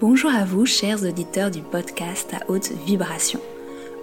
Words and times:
Bonjour 0.00 0.30
à 0.30 0.46
vous, 0.46 0.64
chers 0.64 1.02
auditeurs 1.02 1.50
du 1.50 1.60
podcast 1.60 2.32
à 2.32 2.50
haute 2.50 2.72
vibration. 2.86 3.38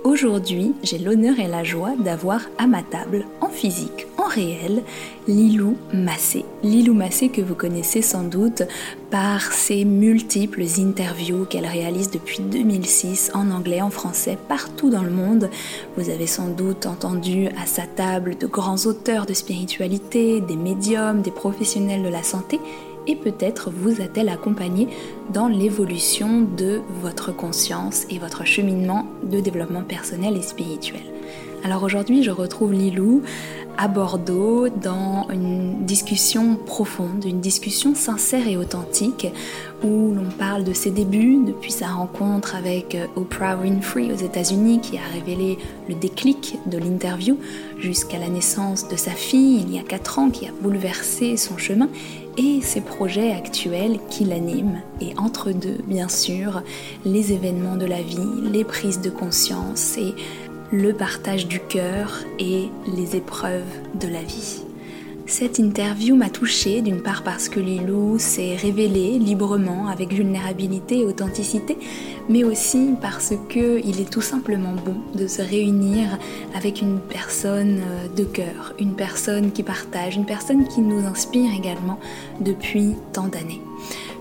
Aujourd'hui, 0.04 0.76
j'ai 0.84 1.00
l'honneur 1.00 1.40
et 1.40 1.48
la 1.48 1.64
joie 1.64 1.96
d'avoir 1.98 2.42
à 2.60 2.68
ma 2.68 2.84
table, 2.84 3.26
en 3.42 3.50
physique, 3.50 4.06
en 4.20 4.28
réel, 4.28 4.84
Lilou 5.28 5.76
Massé. 5.96 6.46
Lilou 6.62 6.94
Massé 6.94 7.30
que 7.30 7.42
vous 7.42 7.56
connaissez 7.56 8.04
sans 8.04 8.24
doute 8.24 8.62
par 9.10 9.52
ses 9.52 9.86
multiples 9.86 10.66
interviews 10.78 11.46
qu'elle 11.46 11.66
réalise 11.66 12.12
depuis 12.12 12.42
2006 12.42 13.32
en 13.34 13.50
anglais, 13.50 13.82
en 13.82 13.90
français, 13.90 14.38
partout 14.48 14.92
dans 14.92 15.04
le 15.04 15.10
monde. 15.10 15.50
Vous 15.98 16.12
avez 16.12 16.28
sans 16.28 16.50
doute 16.50 16.86
entendu 16.86 17.48
à 17.60 17.66
sa 17.66 17.88
table 17.88 18.38
de 18.38 18.46
grands 18.46 18.86
auteurs 18.86 19.26
de 19.26 19.34
spiritualité, 19.34 20.42
des 20.42 20.58
médiums, 20.58 21.24
des 21.24 21.32
professionnels 21.32 22.04
de 22.04 22.10
la 22.10 22.22
santé 22.22 22.60
et 23.08 23.16
peut-être 23.16 23.72
vous 23.72 24.02
a-t-elle 24.02 24.30
accompagné 24.30 24.88
dans 25.34 25.48
l'évolution 25.48 26.42
de 26.42 26.82
votre 27.02 27.36
conscience 27.36 28.06
et 28.10 28.20
votre 28.20 28.46
cheminement 28.46 29.06
de 29.24 29.40
développement 29.40 29.84
personnel 29.84 30.38
et 30.38 30.42
spirituel. 30.42 31.02
Alors 31.64 31.84
aujourd'hui, 31.84 32.24
je 32.24 32.32
retrouve 32.32 32.72
Lilou 32.72 33.24
à 33.78 33.88
Bordeaux 33.88 34.70
dans 34.70 35.28
une 35.32 35.86
discussion 35.86 36.56
profonde, 36.56 37.26
une 37.26 37.42
discussion 37.42 37.94
sincère 37.94 38.48
et 38.48 38.58
authentique 38.58 39.28
où 39.84 40.14
l'on 40.14 40.30
parle 40.38 40.64
de 40.64 40.74
ses 40.74 40.90
débuts, 40.90 41.40
depuis 41.46 41.72
sa 41.72 41.88
rencontre 41.88 42.56
avec 42.56 42.96
euh, 42.96 43.06
Oprah 43.16 43.56
Winfrey 43.56 44.12
aux 44.12 44.16
États-Unis 44.16 44.80
qui 44.82 44.98
a 44.98 45.02
révélé 45.14 45.60
le 45.88 45.94
déclic 45.94 46.58
de 46.66 46.80
l'interview, 46.80 47.38
jusqu'à 47.78 48.18
la 48.18 48.30
naissance 48.30 48.88
de 48.88 48.96
sa 48.96 49.12
fille 49.12 49.62
il 49.62 49.76
y 49.76 49.78
a 49.78 49.84
4 49.84 50.20
ans 50.20 50.30
qui 50.32 50.48
a 50.48 50.52
bouleversé 50.62 51.38
son 51.38 51.58
chemin 51.58 51.90
et 52.38 52.62
ses 52.62 52.82
projets 52.82 53.32
actuels 53.32 54.00
qui 54.10 54.26
l'animent. 54.26 54.82
Et 55.02 55.14
entre 55.18 55.52
deux, 55.52 55.78
bien 55.86 56.08
sûr, 56.08 56.62
les 57.06 57.34
événements 57.34 57.78
de 57.78 57.86
la 57.86 58.02
vie, 58.02 58.50
les 58.52 58.64
prises 58.64 59.02
de 59.02 59.10
conscience 59.10 59.98
et 59.98 60.14
le 60.72 60.94
partage 60.94 61.48
du 61.48 61.60
cœur 61.60 62.20
et 62.40 62.70
les 62.96 63.16
épreuves 63.16 63.64
de 64.00 64.08
la 64.08 64.22
vie. 64.22 64.67
Cette 65.30 65.60
interview 65.60 66.16
m'a 66.16 66.30
touchée 66.30 66.82
d'une 66.82 67.02
part 67.02 67.22
parce 67.22 67.50
que 67.50 67.60
Lilou 67.60 68.18
s'est 68.18 68.56
révélée 68.56 69.20
librement 69.20 69.88
avec 69.88 70.14
vulnérabilité 70.14 71.00
et 71.00 71.06
authenticité, 71.06 71.78
mais 72.30 72.46
aussi 72.46 72.92
parce 73.02 73.34
que 73.50 73.86
il 73.86 74.00
est 74.00 74.10
tout 74.10 74.22
simplement 74.22 74.74
bon 74.86 74.96
de 75.16 75.28
se 75.28 75.42
réunir 75.42 76.18
avec 76.56 76.82
une 76.82 77.00
personne 77.02 77.82
euh, 77.82 78.08
de 78.16 78.24
cœur, 78.24 78.74
une 78.80 78.96
personne 78.96 79.52
qui 79.52 79.64
partage, 79.64 80.16
une 80.16 80.26
personne 80.26 80.66
qui 80.70 80.80
nous 80.80 81.06
inspire 81.06 81.52
également 81.54 82.00
depuis 82.40 82.96
tant 83.12 83.28
d'années. 83.28 83.62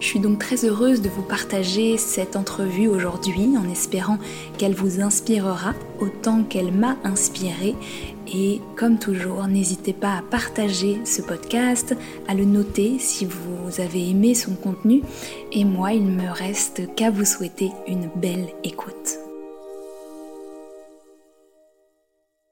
Je 0.00 0.06
suis 0.06 0.20
donc 0.20 0.40
très 0.40 0.64
heureuse 0.64 1.02
de 1.02 1.08
vous 1.08 1.22
partager 1.22 1.96
cette 1.98 2.34
entrevue 2.34 2.88
aujourd'hui 2.88 3.50
en 3.56 3.70
espérant 3.70 4.18
qu'elle 4.58 4.74
vous 4.74 5.00
inspirera 5.00 5.72
autant 6.00 6.42
qu'elle 6.42 6.72
m'a 6.72 6.96
inspiré. 7.04 7.76
Et 8.32 8.60
comme 8.76 8.98
toujours, 8.98 9.46
n'hésitez 9.46 9.92
pas 9.92 10.18
à 10.18 10.22
partager 10.22 11.00
ce 11.04 11.22
podcast, 11.22 11.94
à 12.28 12.34
le 12.34 12.44
noter 12.44 12.98
si 12.98 13.24
vous 13.24 13.80
avez 13.80 14.10
aimé 14.10 14.34
son 14.34 14.54
contenu. 14.54 15.02
Et 15.52 15.64
moi, 15.64 15.92
il 15.92 16.04
me 16.04 16.30
reste 16.30 16.94
qu'à 16.94 17.10
vous 17.10 17.24
souhaiter 17.24 17.70
une 17.86 18.08
belle 18.16 18.48
écoute. 18.64 19.25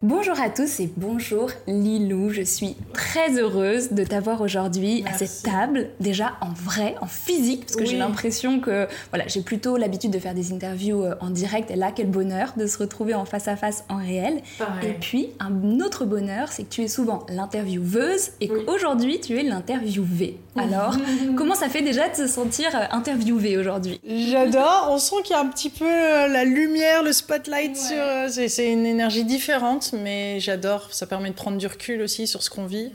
Bonjour 0.05 0.39
à 0.39 0.51
tous 0.51 0.81
et 0.81 0.93
bonjour 0.99 1.51
Lilou, 1.67 2.29
je 2.29 2.43
suis 2.43 2.77
très 2.93 3.41
heureuse 3.41 3.93
de 3.93 4.05
t'avoir 4.05 4.43
aujourd'hui 4.43 5.03
à 5.11 5.17
cette 5.17 5.43
table, 5.43 5.89
déjà 5.99 6.35
en 6.43 6.51
vrai, 6.51 6.95
en 7.01 7.07
physique, 7.07 7.61
parce 7.63 7.77
que 7.77 7.87
j'ai 7.87 7.97
l'impression 7.97 8.61
que 8.61 8.87
voilà, 9.09 9.27
j'ai 9.29 9.41
plutôt 9.41 9.79
l'habitude 9.79 10.11
de 10.11 10.19
faire 10.19 10.35
des 10.35 10.53
interviews 10.53 11.03
euh, 11.03 11.15
en 11.23 11.31
direct, 11.31 11.71
et 11.71 11.77
là 11.77 11.91
quel 11.91 12.09
bonheur 12.09 12.53
de 12.59 12.67
se 12.67 12.77
retrouver 12.77 13.15
en 13.15 13.25
face 13.25 13.49
à 13.49 13.57
face 13.57 13.85
en 13.89 13.97
réel. 13.97 14.43
Et 14.83 14.93
puis 14.93 15.31
un 15.41 15.81
autre 15.81 16.05
bonheur, 16.05 16.53
c'est 16.53 16.65
que 16.65 16.69
tu 16.69 16.83
es 16.83 16.89
souvent 16.89 17.25
l'intervieweuse 17.31 18.33
et 18.43 18.49
qu'aujourd'hui 18.49 19.21
tu 19.21 19.39
es 19.39 19.43
l'interviewée. 19.43 20.39
Alors, 20.57 20.99
comment 21.37 21.55
ça 21.55 21.71
fait 21.71 21.81
déjà 21.81 22.11
de 22.11 22.15
se 22.15 22.27
sentir 22.27 22.69
euh, 22.75 22.85
interviewée 22.91 23.57
aujourd'hui? 23.57 23.99
J'adore, 24.05 24.89
on 24.91 24.99
sent 24.99 25.17
qu'il 25.25 25.35
y 25.35 25.39
a 25.39 25.41
un 25.41 25.49
petit 25.49 25.71
peu 25.71 25.87
euh, 25.87 26.29
la 26.29 26.45
lumière, 26.45 27.03
le 27.03 27.13
spotlight 27.13 27.75
sur... 27.75 27.97
C'est 28.29 28.71
une 28.71 28.85
énergie 28.85 29.25
différente 29.25 29.94
mais 30.01 30.41
j'adore. 30.41 30.93
Ça 30.93 31.07
permet 31.07 31.31
de 31.31 31.35
prendre 31.35 31.59
du 31.59 31.67
recul 31.67 32.03
aussi 32.03 32.27
sur 32.27 32.43
ce 32.43 32.51
qu'on 32.51 32.67
vit. 32.67 32.93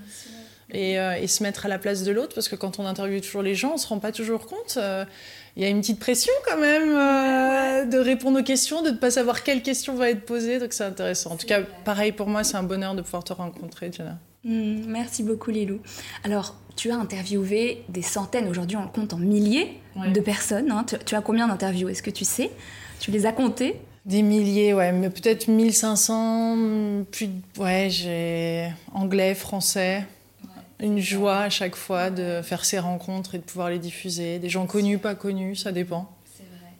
Euh, 0.76 1.14
et, 1.14 1.28
se 1.28 1.42
mettre 1.42 1.66
à 1.66 1.70
la 1.70 1.80
place 1.80 2.04
de 2.04 2.12
l'autre, 2.12 2.36
parce 2.36 2.48
que 2.48 2.56
quand 2.56 2.78
on 2.78 2.86
interviewe 2.86 3.22
toujours 3.22 3.42
les 3.42 3.56
gens, 3.56 3.74
on 3.74 3.78
se 3.78 3.88
rend 3.88 3.98
pas 3.98 4.12
toujours 4.12 4.46
compte. 4.46 4.78
Euh, 4.78 5.04
il 5.56 5.64
y 5.64 5.66
a 5.66 5.70
une 5.70 5.82
petite 5.82 6.00
pression 6.00 6.32
quand 6.48 6.60
même 6.60 6.96
euh, 6.96 7.86
de 7.86 7.98
répondre 7.98 8.40
aux 8.40 8.44
questions, 8.44 8.84
de 8.84 8.92
ne 8.92 8.96
pas 8.96 9.10
savoir 9.10 9.44
quelle 9.44 9.64
question 9.64 9.96
va 9.96 10.12
être 10.12 10.26
posée, 10.26 10.60
donc 10.60 10.74
c'est 10.74 10.84
intéressant. 10.84 11.32
En 11.32 11.38
tout 11.38 11.48
cas, 11.48 11.62
pareil 11.86 12.12
pour 12.12 12.28
moi, 12.28 12.44
c'est 12.44 12.56
un 12.56 12.64
bonheur 12.64 12.94
de 12.94 13.02
pouvoir 13.02 13.24
te 13.24 13.34
rencontrer, 13.34 13.92
Jenna. 13.92 14.20
Hmm, 14.44 14.86
merci 14.88 15.24
beaucoup, 15.24 15.50
Lilou. 15.50 15.80
Alors, 16.24 16.56
tu 16.76 16.92
as 16.92 16.96
interviewé 16.96 17.84
des 17.90 18.04
centaines, 18.04 18.48
aujourd'hui 18.48 18.78
on 18.78 18.84
le 18.84 18.90
compte 18.90 19.14
en 19.14 19.18
milliers 19.18 19.81
de 19.96 20.22
personnes. 20.22 20.72
Hein. 20.72 20.86
Tu, 20.88 20.98
tu, 21.04 21.16
as 21.16 21.22
combien 21.22 21.48
d'interviews 21.48 21.90
Est-ce 21.90 22.04
que 22.04 22.12
tu 22.12 22.26
sais? 22.26 22.52
Tu 23.00 23.10
les 23.10 23.26
as 23.26 23.34
comptées? 23.34 23.81
Des 24.09 24.24
milliers, 24.24 24.74
ouais, 24.74 24.92
mais 24.92 25.09
peut-être 25.12 25.47
1500, 25.47 27.06
plus 27.12 27.30
ouais, 27.59 27.90
j'ai 27.92 28.68
anglais, 28.92 29.36
français. 29.36 30.03
Une 30.81 31.00
joie 31.00 31.42
à 31.42 31.50
chaque 31.50 31.75
fois 31.75 32.09
de 32.09 32.42
faire 32.42 32.66
ces 32.66 32.80
rencontres 32.80 33.36
et 33.36 33.38
de 33.38 33.44
pouvoir 33.44 33.69
les 33.69 33.78
diffuser. 33.78 34.40
Des 34.40 34.50
gens 34.50 34.66
connus, 34.66 34.98
pas 34.98 35.14
connus, 35.14 35.58
ça 35.58 35.72
dépend. 35.72 36.09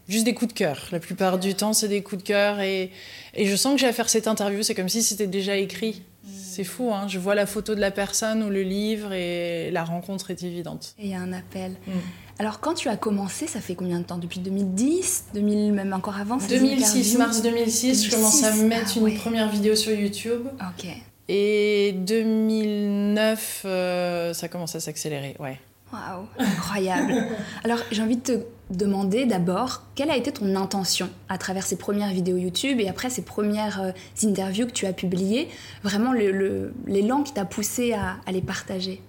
Juste 0.08 0.26
des 0.26 0.34
coups 0.34 0.54
de 0.54 0.58
cœur. 0.58 0.88
La 0.92 1.00
plupart 1.00 1.38
du 1.38 1.54
temps, 1.54 1.74
c'est 1.74 1.88
des 1.88 2.02
coups 2.02 2.24
de 2.24 2.28
cœur. 2.28 2.62
Et, 2.62 2.90
et 3.36 3.46
je 3.46 3.56
sens 3.56 3.76
que 3.76 3.82
j'ai 3.82 3.88
à 3.88 3.94
faire 3.94 4.10
cette 4.10 4.28
interview, 4.28 4.64
c'est 4.64 4.74
comme 4.74 4.90
si 4.90 5.04
c'était 5.04 5.28
déjà 5.28 5.56
écrit. 5.56 6.02
Mm. 6.24 6.30
C'est 6.34 6.64
fou, 6.64 6.92
hein 6.92 7.08
je 7.08 7.20
vois 7.20 7.36
la 7.36 7.46
photo 7.46 7.76
de 7.76 7.80
la 7.80 7.92
personne 7.92 8.42
ou 8.42 8.50
le 8.50 8.64
livre 8.64 9.14
et 9.14 9.70
la 9.70 9.84
rencontre 9.84 10.32
est 10.32 10.42
évidente. 10.42 10.96
Et 10.98 11.06
il 11.06 11.12
y 11.12 11.14
a 11.14 11.20
un 11.20 11.32
appel. 11.32 11.74
Mm. 11.86 11.92
Alors 12.40 12.62
quand 12.62 12.74
tu 12.74 12.88
as 12.88 12.96
commencé, 12.96 13.48
ça 13.48 13.60
fait 13.60 13.76
combien 13.76 14.00
de 14.00 14.06
temps? 14.06 14.18
Depuis 14.18 14.40
2010 14.40 15.26
2000, 15.34 15.74
Même 15.74 15.92
encore 15.92 16.18
avant 16.18 16.38
2006, 16.38 17.18
mars 17.18 17.42
2006, 17.42 18.06
je 18.06 18.12
commence 18.16 18.44
à 18.44 18.56
mettre 18.56 18.94
ah 18.96 19.10
une 19.10 19.18
première 19.18 19.50
vidéo 19.50 19.76
sur 19.76 19.92
YouTube. 19.92 20.48
Ok. 20.62 20.88
Et 21.28 21.94
2009, 21.98 23.62
euh, 23.66 24.34
ça 24.34 24.48
commence 24.48 24.74
à 24.76 24.80
s'accélérer, 24.80 25.36
ouais. 25.40 25.60
Waouh, 25.92 26.28
incroyable. 26.38 27.14
Alors 27.66 27.80
j'ai 27.92 28.02
envie 28.02 28.16
de 28.16 28.22
te 28.22 28.40
demander 28.70 29.26
d'abord 29.26 29.84
quelle 29.96 30.10
a 30.10 30.16
été 30.16 30.32
ton 30.32 30.56
intention 30.56 31.10
à 31.28 31.38
travers 31.38 31.66
ces 31.66 31.76
premières 31.76 32.12
vidéos 32.12 32.38
YouTube 32.38 32.80
et 32.80 32.88
après 32.88 33.10
ces 33.10 33.24
premières 33.24 33.82
euh, 33.82 33.92
interviews 34.24 34.68
que 34.68 34.72
tu 34.72 34.86
as 34.86 34.94
publiées, 34.94 35.50
vraiment 35.84 36.14
l'élan 36.14 37.24
qui 37.24 37.34
t'a 37.34 37.44
poussé 37.44 37.92
à 37.92 38.32
les 38.32 38.42
partager? 38.42 39.02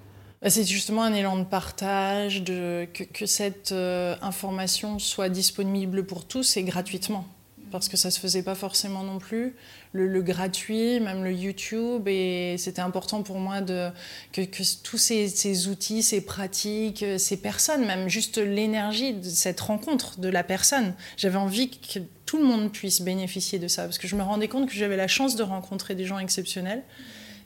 C'est 0.48 0.64
justement 0.64 1.02
un 1.02 1.12
élan 1.12 1.36
de 1.36 1.44
partage, 1.44 2.42
que, 2.44 3.26
cette 3.26 3.72
euh, 3.72 4.16
information 4.22 4.98
soit 4.98 5.28
disponible 5.28 6.04
pour 6.04 6.24
tous 6.24 6.56
et 6.56 6.62
gratuitement. 6.62 7.26
Parce 7.70 7.88
que 7.88 7.96
ça 7.96 8.08
ne 8.08 8.12
se 8.12 8.18
faisait 8.18 8.42
pas 8.42 8.56
forcément 8.56 9.04
non 9.04 9.18
plus. 9.18 9.54
Le, 9.92 10.22
gratuit, 10.22 10.98
même 10.98 11.22
le 11.22 11.32
YouTube, 11.32 12.08
et 12.08 12.56
c'était 12.58 12.80
important 12.80 13.22
pour 13.22 13.38
moi 13.38 13.60
que, 13.60 14.40
tous 14.82 14.98
ces, 14.98 15.28
ces, 15.28 15.68
outils, 15.68 16.02
ces 16.02 16.20
pratiques, 16.20 17.04
ces 17.18 17.36
personnes, 17.36 17.84
même 17.86 18.08
juste 18.08 18.38
l'énergie 18.38 19.12
de 19.12 19.28
cette 19.28 19.60
rencontre 19.60 20.18
de 20.18 20.28
la 20.28 20.42
personne, 20.42 20.94
j'avais 21.16 21.36
envie 21.36 21.70
que 21.70 22.00
tout 22.24 22.38
le 22.38 22.44
monde 22.44 22.72
puisse 22.72 23.02
bénéficier 23.02 23.58
de 23.58 23.68
ça. 23.68 23.84
Parce 23.84 23.98
que 23.98 24.08
je 24.08 24.16
me 24.16 24.22
rendais 24.22 24.48
compte 24.48 24.68
que 24.68 24.74
j'avais 24.74 24.96
la 24.96 25.08
chance 25.08 25.36
de 25.36 25.42
rencontrer 25.42 25.94
des 25.94 26.06
gens 26.06 26.18
exceptionnels. 26.18 26.82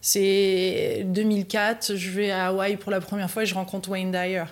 C'est 0.07 1.03
2004, 1.07 1.97
je 1.97 2.11
vais 2.11 2.31
à 2.31 2.49
Hawaï 2.49 2.77
pour 2.77 2.93
la 2.93 3.01
première 3.01 3.31
fois 3.31 3.45
et 3.45 3.47
je 3.47 3.55
rencontre 3.55 3.89
Wayne 3.89 4.13
Dyer. 4.13 4.45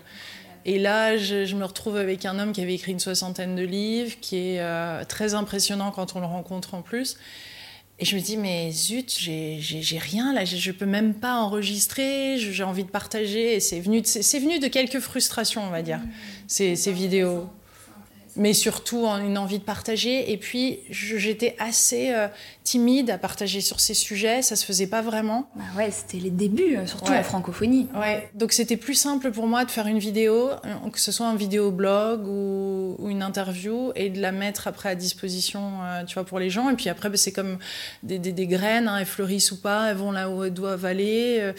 Et 0.65 0.79
là, 0.79 1.19
je, 1.19 1.55
me 1.55 1.67
retrouve 1.67 1.99
avec 1.99 2.25
un 2.25 2.39
homme 2.39 2.53
qui 2.53 2.63
avait 2.63 2.73
écrit 2.73 2.93
une 2.93 3.01
soixantaine 3.01 3.55
de 3.55 3.63
livres, 3.63 4.15
qui 4.23 4.39
est 4.39 4.61
euh, 4.61 5.05
très 5.05 5.35
impressionnant 5.35 5.91
quand 5.91 6.17
on 6.17 6.21
le 6.21 6.27
rencontre 6.27 6.73
en 6.73 6.81
plus. 6.81 7.19
Et 7.99 8.07
je 8.07 8.17
me 8.17 8.23
dis, 8.23 8.39
mais 8.39 8.73
zut, 8.73 9.15
j'ai 9.19 9.99
rien 9.99 10.33
là, 10.33 10.47
je 10.47 10.73
peux 10.73 10.87
même 10.87 11.13
pas 11.13 11.35
enregistrer, 11.35 12.39
j'ai 12.39 12.65
envie 12.65 12.85
de 12.85 12.91
partager. 12.91 13.57
Et 13.57 13.61
c'est 13.61 13.81
venu, 13.81 14.01
de, 14.01 14.09
venu 14.09 14.59
de 14.59 14.69
quelques 14.69 15.01
frustrations, 15.01 15.63
on 15.63 15.71
va 15.71 15.83
dire, 15.83 16.01
ces, 16.47 16.77
ces 16.77 16.93
vidéos 16.93 17.47
mais 18.37 18.55
surtout 18.55 19.07
une 19.07 19.37
envie 19.37 19.59
de 19.59 19.65
partager. 19.65 20.33
Et 20.33 20.37
puis, 20.37 20.81
j'étais 20.91 21.55
assez 21.59 22.13
euh, 22.13 22.29
timide 22.65 23.11
à 23.11 23.19
partager 23.19 23.61
sur 23.61 23.81
ces 23.81 23.95
sujets. 23.95 24.41
Ça 24.41 24.57
se 24.57 24.65
faisait 24.65 24.87
pas 24.87 25.03
vraiment. 25.03 25.49
Bah 25.55 25.65
ouais, 25.77 25.91
c'était 25.91 26.19
les 26.19 26.31
débuts, 26.31 26.77
euh, 26.77 26.87
surtout 26.87 27.13
la 27.13 27.25
francophonie. 27.25 27.89
Ouais. 27.95 28.31
Donc, 28.35 28.53
c'était 28.53 28.79
plus 28.79 28.95
simple 28.95 29.31
pour 29.33 29.47
moi 29.47 29.65
de 29.65 29.71
faire 29.71 29.87
une 29.87 29.99
vidéo, 29.99 30.51
euh, 30.51 30.91
que 30.91 30.99
ce 30.99 31.13
soit 31.13 31.27
un 31.27 31.35
vidéo 31.35 31.71
blog 31.71 32.27
ou, 32.27 32.97
une 33.09 33.23
interview, 33.23 33.93
et 33.97 34.09
de 34.09 34.21
la 34.21 34.33
mettre 34.33 34.67
après 34.67 34.89
à 34.89 34.95
disposition, 34.95 35.61
tu 36.07 36.15
vois, 36.15 36.25
pour 36.25 36.39
les 36.39 36.49
gens. 36.49 36.71
Et 36.71 36.75
puis 36.75 36.89
après, 36.89 37.11
bah, 37.11 37.17
c'est 37.17 37.33
comme 37.33 37.59
des, 38.03 38.19
des, 38.19 38.47
graines, 38.47 38.89
hein, 38.89 38.99
elles 38.99 39.07
fleurissent 39.07 39.53
ou 39.53 39.61
pas, 39.61 39.91
elles 39.91 39.97
vont 39.97 40.13
là 40.13 40.31
où 40.31 40.45
elles 40.45 40.55
doivent 40.55 40.85
aller, 40.85 41.53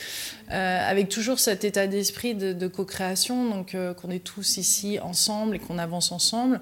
avec 0.49 1.09
toujours 1.09 1.39
cet 1.39 1.63
état 1.63 1.85
d'esprit 1.87 2.33
de, 2.33 2.53
de 2.53 2.67
co-création, 2.67 3.49
donc 3.49 3.75
qu'on 4.01 4.09
est 4.09 4.23
tous 4.23 4.57
ici 4.57 4.99
ensemble 4.99 5.57
et 5.57 5.59
qu'on 5.59 5.77
avance 5.77 6.11
ensemble. 6.11 6.61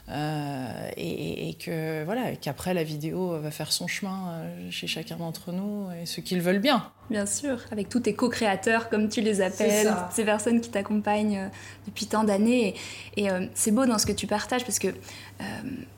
euh, 0.09 0.89
et, 0.97 1.55
que 1.63 2.03
voilà, 2.05 2.35
qu'après 2.35 2.73
la 2.73 2.83
vidéo 2.83 3.39
va 3.39 3.51
faire 3.51 3.71
son 3.71 3.87
chemin 3.87 4.31
euh, 4.31 4.71
chez 4.71 4.87
chacun 4.87 5.15
d'entre 5.15 5.51
nous 5.51 5.87
et 5.91 6.05
ceux 6.05 6.21
qui 6.21 6.35
le 6.35 6.41
veulent 6.41 6.59
bien. 6.59 6.89
Bien 7.09 7.25
sûr, 7.25 7.59
avec 7.71 7.89
tous 7.89 8.01
tes 8.01 8.13
co-créateurs, 8.13 8.89
comme 8.89 9.09
tu 9.09 9.21
les 9.21 9.41
appelles, 9.41 9.93
ces 10.11 10.23
personnes 10.23 10.61
qui 10.61 10.69
t'accompagnent 10.69 11.37
euh, 11.37 11.47
depuis 11.85 12.07
tant 12.07 12.23
d'années. 12.23 12.75
Et, 13.17 13.27
c'est 13.53 13.71
beau 13.71 13.85
dans 13.85 13.97
ce 13.97 14.05
que 14.05 14.11
tu 14.11 14.27
partages 14.27 14.65
parce 14.65 14.79
que 14.79 14.87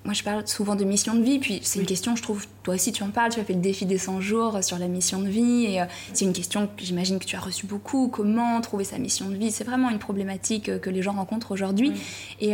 moi 0.06 0.14
je 0.14 0.24
parle 0.24 0.48
souvent 0.48 0.76
de 0.76 0.86
mission 0.86 1.16
de 1.16 1.22
vie, 1.22 1.40
puis 1.40 1.60
c'est 1.64 1.80
une 1.80 1.86
question, 1.86 2.16
je 2.16 2.24
trouve, 2.24 2.46
toi 2.64 2.76
aussi 2.76 2.94
tu 2.94 3.04
en 3.04 3.10
parles, 3.10 3.32
tu 3.32 3.40
as 3.40 3.44
fait 3.44 3.54
le 3.54 3.60
défi 3.60 3.86
des 3.86 3.98
100 3.98 4.22
jours 4.22 4.64
sur 4.64 4.80
la 4.80 4.88
mission 4.88 5.20
de 5.20 5.28
vie, 5.28 5.66
et 5.66 5.84
c'est 6.14 6.24
une 6.24 6.32
question 6.32 6.68
que 6.68 6.84
j'imagine 6.84 7.20
que 7.20 7.26
tu 7.26 7.36
as 7.36 7.42
reçue 7.42 7.66
beaucoup, 7.66 8.08
comment 8.08 8.62
trouver 8.62 8.86
sa 8.86 8.98
mission 8.98 9.30
de 9.30 9.36
vie, 9.36 9.52
c'est 9.52 9.66
vraiment 9.66 9.90
une 9.90 10.00
problématique 10.00 10.80
que 10.80 10.90
les 10.90 11.02
gens 11.02 11.14
rencontrent 11.14 11.52
aujourd'hui. 11.52 11.92
Et 12.40 12.54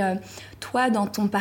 toi, 0.60 0.90
dans 0.90 1.08
ton 1.08 1.28
parcours, 1.28 1.39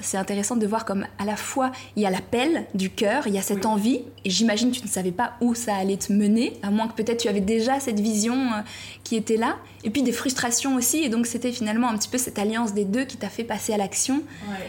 c'est 0.00 0.16
intéressant 0.16 0.56
de 0.56 0.66
voir 0.66 0.84
comme 0.84 1.06
à 1.18 1.24
la 1.24 1.36
fois 1.36 1.72
il 1.96 2.02
y 2.02 2.06
a 2.06 2.10
l'appel 2.10 2.66
du 2.74 2.90
cœur, 2.90 3.26
il 3.26 3.34
y 3.34 3.38
a 3.38 3.42
cette 3.42 3.66
envie, 3.66 4.02
et 4.24 4.30
j'imagine 4.30 4.70
que 4.70 4.76
tu 4.76 4.84
ne 4.84 4.88
savais 4.88 5.12
pas 5.12 5.34
où 5.40 5.54
ça 5.54 5.74
allait 5.74 5.96
te 5.96 6.12
mener, 6.12 6.54
à 6.62 6.70
moins 6.70 6.88
que 6.88 6.94
peut-être 6.94 7.20
tu 7.20 7.28
avais 7.28 7.40
déjà 7.40 7.80
cette 7.80 8.00
vision 8.00 8.34
euh, 8.34 8.60
qui 9.04 9.16
était 9.16 9.36
là, 9.36 9.56
et 9.84 9.90
puis 9.90 10.02
des 10.02 10.12
frustrations 10.12 10.76
aussi, 10.76 10.98
et 10.98 11.08
donc 11.08 11.26
c'était 11.26 11.52
finalement 11.52 11.88
un 11.88 11.96
petit 11.96 12.08
peu 12.08 12.18
cette 12.18 12.38
alliance 12.38 12.74
des 12.74 12.84
deux 12.84 13.04
qui 13.04 13.16
t'a 13.16 13.28
fait 13.28 13.44
passer 13.44 13.72
à 13.72 13.76
l'action 13.76 14.22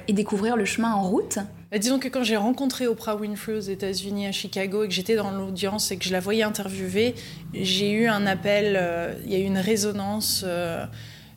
et 0.07 0.13
découvrir 0.13 0.55
le 0.55 0.65
chemin 0.65 0.93
en 0.93 1.03
route. 1.03 1.39
Bah, 1.71 1.77
disons 1.77 1.99
que 1.99 2.09
quand 2.09 2.23
j'ai 2.23 2.35
rencontré 2.35 2.87
Oprah 2.87 3.15
Winfrey 3.15 3.53
aux 3.53 3.59
États-Unis, 3.59 4.27
à 4.27 4.31
Chicago, 4.31 4.83
et 4.83 4.87
que 4.87 4.93
j'étais 4.93 5.15
dans 5.15 5.31
l'audience 5.31 5.91
et 5.91 5.97
que 5.97 6.03
je 6.03 6.11
la 6.11 6.19
voyais 6.19 6.43
interviewer, 6.43 7.15
j'ai 7.53 7.91
eu 7.91 8.07
un 8.07 8.25
appel, 8.25 8.75
euh, 8.77 9.13
il 9.25 9.31
y 9.31 9.35
a 9.35 9.39
eu 9.39 9.43
une 9.43 9.57
résonance. 9.57 10.43
Euh, 10.45 10.85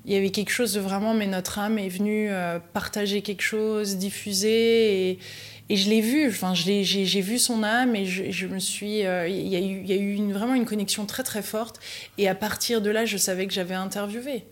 il 0.04 0.12
y 0.12 0.16
avait 0.16 0.30
quelque 0.30 0.50
chose 0.50 0.74
de 0.74 0.80
vraiment, 0.80 1.14
mais 1.14 1.26
notre 1.26 1.58
âme 1.58 1.78
est 1.78 1.88
venue 1.88 2.28
euh, 2.30 2.58
partager 2.72 3.22
quelque 3.22 3.42
chose, 3.42 3.96
diffuser, 3.96 5.10
et, 5.10 5.18
et 5.70 5.76
je 5.76 5.88
l'ai 5.88 6.00
vu, 6.02 6.28
enfin, 6.28 6.52
j'ai 6.54 7.20
vu 7.20 7.38
son 7.38 7.62
âme 7.62 7.96
et 7.96 8.04
je, 8.04 8.46
me 8.46 8.58
suis. 8.58 9.06
Euh, 9.06 9.26
il 9.28 9.48
y 9.48 9.56
a 9.56 9.60
eu, 9.60 9.82
y 9.82 9.92
a 9.92 9.96
eu 9.96 10.32
vraiment 10.32 10.54
une 10.54 10.66
connexion 10.66 11.06
très 11.06 11.22
très 11.22 11.42
forte, 11.42 11.80
et 12.18 12.28
à 12.28 12.34
partir 12.34 12.82
de 12.82 12.90
là, 12.90 13.06
je 13.06 13.16
savais 13.16 13.46
que 13.46 13.54
j'avais 13.54 13.74
interviewé 13.74 14.44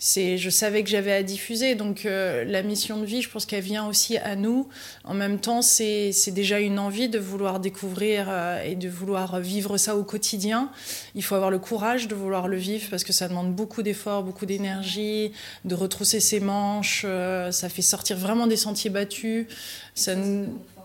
je 0.00 0.50
savais 0.50 0.82
que 0.82 0.88
j'avais 0.88 1.12
à 1.12 1.22
diffuser. 1.22 1.74
Donc 1.74 2.06
euh, 2.06 2.44
la 2.44 2.62
mission 2.62 2.98
de 2.98 3.04
vie, 3.04 3.22
je 3.22 3.28
pense 3.28 3.46
qu'elle 3.46 3.62
vient 3.62 3.86
aussi 3.86 4.16
à 4.18 4.34
nous. 4.36 4.68
En 5.04 5.14
même 5.14 5.38
temps, 5.38 5.62
c'est 5.62 6.12
déjà 6.28 6.58
une 6.60 6.78
envie 6.78 7.08
de 7.08 7.18
vouloir 7.18 7.60
découvrir 7.60 8.26
euh, 8.28 8.62
et 8.64 8.76
de 8.76 8.88
vouloir 8.88 9.40
vivre 9.40 9.76
ça 9.76 9.96
au 9.96 10.04
quotidien. 10.04 10.70
Il 11.14 11.22
faut 11.22 11.34
avoir 11.34 11.50
le 11.50 11.58
courage 11.58 12.08
de 12.08 12.14
vouloir 12.14 12.48
le 12.48 12.56
vivre 12.56 12.88
parce 12.90 13.04
que 13.04 13.12
ça 13.12 13.28
demande 13.28 13.54
beaucoup 13.54 13.82
d'efforts, 13.82 14.22
beaucoup 14.22 14.46
d'énergie, 14.46 15.32
de 15.64 15.74
retrousser 15.74 16.20
ses 16.20 16.40
manches. 16.40 17.02
Euh, 17.04 17.50
ça 17.52 17.68
fait 17.68 17.82
sortir 17.82 18.16
vraiment 18.16 18.46
des 18.46 18.56
sentiers 18.56 18.90
battus 18.90 19.46
ça 19.94 20.14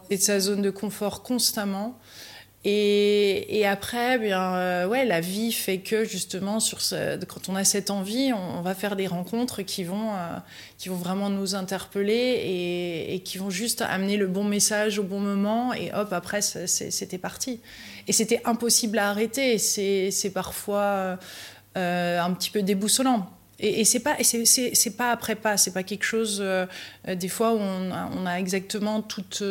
et 0.09 0.17
de 0.17 0.21
sa 0.21 0.39
zone 0.39 0.61
de 0.61 0.69
confort 0.69 1.23
constamment. 1.23 1.97
Et, 2.67 3.63
après, 3.67 4.17
bien, 4.17 4.55
euh, 4.55 4.87
ouais, 4.87 5.05
la 5.05 5.21
vie 5.21 5.51
fait 5.51 5.77
que 5.77 6.03
justement, 6.03 6.57
quand 7.27 7.47
on 7.47 7.55
a 7.55 7.63
cette 7.63 7.91
envie, 7.91 8.33
on, 8.33 8.61
va 8.63 8.73
faire 8.73 8.95
des 8.95 9.05
rencontres 9.05 9.61
qui 9.61 9.83
vont, 9.83 10.15
euh, 10.15 10.37
qui 10.79 10.89
vont 10.89 10.95
vraiment 10.95 11.29
nous 11.29 11.53
interpeller 11.53 13.11
et, 13.13 13.19
qui 13.19 13.37
vont 13.37 13.51
juste 13.51 13.83
amener 13.83 14.17
le 14.17 14.25
bon 14.25 14.43
message 14.43 14.97
au 14.97 15.03
bon 15.03 15.19
moment. 15.19 15.73
Et 15.73 15.93
hop, 15.93 16.11
après, 16.11 16.41
c'était 16.41 17.19
parti. 17.19 17.59
Et 18.07 18.13
c'était 18.13 18.41
impossible 18.45 18.97
à 18.97 19.11
arrêter. 19.11 19.59
C'est 19.59 20.31
parfois 20.33 21.19
euh, 21.77 22.19
un 22.19 22.33
petit 22.33 22.49
peu 22.49 22.63
déboussolant. 22.63 23.29
Et, 23.59 23.81
et 23.81 23.85
c'est 23.85 23.99
pas, 23.99 24.17
c'est 24.23 24.97
pas 24.97 25.11
après 25.11 25.35
pas, 25.35 25.55
c'est 25.57 25.71
pas 25.71 25.83
quelque 25.83 26.03
chose. 26.03 26.43
des 27.07 27.29
fois 27.29 27.53
où 27.53 27.59
on 27.59 27.91
on 27.91 28.25
a 28.25 28.39
exactement 28.39 29.01
toute 29.03 29.43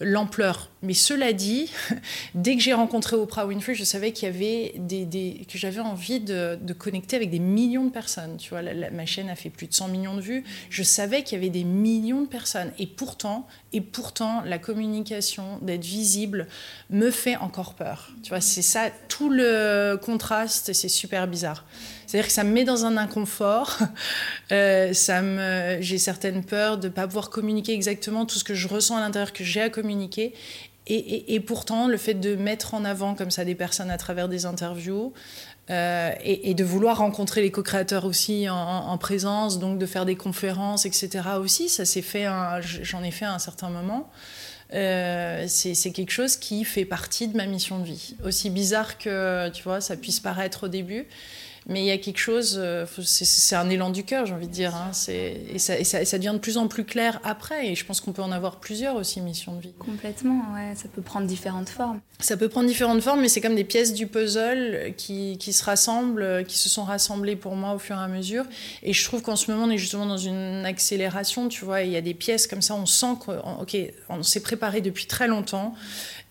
l'ampleur. 0.00 0.70
Mais 0.82 0.94
cela 0.94 1.32
dit, 1.32 1.70
dès 2.34 2.56
que 2.56 2.62
j'ai 2.62 2.72
rencontré 2.72 3.16
Oprah 3.16 3.46
Winfrey, 3.46 3.74
je 3.74 3.84
savais 3.84 4.12
qu'il 4.12 4.26
y 4.26 4.28
avait 4.28 4.74
des, 4.76 5.46
que 5.50 5.58
j'avais 5.58 5.80
envie 5.80 6.20
de, 6.20 6.58
connecter 6.78 7.16
avec 7.16 7.30
des 7.30 7.38
millions 7.38 7.84
de 7.84 7.90
personnes. 7.90 8.36
Tu 8.36 8.50
vois, 8.50 8.62
ma 8.92 9.06
chaîne 9.06 9.28
a 9.30 9.36
fait 9.36 9.50
plus 9.50 9.66
de 9.66 9.74
100 9.74 9.88
millions 9.88 10.14
de 10.14 10.20
vues. 10.20 10.44
Je 10.70 10.82
savais 10.82 11.22
qu'il 11.22 11.38
y 11.38 11.40
avait 11.40 11.50
des 11.50 11.64
millions 11.64 12.22
de 12.22 12.28
personnes. 12.28 12.72
Et 12.78 12.86
pourtant, 12.86 13.46
et 13.72 13.80
pourtant, 13.80 14.42
la 14.42 14.58
communication, 14.58 15.58
d'être 15.62 15.84
visible, 15.84 16.46
me 16.90 17.10
fait 17.10 17.36
encore 17.36 17.74
peur. 17.74 18.10
Tu 18.22 18.30
vois, 18.30 18.40
c'est 18.40 18.62
ça, 18.62 18.90
tout 19.08 19.30
le 19.30 19.96
contraste, 19.96 20.72
c'est 20.72 20.88
super 20.88 21.26
bizarre. 21.26 21.64
C'est-à-dire 22.06 22.28
que 22.28 22.32
ça 22.32 22.44
me 22.44 22.52
met 22.52 22.64
dans 22.64 22.84
un 22.84 22.96
inconfort. 22.96 23.78
Euh, 24.52 24.92
ça 24.92 25.22
me, 25.22 25.78
j'ai 25.80 25.98
certaines 25.98 26.44
peurs 26.44 26.78
de 26.78 26.86
ne 26.86 26.92
pas 26.92 27.08
pouvoir 27.08 27.30
communiquer 27.30 27.72
exactement 27.72 28.26
tout 28.26 28.38
ce 28.38 28.44
que 28.44 28.54
je 28.54 28.68
ressens 28.68 28.96
à 28.96 29.00
l'intérieur, 29.00 29.32
que 29.32 29.42
j'ai 29.42 29.60
à 29.60 29.70
communiquer. 29.70 29.85
Et, 30.88 31.40
pourtant, 31.40 31.88
le 31.88 31.96
fait 31.96 32.14
de 32.14 32.36
mettre 32.36 32.74
en 32.74 32.84
avant 32.84 33.14
comme 33.14 33.32
ça 33.32 33.44
des 33.44 33.56
personnes 33.56 33.90
à 33.90 33.98
travers 33.98 34.28
des 34.28 34.46
interviews 34.46 35.12
euh, 35.68 36.12
et, 36.22 36.54
de 36.54 36.64
vouloir 36.64 36.98
rencontrer 36.98 37.42
les 37.42 37.50
co-créateurs 37.50 38.04
aussi 38.04 38.48
en, 38.48 38.96
présence, 38.98 39.58
donc 39.58 39.78
de 39.78 39.86
faire 39.86 40.06
des 40.06 40.14
conférences, 40.14 40.86
etc. 40.86 41.24
aussi, 41.40 41.68
ça 41.68 41.84
s'est 41.84 42.02
fait, 42.02 42.26
j'en 42.82 43.02
ai 43.02 43.10
fait 43.10 43.24
à 43.24 43.34
un 43.34 43.40
certain 43.40 43.68
moment. 43.68 44.08
Euh, 44.74 45.44
c'est 45.48 45.92
quelque 45.92 46.10
chose 46.10 46.36
qui 46.36 46.64
fait 46.64 46.84
partie 46.84 47.28
de 47.28 47.36
ma 47.36 47.46
mission 47.46 47.78
de 47.78 47.84
vie. 47.84 48.14
Aussi 48.24 48.50
bizarre 48.50 48.98
que 48.98 49.48
tu 49.50 49.62
vois, 49.62 49.80
ça 49.80 49.96
puisse 49.96 50.20
paraître 50.20 50.64
au 50.64 50.68
début, 50.68 51.06
mais 51.68 51.82
il 51.82 51.86
y 51.86 51.90
a 51.90 51.98
quelque 51.98 52.18
chose, 52.18 52.56
euh, 52.62 52.86
c'est 53.02 53.56
un 53.56 53.68
élan 53.68 53.90
du 53.90 54.04
cœur, 54.04 54.24
j'ai 54.24 54.34
envie 54.34 54.46
de 54.46 54.52
dire. 54.52 54.74
Hein, 54.76 54.92
et, 55.08 55.58
ça, 55.58 55.76
et, 55.76 55.84
ça, 55.84 56.18
devient 56.18 56.32
de 56.34 56.38
plus 56.38 56.58
en 56.58 56.68
plus 56.68 56.84
clair 56.84 57.20
après. 57.24 57.68
Et 57.68 57.74
je 57.74 57.84
pense 57.84 58.00
qu'on 58.00 58.12
peut 58.12 58.22
en 58.22 58.30
avoir 58.30 58.60
plusieurs 58.60 58.94
aussi, 58.94 59.20
missions 59.20 59.56
de 59.56 59.60
vie. 59.62 59.74
Complètement, 59.76 60.44
ouais. 60.54 60.74
Ça 60.76 60.86
peut 60.88 61.02
prendre 61.02 61.26
différentes 61.26 61.68
formes. 61.68 62.00
Ça 62.20 62.36
peut 62.36 62.48
prendre 62.48 62.68
différentes 62.68 63.02
formes, 63.02 63.20
mais 63.20 63.28
c'est 63.28 63.40
comme 63.40 63.56
des 63.56 63.64
pièces 63.64 63.92
du 63.92 64.06
puzzle 64.06 64.94
qui, 64.96 65.38
qui, 65.38 65.52
se 65.52 65.64
rassemblent, 65.64 66.44
qui 66.46 66.56
se 66.56 66.68
sont 66.68 66.84
rassemblées 66.84 67.36
pour 67.36 67.56
moi 67.56 67.74
au 67.74 67.78
fur 67.78 67.96
et 67.96 68.02
à 68.02 68.08
mesure. 68.08 68.44
Et 68.84 68.92
je 68.92 69.04
trouve 69.04 69.22
qu'en 69.22 69.36
ce 69.36 69.50
moment, 69.50 69.64
on 69.64 69.70
est 69.70 69.78
justement 69.78 70.06
dans 70.06 70.16
une 70.16 70.64
accélération, 70.64 71.48
tu 71.48 71.64
vois. 71.64 71.82
Il 71.82 71.90
y 71.90 71.96
a 71.96 72.00
des 72.00 72.14
pièces 72.14 72.46
comme 72.46 72.62
ça, 72.62 72.76
on 72.76 72.86
sent 72.86 73.16
qu'on 73.24 74.22
s'est 74.22 74.40
préparé 74.40 74.82
depuis 74.82 75.06
très 75.06 75.26
longtemps. 75.26 75.74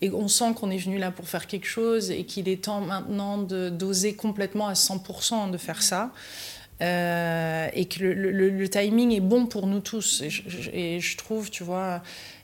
Et 0.02 0.12
on 0.12 0.28
sent 0.28 0.54
qu'on 0.56 0.70
est 0.72 0.78
venu 0.78 0.98
là 0.98 1.12
pour 1.12 1.28
faire 1.28 1.48
quelque 1.48 1.68
chose 1.68 2.12
et 2.12 2.26
qu'il 2.26 2.50
est 2.50 2.66
temps 2.66 2.82
maintenant 2.82 3.38
d'oser 3.38 4.14
complètement 4.16 4.68
à 4.68 4.74
100% 4.74 5.52
de 5.52 5.58
faire 5.58 5.82
ça. 5.82 6.12
Euh, 6.82 7.70
et 7.74 7.86
que 7.86 8.04
le, 8.04 8.70
timing 8.70 9.14
est 9.14 9.22
bon 9.22 9.46
pour 9.46 9.68
nous 9.68 9.80
tous. 9.80 10.22
Et 10.74 11.00
je, 11.00 11.18
trouve, 11.18 11.50
tu 11.50 11.64
vois, 11.64 12.02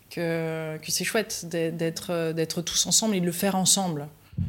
que, 0.10 0.78
que 0.78 0.92
c'est 0.92 1.04
chouette 1.04 1.46
d'être 1.50 2.62
tous 2.62 2.86
ensemble 2.86 3.16
et 3.16 3.20
de 3.20 3.26
le 3.26 3.32
faire 3.32 3.56
ensemble. 3.56 4.08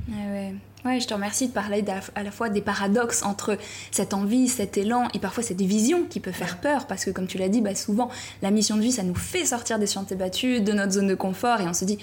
ouais. 0.09 0.54
Ouais, 0.85 0.99
je 0.99 1.06
te 1.06 1.14
remercie 1.14 1.47
de 1.47 1.52
parler 1.52 1.85
à 2.16 2.23
la 2.25 2.30
fois 2.32 2.49
des 2.49 2.61
paradoxes 2.61 3.23
entre 3.23 3.56
cette 3.92 4.14
envie, 4.14 4.49
cet 4.49 4.76
élan 4.76 5.06
et 5.14 5.21
parfois 5.21 5.44
cette 5.44 5.61
vision 5.61 6.04
qui 6.11 6.18
peut 6.18 6.32
faire 6.32 6.59
peur 6.59 6.88
parce 6.88 7.04
que 7.04 7.11
comme 7.11 7.28
tu 7.28 7.38
l'as 7.38 7.49
dit, 7.49 7.61
bah 7.61 7.76
souvent 7.76 8.11
la 8.42 8.50
mission 8.50 8.76
de 8.76 8.82
vie 8.82 8.90
ça 8.90 9.04
nous 9.04 9.14
fait 9.14 9.44
sortir 9.44 9.78
des 9.78 9.87
sentiers 9.87 10.16
battus, 10.16 10.61
de 10.61 10.73
notre 10.73 10.92
zone 10.92 11.06
de 11.06 11.14
confort 11.14 11.61
et 11.61 11.68
on 11.68 11.73
se 11.73 11.85
dit 11.85 11.99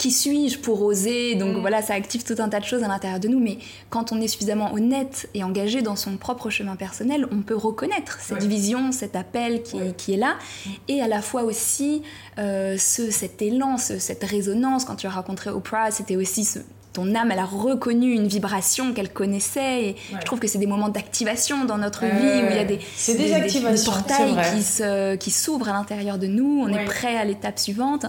qui 0.00 0.10
suis-je 0.10 0.58
pour 0.58 0.80
oser 0.80 1.34
Donc 1.34 1.56
mm. 1.56 1.60
voilà, 1.60 1.82
ça 1.82 1.92
active 1.92 2.24
tout 2.24 2.36
un 2.38 2.48
tas 2.48 2.58
de 2.58 2.64
choses 2.64 2.82
à 2.82 2.88
l'intérieur 2.88 3.20
de 3.20 3.28
nous. 3.28 3.38
Mais 3.38 3.58
quand 3.90 4.12
on 4.12 4.20
est 4.22 4.28
suffisamment 4.28 4.72
honnête 4.72 5.28
et 5.34 5.44
engagé 5.44 5.82
dans 5.82 5.94
son 5.94 6.16
propre 6.16 6.48
chemin 6.48 6.74
personnel, 6.74 7.28
on 7.30 7.42
peut 7.42 7.54
reconnaître 7.54 8.18
cette 8.18 8.44
vision, 8.44 8.92
cet 8.92 9.14
appel 9.14 9.62
qui, 9.62 10.12
est 10.12 10.16
là. 10.16 10.36
Mm. 10.64 10.70
Et 10.88 11.02
à 11.02 11.06
la 11.06 11.20
fois 11.20 11.42
aussi 11.42 12.02
euh, 12.38 12.78
ce, 12.78 13.10
cet 13.10 13.42
élan, 13.42 13.76
cette 13.76 14.24
résonance. 14.24 14.86
Quand 14.86 14.96
tu 14.96 15.06
as 15.06 15.10
rencontré 15.10 15.50
Oprah, 15.50 15.90
c'était 15.90 16.16
aussi 16.16 16.46
ce, 16.46 16.60
ton 16.92 17.14
âme, 17.14 17.30
elle 17.30 17.38
a 17.38 17.44
reconnu 17.44 18.12
une 18.12 18.26
vibration 18.26 18.92
qu'elle 18.92 19.12
connaissait. 19.12 19.84
Et 19.84 19.96
je 20.12 20.24
trouve 20.24 20.40
que 20.40 20.48
c'est 20.48 20.58
des 20.58 20.66
moments 20.66 20.88
d'activation 20.88 21.64
dans 21.64 21.78
notre 21.78 22.04
vie 22.04 22.42
où 22.42 22.50
il 22.50 22.56
y 22.56 22.58
a 22.58 22.64
des, 22.64 22.78
des, 22.78 23.84
portails 23.84 24.36
qui, 24.52 25.18
qui 25.18 25.30
s'ouvrent 25.30 25.68
à 25.68 25.72
l'intérieur 25.72 26.18
de 26.18 26.26
nous. 26.26 26.64
On 26.64 26.68
est 26.68 26.84
prêt 26.84 27.16
à 27.16 27.24
l'étape 27.24 27.58
suivante. 27.58 28.06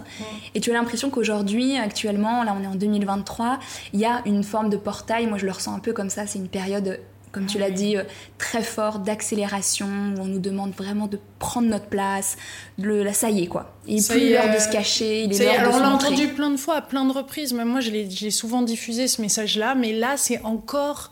Et 0.56 0.62
tu 0.62 0.72
as 0.72 0.74
l'impression 0.74 1.10
qu'aujourd'hui, 1.10 1.78
actuellement, 1.78 2.44
là 2.44 2.56
on 2.60 2.64
est 2.64 2.68
en 2.68 2.76
2023, 2.76 3.60
il 3.94 4.00
y 4.00 4.06
a 4.06 4.22
une 4.26 4.44
forme 4.44 4.70
de 4.70 4.78
portail. 4.78 5.28
Moi 5.28 5.38
je 5.38 5.46
le 5.46 5.52
ressens 5.52 5.76
un 5.76 5.80
peu 5.80 5.94
comme 5.94 6.10
ça. 6.10 6.26
C'est 6.26 6.40
une 6.40 6.48
période 6.48 7.00
comme 7.32 7.46
tu 7.46 7.58
l'as 7.58 7.72
dit, 7.72 7.98
euh, 7.98 8.04
très 8.38 8.64
fort 8.64 9.00
d'accélération, 9.00 9.88
où 9.88 10.22
on 10.22 10.26
nous 10.26 10.40
demande 10.40 10.74
vraiment 10.74 11.08
de 11.08 11.20
prendre 11.40 11.68
notre 11.68 11.88
place. 11.88 12.38
Le, 12.78 13.04
là, 13.04 13.14
ça 13.14 13.30
y 13.30 13.44
est, 13.44 13.48
quoi. 13.48 13.76
Il 13.88 13.96
n'est 13.96 14.08
plus 14.08 14.30
l'heure 14.30 14.54
de 14.54 14.60
se 14.60 14.70
cacher, 14.70 15.24
il 15.24 15.34
est, 15.34 15.40
l'heure 15.40 15.54
de 15.54 15.60
Alors, 15.60 15.76
on 15.76 15.80
l'a 15.80 15.90
entendu 15.92 16.28
plein 16.30 16.50
de 16.50 16.58
fois, 16.58 16.76
à 16.78 16.82
plein 16.82 17.06
de 17.06 17.12
reprises. 17.12 17.54
Même 17.54 17.70
moi, 17.70 17.80
je 17.80 17.92
l'ai 17.92 18.32
souvent 18.32 18.62
diffusé, 18.62 19.08
ce 19.08 19.22
message-là. 19.22 19.76
Mais 19.76 19.94
là, 19.94 20.18
c'est 20.18 20.42
encore... 20.44 21.12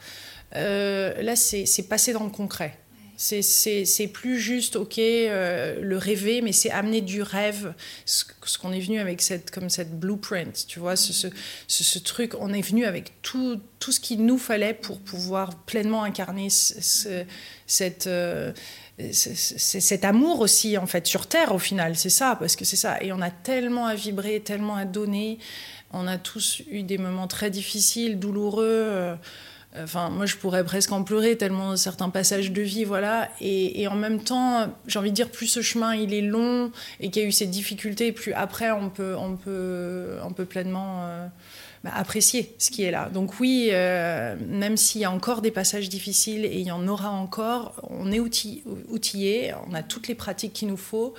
Euh, 0.56 1.22
là, 1.22 1.36
c'est 1.36 1.88
passé 1.88 2.12
dans 2.12 2.24
le 2.24 2.32
concret. 2.32 2.78
C'est 3.22 4.08
plus 4.14 4.40
juste, 4.40 4.78
ok, 4.78 4.98
euh, 4.98 5.82
le 5.82 5.98
rêver, 5.98 6.42
mais 6.42 6.54
c'est 6.54 6.72
amener 6.72 7.02
du 7.02 7.22
rêve, 7.22 7.74
ce, 8.06 8.24
qu'on 8.58 8.72
est 8.72 8.80
venu 8.80 8.98
avec 8.98 9.22
cette, 9.22 9.52
comme 9.52 9.70
cette 9.70 10.00
blueprint, 10.00 10.66
tu 10.68 10.80
vois, 10.80 10.96
ce, 10.96 11.30
ce, 11.68 12.00
truc, 12.00 12.34
on 12.40 12.54
est 12.54 12.62
venu 12.62 12.86
avec 12.86 13.22
tout, 13.22 13.60
tout 13.80 13.92
ce 13.92 14.00
qu'il 14.00 14.26
nous 14.26 14.38
fallait 14.38 14.74
pour 14.74 15.00
pouvoir 15.00 15.54
pleinement 15.66 16.04
incarner 16.04 16.48
cette... 16.50 18.08
Euh, 18.08 18.54
c'est 19.12 19.80
cet 19.80 20.04
amour 20.04 20.42
aussi 20.42 20.78
en 20.78 20.86
fait 20.86 21.08
sur 21.08 21.26
terre 21.28 21.54
au 21.54 21.60
final. 21.60 21.96
C'est 21.96 22.10
ça 22.10 22.36
parce 22.38 22.58
que 22.58 22.66
c'est 22.66 22.76
ça. 22.76 23.02
Et 23.02 23.14
on 23.14 23.22
a 23.22 23.32
tellement 23.32 23.86
à 23.86 23.96
vibrer 23.96 24.42
tellement 24.42 24.76
à 24.76 24.84
donner. 24.84 25.40
On 25.94 26.06
a 26.06 26.18
tous 26.18 26.64
eu 26.70 26.84
des 26.84 26.98
moments 26.98 27.28
très 27.28 27.50
difficiles 27.50 28.20
douloureux 28.20 28.66
euh, 28.66 29.16
enfin 29.78 30.10
moi 30.10 30.26
je 30.26 30.36
pourrais 30.36 30.64
presque 30.64 30.92
en 30.92 31.04
pleurer 31.04 31.38
tellement 31.38 31.78
certains 31.78 32.10
passages 32.10 32.52
de 32.52 32.62
vie 32.62 32.86
voilà 32.86 33.30
et, 33.40 33.88
en 33.88 33.96
même 33.96 34.24
temps 34.24 34.68
j'ai 34.88 34.98
envie 34.98 35.12
de 35.12 35.16
dire 35.16 35.30
plus 35.30 35.48
ce 35.48 35.62
chemin 35.62 35.94
il 35.94 36.14
est 36.14 36.22
long 36.22 36.72
et 37.00 37.12
qu'il 37.12 37.22
y 37.22 37.26
a 37.26 37.28
eu 37.28 37.32
ces 37.32 37.46
difficultés 37.46 38.12
plus 38.12 38.34
après 38.34 38.72
on 38.72 38.90
peut 38.90 39.16
on 39.16 39.36
peut 39.36 40.18
on 40.24 40.34
peut 40.34 40.46
pleinement 40.46 41.04
euh, 41.04 41.28
bah, 41.84 41.92
apprécier 41.96 42.54
ce 42.58 42.72
qui 42.72 42.84
est 42.84 42.92
là. 42.92 43.08
Donc 43.08 43.40
oui, 43.40 43.70
euh, 43.72 44.36
même 44.48 44.76
s'il 44.76 45.00
y 45.00 45.06
a 45.06 45.12
encore 45.12 45.42
des 45.42 45.52
passages 45.52 45.88
difficiles 45.88 46.44
et 46.44 46.60
il 46.60 46.68
y 46.68 46.74
en 46.74 46.86
aura 46.90 47.10
encore, 47.10 47.74
on 47.90 48.12
est 48.12 48.20
outillé, 48.20 49.54
on 49.70 49.74
a 49.74 49.82
toutes 49.82 50.10
les 50.10 50.16
pratiques 50.16 50.52
qu'il 50.52 50.68
nous 50.68 50.76
faut 50.76 51.14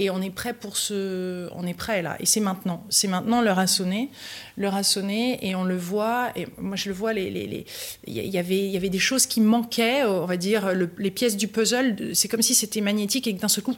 et 0.00 0.08
on 0.08 0.22
est 0.22 0.30
prêt 0.30 0.54
pour 0.54 0.78
ce, 0.78 1.48
on 1.54 1.66
est 1.66 1.74
prêt 1.74 2.00
là. 2.00 2.16
Et 2.20 2.26
c'est 2.26 2.40
maintenant, 2.40 2.86
c'est 2.88 3.06
maintenant 3.06 3.42
l'heure 3.42 3.58
a 3.58 3.66
sonné, 3.66 4.08
l'heure 4.56 4.74
a 4.74 4.82
sonné 4.82 5.38
et 5.46 5.54
on 5.54 5.62
le 5.62 5.76
voit. 5.76 6.30
Et 6.36 6.46
moi 6.58 6.74
je 6.74 6.88
le 6.88 6.94
vois, 6.94 7.12
il 7.12 7.64
y 8.06 8.38
avait, 8.38 8.68
y 8.68 8.76
avait 8.78 8.88
des 8.88 8.98
choses 8.98 9.26
qui 9.26 9.42
manquaient, 9.42 10.04
on 10.04 10.24
va 10.24 10.38
dire 10.38 10.72
les 10.96 11.10
pièces 11.10 11.36
du 11.36 11.48
puzzle. 11.48 12.14
C'est 12.14 12.28
comme 12.28 12.40
si 12.40 12.54
c'était 12.54 12.80
magnétique 12.80 13.26
et 13.26 13.36
que 13.36 13.40
d'un 13.40 13.48
seul 13.48 13.62
coup, 13.62 13.76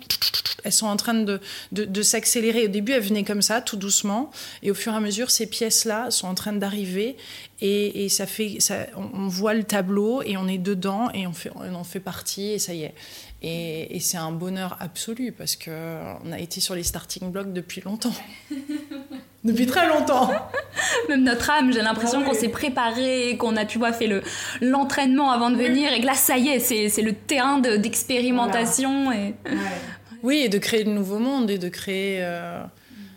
elles 0.62 0.72
sont 0.72 0.86
en 0.86 0.96
train 0.96 1.14
de, 1.14 1.40
de, 1.72 2.02
s'accélérer. 2.02 2.66
Au 2.66 2.68
début, 2.68 2.92
elles 2.92 3.02
venaient 3.02 3.24
comme 3.24 3.42
ça, 3.42 3.60
tout 3.60 3.76
doucement, 3.76 4.30
et 4.62 4.70
au 4.70 4.74
fur 4.74 4.92
et 4.92 4.96
à 4.96 5.00
mesure, 5.00 5.28
ces 5.32 5.46
pièces 5.46 5.84
là 5.84 6.12
sont 6.12 6.28
en 6.28 6.34
train 6.34 6.52
d'arriver 6.52 7.16
et, 7.64 8.08
ça 8.08 8.26
fait, 8.26 8.56
ça, 8.58 8.86
on, 8.96 9.28
voit 9.28 9.54
le 9.54 9.62
tableau 9.62 10.20
et 10.22 10.36
on 10.36 10.48
est 10.48 10.58
dedans 10.58 11.10
et 11.14 11.28
on, 11.28 11.32
fait, 11.32 11.50
on 11.54 11.74
en 11.74 11.84
fait 11.84 12.00
partie 12.00 12.50
et 12.50 12.58
ça 12.58 12.74
y 12.74 12.82
est. 12.82 12.94
Et, 13.44 13.98
c'est 14.00 14.16
un 14.16 14.30
bonheur 14.30 14.76
absolu 14.80 15.32
parce 15.32 15.56
qu'on 15.56 16.32
a 16.32 16.38
été 16.38 16.60
sur 16.60 16.74
les 16.74 16.84
starting 16.84 17.30
blocks 17.32 17.52
depuis 17.52 17.80
longtemps. 17.80 18.14
depuis 19.44 19.66
très 19.66 19.88
longtemps. 19.88 20.30
Même 21.08 21.24
notre 21.24 21.50
âme, 21.50 21.72
j'ai 21.72 21.82
l'impression 21.82 22.20
ah 22.22 22.28
qu'on 22.28 22.34
s'est 22.34 22.48
préparé, 22.48 23.36
qu'on 23.38 23.56
a, 23.56 23.64
tu 23.64 23.78
vois, 23.78 23.92
fait 23.92 24.06
le, 24.06 24.22
l'entraînement 24.60 25.32
avant 25.32 25.50
de 25.50 25.56
venir 25.56 25.92
et 25.92 26.00
que 26.00 26.06
là, 26.06 26.14
ça 26.14 26.38
y 26.38 26.48
est, 26.48 26.60
c'est, 26.60 26.88
c'est 26.88 27.02
le 27.02 27.14
terrain 27.14 27.58
d'expérimentation. 27.58 29.10
Et... 29.10 29.34
Oui, 30.22 30.42
et 30.44 30.48
de 30.48 30.58
créer 30.58 30.84
de 30.84 30.90
nouveaux 30.90 31.18
mondes 31.18 31.50
et 31.50 31.58
de 31.58 31.68
créer. 31.68 32.18
Euh, 32.22 32.62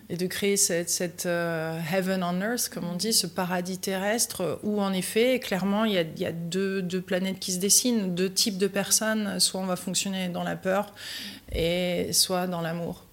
et 0.09 0.17
de 0.17 0.27
créer 0.27 0.57
cette, 0.57 1.25
euh, 1.25 1.79
heaven 1.91 2.24
on 2.24 2.41
earth, 2.41 2.69
comme 2.69 2.85
on 2.85 2.95
dit, 2.95 3.13
ce 3.13 3.27
paradis 3.27 3.79
terrestre, 3.79 4.59
où 4.63 4.81
en 4.81 4.93
effet, 4.93 5.39
clairement, 5.39 5.85
il 5.85 5.93
y 5.93 5.97
a, 5.97 6.01
il 6.01 6.19
y 6.19 6.25
a 6.25 6.31
deux, 6.31 6.81
deux, 6.81 7.01
planètes 7.01 7.39
qui 7.39 7.51
se 7.51 7.59
dessinent, 7.59 8.13
deux 8.13 8.31
types 8.31 8.57
de 8.57 8.67
personnes, 8.67 9.39
soit 9.39 9.59
on 9.59 9.65
va 9.65 9.75
fonctionner 9.75 10.29
dans 10.29 10.43
la 10.43 10.55
peur, 10.55 10.93
et 11.51 12.13
soit 12.13 12.47
dans 12.47 12.62
l'amour. 12.62 13.03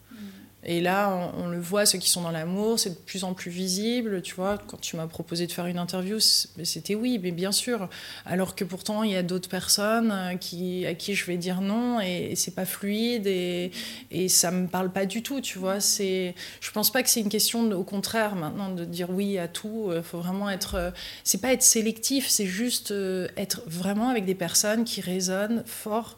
Et 0.64 0.81
là, 0.81 1.33
on, 1.37 1.49
le 1.49 1.59
voit, 1.59 1.87
ceux 1.87 1.99
qui 1.99 2.09
sont 2.09 2.23
dans 2.23 2.31
l'amour, 2.31 2.78
c'est 2.78 2.90
de 2.90 2.95
plus 2.95 3.25
en 3.25 3.35
plus 3.35 3.50
visible. 3.50 4.23
Tu 4.23 4.35
vois, 4.35 4.59
quand 4.59 4.81
tu 4.81 4.97
m'as 4.97 5.09
proposé 5.09 5.47
de 5.47 5.52
faire 5.52 5.66
une 5.66 5.78
interview, 5.78 6.19
c'était 6.21 6.95
oui, 6.95 7.19
mais 7.21 7.33
bien 7.33 7.50
sûr. 7.50 7.88
Alors 8.26 8.54
que 8.54 8.64
pourtant, 8.64 9.02
il 9.02 9.11
y 9.11 9.16
a 9.16 9.23
d'autres 9.23 9.49
personnes 9.49 10.12
euh, 10.12 10.31
à 10.31 10.37
qui 10.37 11.14
je 11.14 11.26
vais 11.26 11.37
dire 11.37 11.61
non 11.61 12.00
et, 12.00 12.35
c'est 12.37 12.54
pas 12.54 12.64
fluide 12.64 13.26
et, 13.26 13.73
et 14.11 14.28
ça 14.28 14.50
me 14.50 14.66
parle 14.69 14.92
pas 14.92 15.04
du 15.04 15.23
tout. 15.23 15.40
Tu 15.40 15.59
vois, 15.59 15.78
je 15.81 16.71
pense 16.73 16.90
pas 16.90 17.02
que 17.02 17.11
c'est 17.11 17.21
une 17.21 17.28
question, 17.28 17.71
au 17.73 17.85
contraire, 17.85 18.37
maintenant, 18.37 18.71
de 18.71 18.85
dire 18.85 19.11
oui 19.11 19.38
à 19.38 19.49
tout. 19.49 19.92
Il 19.95 20.02
faut 20.02 20.19
vraiment 20.19 20.49
être, 20.50 20.75
euh, 20.76 20.90
c'est 21.25 21.40
pas 21.40 21.52
être 21.52 21.62
sélectif, 21.62 22.28
c'est 22.28 22.47
juste 22.47 22.90
euh, 22.90 23.28
être 23.37 23.62
vraiment 23.66 24.09
avec 24.09 24.25
des 24.25 24.35
personnes 24.35 24.85
qui 24.85 25.00
résonnent 25.00 25.62
fort. 25.66 26.16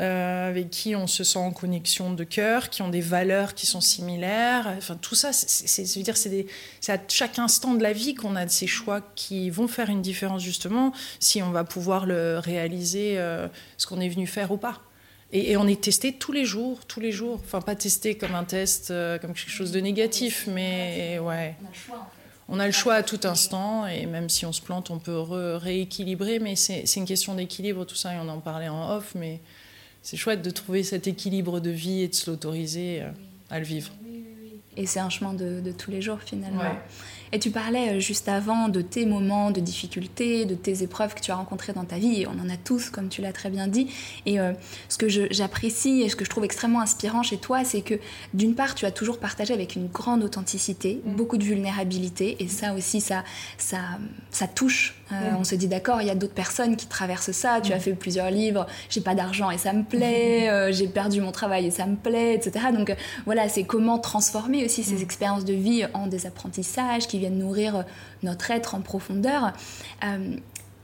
Euh, 0.00 0.48
avec 0.48 0.70
qui 0.70 0.96
on 0.96 1.06
se 1.06 1.22
sent 1.22 1.38
en 1.38 1.52
connexion 1.52 2.12
de 2.12 2.24
cœur, 2.24 2.68
qui 2.68 2.82
ont 2.82 2.88
des 2.88 3.00
valeurs 3.00 3.54
qui 3.54 3.64
sont 3.64 3.80
similaires. 3.84 4.74
Enfin, 4.76 4.96
tout 4.96 5.14
ça, 5.14 5.32
c'est 5.32 5.82
dire, 6.02 6.16
c'est 6.16 6.46
à 6.88 6.98
chaque 7.08 7.38
instant 7.38 7.74
de 7.74 7.82
la 7.82 7.92
vie 7.92 8.14
qu'on 8.14 8.36
a 8.36 8.48
ces 8.48 8.66
choix 8.66 9.00
qui 9.14 9.50
vont 9.50 9.68
faire 9.68 9.90
une 9.90 10.02
différence 10.02 10.42
justement 10.42 10.92
si 11.20 11.42
on 11.42 11.50
va 11.50 11.64
pouvoir 11.64 12.06
le 12.06 12.38
réaliser, 12.38 13.18
euh, 13.18 13.46
ce 13.76 13.86
qu'on 13.86 14.00
est 14.00 14.08
venu 14.08 14.26
faire 14.26 14.50
ou 14.50 14.56
pas. 14.56 14.80
Et, 15.32 15.56
on 15.56 15.66
est 15.66 15.80
testé 15.80 16.12
tous 16.12 16.32
les 16.32 16.44
jours, 16.44 16.84
tous 16.86 17.00
les 17.00 17.12
jours. 17.12 17.40
Enfin, 17.44 17.60
pas 17.60 17.74
testé 17.74 18.16
comme 18.16 18.34
un 18.34 18.44
test, 18.44 18.90
euh, 18.90 19.18
comme 19.18 19.32
quelque 19.34 19.50
chose 19.50 19.72
de 19.72 19.80
négatif, 19.80 20.48
mais 20.48 21.18
ouais. 21.20 21.56
On 22.48 22.60
a 22.60 22.66
le 22.66 22.72
choix 22.72 22.94
à 22.94 23.02
tout 23.02 23.20
instant, 23.24 23.86
et 23.86 24.04
même 24.06 24.28
si 24.28 24.44
on 24.44 24.52
se 24.52 24.60
plante, 24.60 24.90
on 24.90 24.98
peut 24.98 25.18
rééquilibrer, 25.18 26.38
mais 26.38 26.56
c'est 26.56 26.84
une 26.96 27.06
question 27.06 27.34
d'équilibre, 27.34 27.86
tout 27.86 27.94
ça, 27.94 28.14
et 28.14 28.18
on 28.18 28.28
en 28.28 28.38
parlait 28.38 28.68
en 28.68 28.96
off, 28.96 29.12
mais 29.14 29.40
c'est 30.04 30.18
chouette 30.18 30.42
de 30.42 30.50
trouver 30.50 30.82
cet 30.82 31.06
équilibre 31.06 31.60
de 31.60 31.70
vie 31.70 32.02
et 32.02 32.08
de 32.08 32.14
se 32.14 32.30
l'autoriser 32.30 33.00
euh, 33.00 33.10
à 33.54 33.60
le 33.60 33.64
vivre. 33.64 33.92
Et 34.76 34.86
c'est 34.86 34.98
un 34.98 35.08
chemin 35.08 35.32
de, 35.32 35.70
tous 35.70 35.92
les 35.92 36.02
jours 36.02 36.18
finalement. 36.20 36.64
Et 37.32 37.38
tu 37.38 37.50
parlais 37.50 37.90
euh, 37.90 38.00
juste 38.00 38.28
avant 38.28 38.68
de 38.68 38.80
tes 38.80 39.06
moments 39.06 39.50
de 39.50 39.60
difficulté, 39.60 40.44
de 40.44 40.54
tes 40.54 40.82
épreuves 40.82 41.14
que 41.14 41.20
tu 41.20 41.30
as 41.30 41.36
rencontrées 41.36 41.72
dans 41.72 41.84
ta 41.84 41.96
vie. 41.96 42.22
Et 42.22 42.26
on 42.26 42.32
en 42.32 42.48
a 42.48 42.56
tous, 42.56 42.90
comme 42.90 43.08
tu 43.08 43.22
l'as 43.22 43.32
très 43.32 43.50
bien 43.50 43.66
dit. 43.66 43.88
Et 44.26 44.38
euh, 44.38 44.52
ce 44.88 44.98
que 44.98 45.08
j'apprécie 45.08 46.02
et 46.02 46.08
ce 46.08 46.16
que 46.16 46.24
je 46.24 46.30
trouve 46.30 46.44
extrêmement 46.44 46.80
inspirant 46.80 47.22
chez 47.22 47.38
toi, 47.38 47.64
c'est 47.64 47.82
que 47.82 47.94
d'une 48.34 48.54
part, 48.54 48.74
tu 48.74 48.84
as 48.84 48.90
toujours 48.90 49.18
partagé 49.18 49.54
avec 49.54 49.74
une 49.76 49.88
grande 49.88 50.22
authenticité, 50.22 51.00
mm. 51.04 51.14
beaucoup 51.14 51.36
de 51.36 51.44
vulnérabilité. 51.44 52.36
Et 52.40 52.48
ça 52.48 52.74
aussi, 52.74 53.00
ça, 53.00 53.24
ça, 53.58 53.78
ça 54.30 54.48
touche. 54.48 54.94
Euh, 55.22 55.32
mm. 55.32 55.36
On 55.38 55.44
se 55.44 55.54
dit, 55.54 55.68
d'accord, 55.68 56.00
il 56.00 56.06
y 56.06 56.10
a 56.10 56.14
d'autres 56.14 56.34
personnes 56.34 56.76
qui 56.76 56.86
traversent 56.86 57.32
ça. 57.32 57.60
Tu 57.60 57.72
as 57.72 57.76
mm. 57.76 57.80
fait 57.80 57.92
plusieurs 57.94 58.30
livres. 58.30 58.66
J'ai 58.88 59.00
pas 59.00 59.14
d'argent 59.14 59.50
et 59.50 59.58
ça 59.58 59.72
me 59.72 59.82
plaît. 59.82 60.72
J'ai 60.72 60.88
perdu 60.88 61.20
mon 61.20 61.32
travail 61.32 61.66
et 61.66 61.70
ça 61.70 61.86
me 61.86 61.96
plaît, 61.96 62.34
etc. 62.34 62.66
Donc 62.72 62.94
voilà, 63.24 63.48
c'est 63.48 63.64
comment 63.64 63.98
transformer 63.98 64.64
aussi 64.64 64.82
ces 64.82 65.02
expériences 65.02 65.44
de 65.44 65.54
vie 65.54 65.84
en 65.94 66.06
des 66.06 66.26
apprentissages 66.26 67.06
qui 67.06 67.18
nourrir 67.30 67.84
notre 68.22 68.50
être 68.50 68.74
en 68.74 68.80
profondeur. 68.80 69.52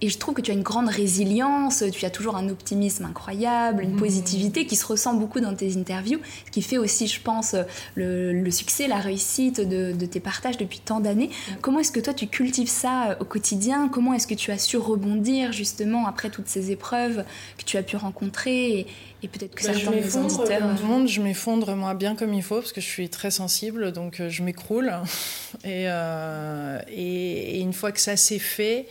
Et 0.02 0.09
je 0.09 0.19
trouve 0.19 0.35
que 0.35 0.40
tu 0.40 0.50
as 0.50 0.54
une 0.54 0.62
grande 0.62 0.88
résilience, 0.88 1.85
tu 1.92 2.07
as 2.07 2.11
toujours 2.11 2.37
un 2.37 2.49
optimisme 2.49 3.04
incroyable, 3.04 3.83
une 3.83 3.95
mmh. 3.95 3.99
positivité 3.99 4.66
qui 4.66 4.76
se 4.76 4.87
ressent 4.87 5.14
beaucoup 5.14 5.40
dans 5.40 5.54
tes 5.54 5.76
interviews, 5.76 6.21
ce 6.47 6.50
qui 6.50 6.62
fait 6.62 6.78
aussi, 6.78 7.07
je 7.07 7.21
pense, 7.21 7.54
le, 7.95 8.50
succès, 8.50 8.88
la 8.88 8.99
réussite 8.99 9.61
de, 9.61 9.92
tes 10.07 10.21
partages 10.21 10.57
depuis 10.57 10.80
tant 10.80 11.00
d'années. 11.00 11.28
Mmh. 11.28 11.52
Comment 11.61 11.80
est-ce 11.80 11.92
que 11.92 12.00
toi, 12.00 12.14
tu 12.14 12.26
cultives 12.26 12.69
ça 12.69 13.11
euh, 13.11 13.14
au 13.21 13.25
quotidien? 13.25 13.88
Comment 13.88 14.14
est-ce 14.14 14.26
que 14.26 14.35
tu 14.35 14.50
as 14.50 14.59
su 14.59 14.76
rebondir 14.76 15.52
justement 15.52 16.07
après 16.07 16.30
toutes 16.30 16.49
ces 16.49 16.71
épreuves 16.71 17.25
que 17.59 17.64
tu 17.64 17.76
as 17.76 17.83
pu 17.83 17.97
rencontrer 17.97 18.87
et, 19.23 19.28
peut-être 19.28 19.54
que 19.54 19.62
ça 19.62 19.73
bah, 19.73 19.78
change 19.78 19.95
les 19.95 20.16
auditeurs 20.16 20.61
Comme 20.61 20.76
tout 20.76 20.83
le 20.83 20.88
monde, 20.88 21.09
je 21.09 21.21
m'effondre 21.21 21.76
moi 21.76 21.92
bien 21.92 22.16
comme 22.16 22.33
il 22.33 22.42
faut 22.42 22.57
parce 22.57 22.73
que 22.73 22.80
je 22.80 22.87
suis 22.87 23.11
très 23.11 23.30
sensible, 23.30 23.92
donc 23.92 24.21
euh, 24.21 24.30
je 24.30 24.42
m'écroule. 24.42 24.92
Et, 25.64 25.85
euh, 25.88 26.78
et, 26.88 27.57
et, 27.57 27.61
une 27.61 27.73
fois 27.73 27.92
que 27.92 28.00
ça 28.00 28.16
s'est 28.16 28.38
fait, 28.38 28.87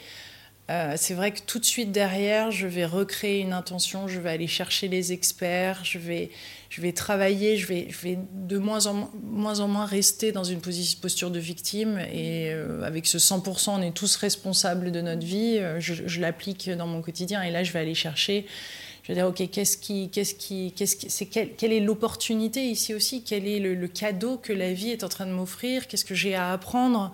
euh, 0.69 0.93
c'est 0.97 1.15
vrai 1.15 1.31
que 1.31 1.39
tout 1.45 1.57
de 1.57 1.65
suite 1.65 1.91
derrière, 1.91 2.51
je 2.51 2.67
vais 2.67 2.85
recréer 2.85 3.39
une 3.39 3.53
intention, 3.53 4.07
je 4.07 4.19
vais 4.19 4.29
aller 4.29 4.45
chercher 4.45 4.87
les 4.87 5.11
experts, 5.11 5.83
je 5.83 5.97
vais, 5.97 6.29
je 6.69 6.81
vais 6.81 6.91
travailler, 6.91 7.57
je 7.57 7.65
vais, 7.65 7.87
je 7.89 7.97
vais 7.97 8.19
de 8.33 8.57
moins 8.59 8.85
en, 8.85 9.09
moins 9.23 9.61
en 9.61 9.67
moins 9.67 9.85
rester 9.85 10.31
dans 10.31 10.43
une 10.43 10.61
posture 10.61 11.31
de 11.31 11.39
victime. 11.39 11.97
Et 12.13 12.51
euh, 12.51 12.83
avec 12.83 13.07
ce 13.07 13.17
100%, 13.17 13.71
on 13.71 13.81
est 13.81 13.95
tous 13.95 14.15
responsables 14.17 14.91
de 14.91 15.01
notre 15.01 15.25
vie, 15.25 15.57
euh, 15.57 15.79
je, 15.79 16.21
l'applique 16.21 16.69
dans 16.69 16.87
mon 16.87 17.01
quotidien. 17.01 17.41
Et 17.41 17.49
là, 17.49 17.63
je 17.63 17.71
vais 17.71 17.79
aller 17.79 17.95
chercher 17.95 18.45
je 19.09 19.15
veux 19.15 19.21
dire, 19.21 19.27
ok, 19.27 19.49
qu'est-ce 19.49 19.75
qui, 19.75 20.09
qu'est-ce 20.11 20.35
qui, 20.35 20.71
qu'est-ce 20.75 20.95
qui, 20.95 21.09
c'est 21.09 21.25
quelle 21.25 21.73
est 21.73 21.79
l'opportunité 21.79 22.63
ici 22.65 22.93
aussi? 22.93 23.23
Quel 23.23 23.47
est 23.47 23.59
le, 23.59 23.87
cadeau 23.87 24.37
que 24.37 24.53
la 24.53 24.71
vie 24.71 24.91
est 24.91 25.03
en 25.03 25.09
train 25.09 25.25
de 25.25 25.31
m'offrir? 25.31 25.87
Qu'est-ce 25.87 26.05
que 26.05 26.13
j'ai 26.13 26.35
à 26.35 26.51
apprendre? 26.51 27.11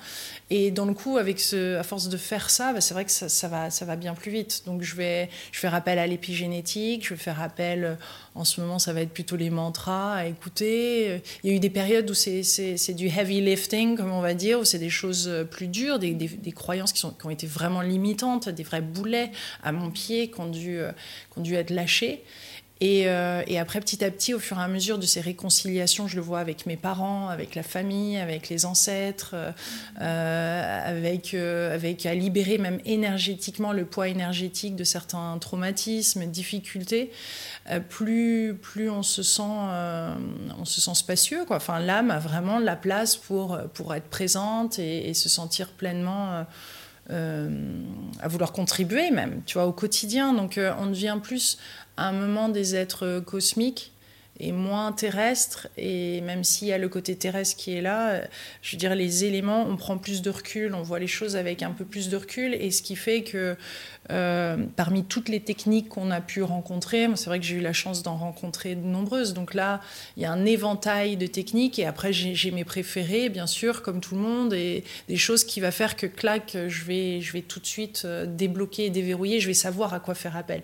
Et 0.52 0.70
dans 0.70 0.86
le 0.86 0.94
coup, 0.94 1.18
avec 1.18 1.40
ce, 1.40 1.78
à 1.78 1.84
force 1.84 2.08
de 2.08 2.18
faire 2.18 2.52
ça, 2.52 2.72
bah, 2.72 2.80
c'est 2.80 2.94
vrai 2.94 3.06
que 3.06 3.12
ça, 3.12 3.48
va, 3.48 3.72
ça 3.72 3.86
va 3.86 3.96
bien 3.96 4.14
plus 4.14 4.32
vite. 4.32 4.64
Donc 4.68 4.84
je 4.84 4.96
vais, 4.96 5.30
je 5.52 5.60
fais 5.60 5.68
rappel 5.68 5.98
à 5.98 6.06
l'épigénétique, 6.06 7.04
je 7.06 7.16
vais 7.16 7.20
faire 7.20 7.42
appel 7.42 7.98
en 8.36 8.44
ce 8.44 8.62
moment, 8.62 8.78
ça 8.78 8.94
va 8.94 9.02
être 9.02 9.12
plutôt 9.12 9.38
les 9.38 9.50
mantras 9.50 10.14
à 10.16 10.26
écouter. 10.26 11.22
Il 11.44 11.50
y 11.50 11.54
a 11.54 11.56
eu 11.56 11.60
des 11.60 11.72
périodes 11.72 12.10
où 12.10 12.14
c'est 12.14 12.94
du 12.94 13.08
heavy 13.08 13.42
lifting, 13.42 13.98
comme 13.98 14.12
on 14.12 14.22
va 14.22 14.36
dire, 14.36 14.60
où 14.60 14.66
c'est 14.66 14.78
des 14.78 14.90
choses 14.90 15.32
plus 15.50 15.68
dures, 15.68 15.98
des, 15.98 16.14
des, 16.14 16.52
croyances 16.52 16.94
qui, 16.94 17.00
sont, 17.00 17.12
qui, 17.12 17.26
ont 17.26 17.32
été 17.32 17.48
vraiment 17.48 17.82
limitantes, 17.82 18.50
des 18.50 18.64
vrais 18.64 18.82
boulets 18.82 19.32
à 19.64 19.72
mon 19.72 19.90
pied 19.90 20.30
qui 20.30 20.40
ont 20.40 20.50
dû, 20.50 20.80
qui 21.34 21.40
ont 21.40 21.42
dû 21.42 21.56
être 21.56 21.72
lâchés. 21.72 22.24
Euh, 22.84 23.44
et, 23.48 23.58
après, 23.58 23.80
petit 23.80 24.04
à 24.04 24.12
petit, 24.12 24.34
au 24.34 24.40
fur 24.40 24.60
et 24.60 24.62
à 24.62 24.68
mesure 24.68 24.98
de 24.98 25.06
ces 25.06 25.22
réconciliations, 25.22 26.08
je 26.08 26.16
le 26.18 26.22
vois 26.22 26.40
avec 26.40 26.66
mes 26.66 26.76
parents, 26.76 27.30
avec 27.30 27.56
la 27.56 27.64
famille, 27.64 28.18
avec 28.18 28.50
les 28.50 28.66
ancêtres, 28.66 29.32
euh, 29.34 29.52
euh, 30.02 30.82
avec, 30.86 31.34
avec 31.34 32.06
à 32.06 32.14
libérer 32.14 32.58
même 32.58 32.80
énergétiquement 32.86 33.72
le 33.72 33.86
poids 33.86 34.10
énergétique 34.10 34.76
de 34.76 34.84
certains 34.84 35.38
traumatismes, 35.40 36.26
difficultés. 36.26 37.12
plus, 37.90 38.58
plus 38.62 38.90
on 38.90 39.04
se 39.04 39.24
sent, 39.24 39.42
on 39.42 40.66
se 40.66 40.82
sent 40.82 40.96
spacieux. 40.96 41.46
Enfin, 41.50 41.80
l'âme 41.80 42.12
a 42.12 42.20
vraiment 42.20 42.60
la 42.60 42.76
place 42.76 43.16
pour, 43.16 43.58
pour 43.74 43.96
être 43.96 44.10
présente 44.10 44.80
et 44.80 45.14
se 45.14 45.30
sentir 45.30 45.70
pleinement. 45.70 46.46
À 47.10 48.28
vouloir 48.28 48.52
contribuer 48.52 49.12
même, 49.12 49.42
tu 49.46 49.58
vois, 49.58 49.68
au 49.68 49.74
quotidien. 49.74 50.34
Donc 50.34 50.60
on 50.80 50.88
devient 50.88 51.18
plus 51.22 51.58
un 51.98 52.12
moment 52.12 52.50
des 52.50 52.76
êtres 52.76 53.20
cosmiques 53.20 53.94
et 54.40 54.52
moins 54.52 54.92
terrestres. 54.92 55.68
Et 55.78 56.22
même 56.22 56.44
s'il 56.44 56.68
y 56.68 56.74
a 56.74 56.78
le 56.78 56.90
côté 56.90 57.16
terrestre 57.16 57.58
qui 57.58 57.76
est 57.76 57.82
là, 57.82 58.22
je 58.62 58.72
veux 58.72 58.78
dire, 58.78 58.96
les 58.96 59.26
éléments, 59.26 59.66
on 59.68 59.78
prend 59.78 59.98
plus 59.98 60.22
de 60.22 60.30
recul, 60.30 60.74
on 60.76 60.82
voit 60.82 61.00
les 61.00 61.08
choses 61.08 61.36
avec 61.36 61.64
un 61.64 61.72
peu 61.72 61.86
plus 61.86 62.10
de 62.10 62.18
recul. 62.18 62.54
Et 62.54 62.72
ce 62.72 62.82
qui 62.82 62.96
fait 62.96 63.24
que 63.24 63.56
euh, 64.12 64.58
parmi 64.76 65.04
toutes 65.04 65.30
les 65.30 65.40
techniques 65.40 65.90
qu'on 65.90 66.12
a 66.12 66.22
pu 66.22 66.44
rencontrer, 66.44 67.08
c'est 67.16 67.26
vrai 67.26 67.40
que 67.40 67.46
j'ai 67.46 67.56
eu 67.56 67.62
la 67.62 67.74
chance 67.74 68.04
d'en 68.04 68.18
rencontrer 68.18 68.76
de 68.76 68.86
nombreuses. 68.86 69.34
Donc 69.34 69.54
là, 69.54 69.82
il 70.18 70.24
y 70.24 70.26
a 70.26 70.32
un 70.32 70.46
éventail 70.46 71.18
de 71.18 71.28
techniques. 71.28 71.80
Et 71.80 71.86
après, 71.86 72.14
j'ai 72.14 72.52
mes 72.52 72.66
préférés, 72.66 73.30
bien 73.30 73.48
sûr, 73.48 73.82
comme 73.82 74.02
tout 74.02 74.16
le 74.16 74.22
monde, 74.22 74.54
et 74.54 74.84
des 75.08 75.18
choses 75.18 75.44
qui 75.44 75.60
va 75.60 75.72
faire 75.72 75.96
que, 75.96 76.08
clac, 76.08 76.58
je 76.68 76.84
vais, 76.84 77.22
je 77.22 77.34
vais 77.34 77.42
tout 77.42 77.60
de 77.60 77.66
suite 77.66 78.04
euh, 78.06 78.26
débloquer 78.26 78.86
et 78.86 78.90
déverrouiller. 78.90 79.40
Je 79.40 79.48
vais 79.48 79.54
savoir 79.54 79.94
à 79.94 80.00
quoi 80.00 80.16
faire 80.16 80.36
appel. 80.36 80.62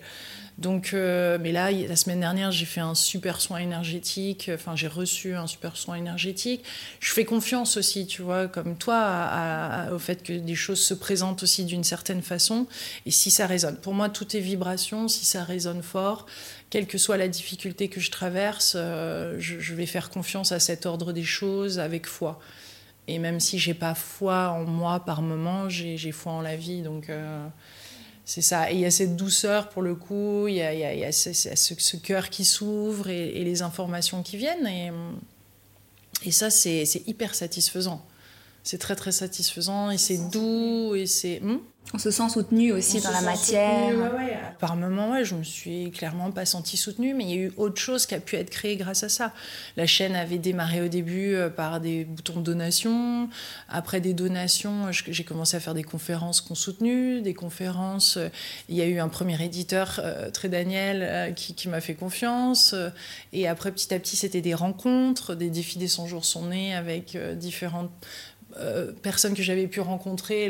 Donc, 0.58 0.92
euh, 0.94 1.38
mais 1.42 1.52
là, 1.52 1.72
la 1.72 1.96
semaine 1.96 2.20
dernière, 2.20 2.52
j'ai 2.52 2.66
fait 2.66 2.82
un 2.82 2.94
super 2.94 3.42
soin 3.42 3.60
énergétique. 3.60 4.52
Enfin, 4.54 4.76
j'ai 4.76 4.88
reçu 4.88 5.34
un 5.34 5.48
super 5.48 5.76
soin 5.76 5.96
énergétique. 5.96 6.64
Je 7.00 7.12
fais 7.14 7.26
confiance 7.26 7.78
aussi, 7.78 8.06
tu 8.06 8.22
vois, 8.22 8.48
comme 8.48 8.78
toi, 8.78 9.88
au 9.92 10.00
fait 10.00 10.24
que 10.24 10.34
des 10.34 10.56
choses 10.56 10.80
se 10.80 10.94
présentent 10.94 11.44
aussi 11.44 11.66
d'une 11.66 11.84
certaine 11.84 12.22
façon. 12.22 12.68
Et 13.06 13.12
si 13.12 13.32
ça 13.32 13.48
résonne, 13.48 13.78
pour 13.78 13.94
moi, 13.94 14.10
tout 14.10 14.36
est 14.36 14.40
vibration. 14.40 15.08
Si 15.08 15.26
ça 15.26 15.44
résonne 15.44 15.82
fort, 15.82 16.28
quelle 16.72 16.88
que 16.88 16.98
soit 16.98 17.18
la 17.18 17.28
difficulté 17.28 17.90
que 17.90 18.00
je 18.00 18.10
traverse, 18.10 18.74
euh, 18.76 19.36
je, 19.40 19.74
vais 19.76 19.86
faire 19.86 20.10
confiance 20.10 20.52
à 20.54 20.60
cet 20.60 20.86
ordre 20.86 21.12
des 21.12 21.24
choses 21.24 21.80
avec 21.80 22.08
foi. 22.08 22.40
Et 23.08 23.20
même 23.20 23.40
si 23.42 23.60
j'ai 23.60 23.74
pas 23.74 23.94
foi 23.94 24.50
en 24.50 24.64
moi 24.64 25.02
par 25.02 25.22
moment, 25.22 25.68
j'ai 25.70 26.12
foi 26.12 26.32
en 26.32 26.42
la 26.42 26.56
vie. 26.56 26.82
Donc 26.82 27.10
euh, 27.10 27.46
c'est 28.34 28.42
ça. 28.42 28.72
Et 28.72 28.76
il 28.76 28.80
y 28.80 28.86
a 28.86 28.92
cette 28.92 29.18
douceur 29.18 29.68
pour 29.68 29.82
le 29.82 29.94
coup, 29.94 30.48
il 30.48 30.56
y 30.56 30.62
a, 30.64 31.12
ce, 31.12 31.96
cœur 31.98 32.30
qui 32.30 32.46
s'ouvre 32.46 33.10
et, 33.10 33.44
les 33.44 33.62
informations 33.62 34.24
qui 34.24 34.38
viennent. 34.38 34.68
Et, 34.68 34.90
et 36.24 36.32
ça, 36.32 36.50
c'est 36.50 37.04
hyper 37.08 37.36
satisfaisant. 37.36 38.02
C'est 38.64 38.78
très 38.78 38.96
très 38.96 39.12
satisfaisant 39.12 39.92
et 39.92 39.98
c'est 39.98 40.30
doux 40.30 40.96
et 40.96 41.08
c'est. 41.08 41.42
Hmm? 41.42 41.58
On 41.94 41.98
se 41.98 42.10
sent 42.10 42.30
soutenu 42.30 42.72
aussi 42.72 43.02
dans 43.02 43.12
la 43.12 43.22
matière. 43.22 43.94
Par 44.60 44.78
moments, 44.78 45.12
ouais, 45.12 45.26
je 45.26 45.36
me 45.36 45.44
suis 45.44 45.92
clairement 45.92 46.32
pas 46.32 46.46
sentie 46.46 46.78
soutenue, 46.78 47.14
mais 47.14 47.26
il 47.26 47.30
y 47.30 47.34
a 47.34 47.42
eu 47.48 47.54
autre 47.58 47.82
chose 47.82 48.06
qui 48.06 48.16
a 48.16 48.20
pu 48.20 48.38
être 48.38 48.50
créée 48.50 48.78
grâce 48.78 49.04
à 49.04 49.10
ça. 49.10 49.34
La 49.76 49.86
chaîne 49.86 50.16
avait 50.16 50.38
démarré 50.38 50.82
au 50.82 50.88
début 50.88 51.34
euh, 51.34 51.50
par 51.50 51.82
des 51.82 52.06
boutons 52.06 52.40
de 52.40 52.44
donation. 52.44 53.30
Après 53.68 54.00
des 54.00 54.14
donations, 54.14 54.92
j'ai 54.92 55.24
commencé 55.26 55.58
à 55.58 55.60
faire 55.60 55.74
des 55.74 55.84
conférences 55.84 56.40
qu'on 56.40 56.56
soutenues, 56.56 57.22
des 57.22 57.34
conférences. 57.34 58.18
Euh, 58.18 58.30
il 58.70 58.76
y 58.76 58.82
a 58.82 58.86
eu 58.86 59.00
un 59.00 59.10
premier 59.10 59.44
éditeur, 59.44 60.00
euh, 60.02 60.30
très 60.32 60.48
Daniel, 60.48 61.34
qui, 61.36 61.68
m'a 61.68 61.82
fait 61.82 61.96
confiance. 61.96 62.74
Et 63.34 63.48
après, 63.48 63.72
petit 63.72 63.94
à 63.94 64.00
petit, 64.00 64.16
c'était 64.16 64.42
des 64.42 64.54
rencontres, 64.54 65.36
des 65.36 65.50
défis 65.50 65.78
des 65.78 65.88
100 65.88 66.08
jours 66.08 66.26
sont 66.26 66.48
nés 66.48 66.74
avec 66.74 67.18
différentes 67.38 67.92
euh, 68.58 68.92
personne 69.02 69.34
que 69.34 69.44
j'avais 69.44 69.68
pu 69.68 69.80
rencontrer, 69.80 70.50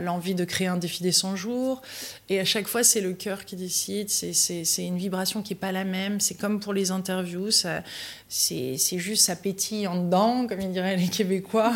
l'envie 0.00 0.34
de 0.34 0.44
créer 0.44 0.66
un 0.66 0.76
défi 0.76 1.02
des 1.02 1.12
100 1.12 1.36
jours. 1.36 1.82
Et 2.28 2.40
à 2.40 2.44
chaque 2.44 2.68
fois, 2.68 2.82
c'est 2.82 3.00
le 3.00 3.12
cœur 3.12 3.44
qui 3.44 3.56
décide, 3.56 4.08
c'est 4.10 4.84
une 4.84 4.98
vibration 4.98 5.42
qui 5.42 5.54
n'est 5.54 5.58
pas 5.58 5.72
la 5.72 5.84
même. 5.84 6.20
C'est 6.20 6.34
comme 6.34 6.60
pour 6.60 6.72
les 6.72 6.90
interviews, 6.90 7.50
c'est 8.28 8.98
juste, 8.98 9.24
ça 9.24 9.36
pétille 9.36 9.86
en 9.86 10.02
dedans, 10.04 10.46
comme 10.46 10.60
ils 10.60 10.72
diraient 10.72 10.96
les 10.96 11.08
Québécois. 11.08 11.74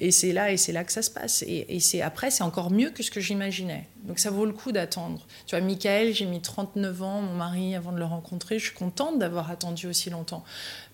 et 0.00 0.10
c'est 0.10 0.32
là, 0.32 0.52
et 0.52 0.56
c'est 0.56 0.72
là 0.72 0.84
que 0.84 0.92
ça 0.92 1.02
se 1.02 1.10
passe. 1.10 1.42
Et, 1.46 1.66
et 1.68 2.02
après, 2.02 2.30
c'est 2.30 2.44
encore 2.44 2.70
mieux 2.70 2.90
que 2.90 3.02
ce 3.02 3.10
que 3.10 3.20
j'imaginais. 3.20 3.86
Donc 4.06 4.18
ça 4.18 4.30
vaut 4.30 4.46
le 4.46 4.52
coup 4.52 4.72
d'attendre. 4.72 5.26
Tu 5.46 5.56
vois, 5.56 5.64
Michael, 5.64 6.14
j'ai 6.14 6.26
mis 6.26 6.40
39 6.40 7.02
ans, 7.02 7.22
mon 7.22 7.34
mari, 7.34 7.74
avant 7.74 7.92
de 7.92 7.98
le 7.98 8.04
rencontrer. 8.04 8.58
Je 8.58 8.66
suis 8.66 8.74
contente 8.74 9.18
d'avoir 9.18 9.50
attendu 9.50 9.88
aussi 9.88 10.10
longtemps. 10.10 10.44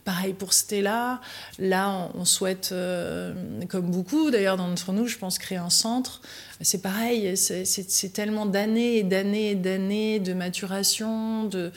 Pareil 0.05 0.33
pour 0.33 0.53
Stella. 0.53 1.21
Là, 1.59 2.11
on 2.15 2.25
souhaite, 2.25 2.71
euh, 2.73 3.35
comme 3.69 3.91
beaucoup 3.91 4.31
d'ailleurs 4.33 4.57
d'entre 4.57 4.93
nous, 4.93 5.07
je 5.07 5.19
pense, 5.19 5.39
créer 5.39 5.59
un 5.59 5.71
centre. 5.71 6.23
C'est 6.61 6.83
pareil, 6.83 7.37
c'est 7.37 8.13
tellement 8.13 8.47
d'années 8.47 8.99
et 8.99 9.03
d'années 9.03 9.51
et 9.51 9.55
d'années 9.55 10.19
de 10.19 10.33
maturation, 10.33 11.45
de, 11.45 11.73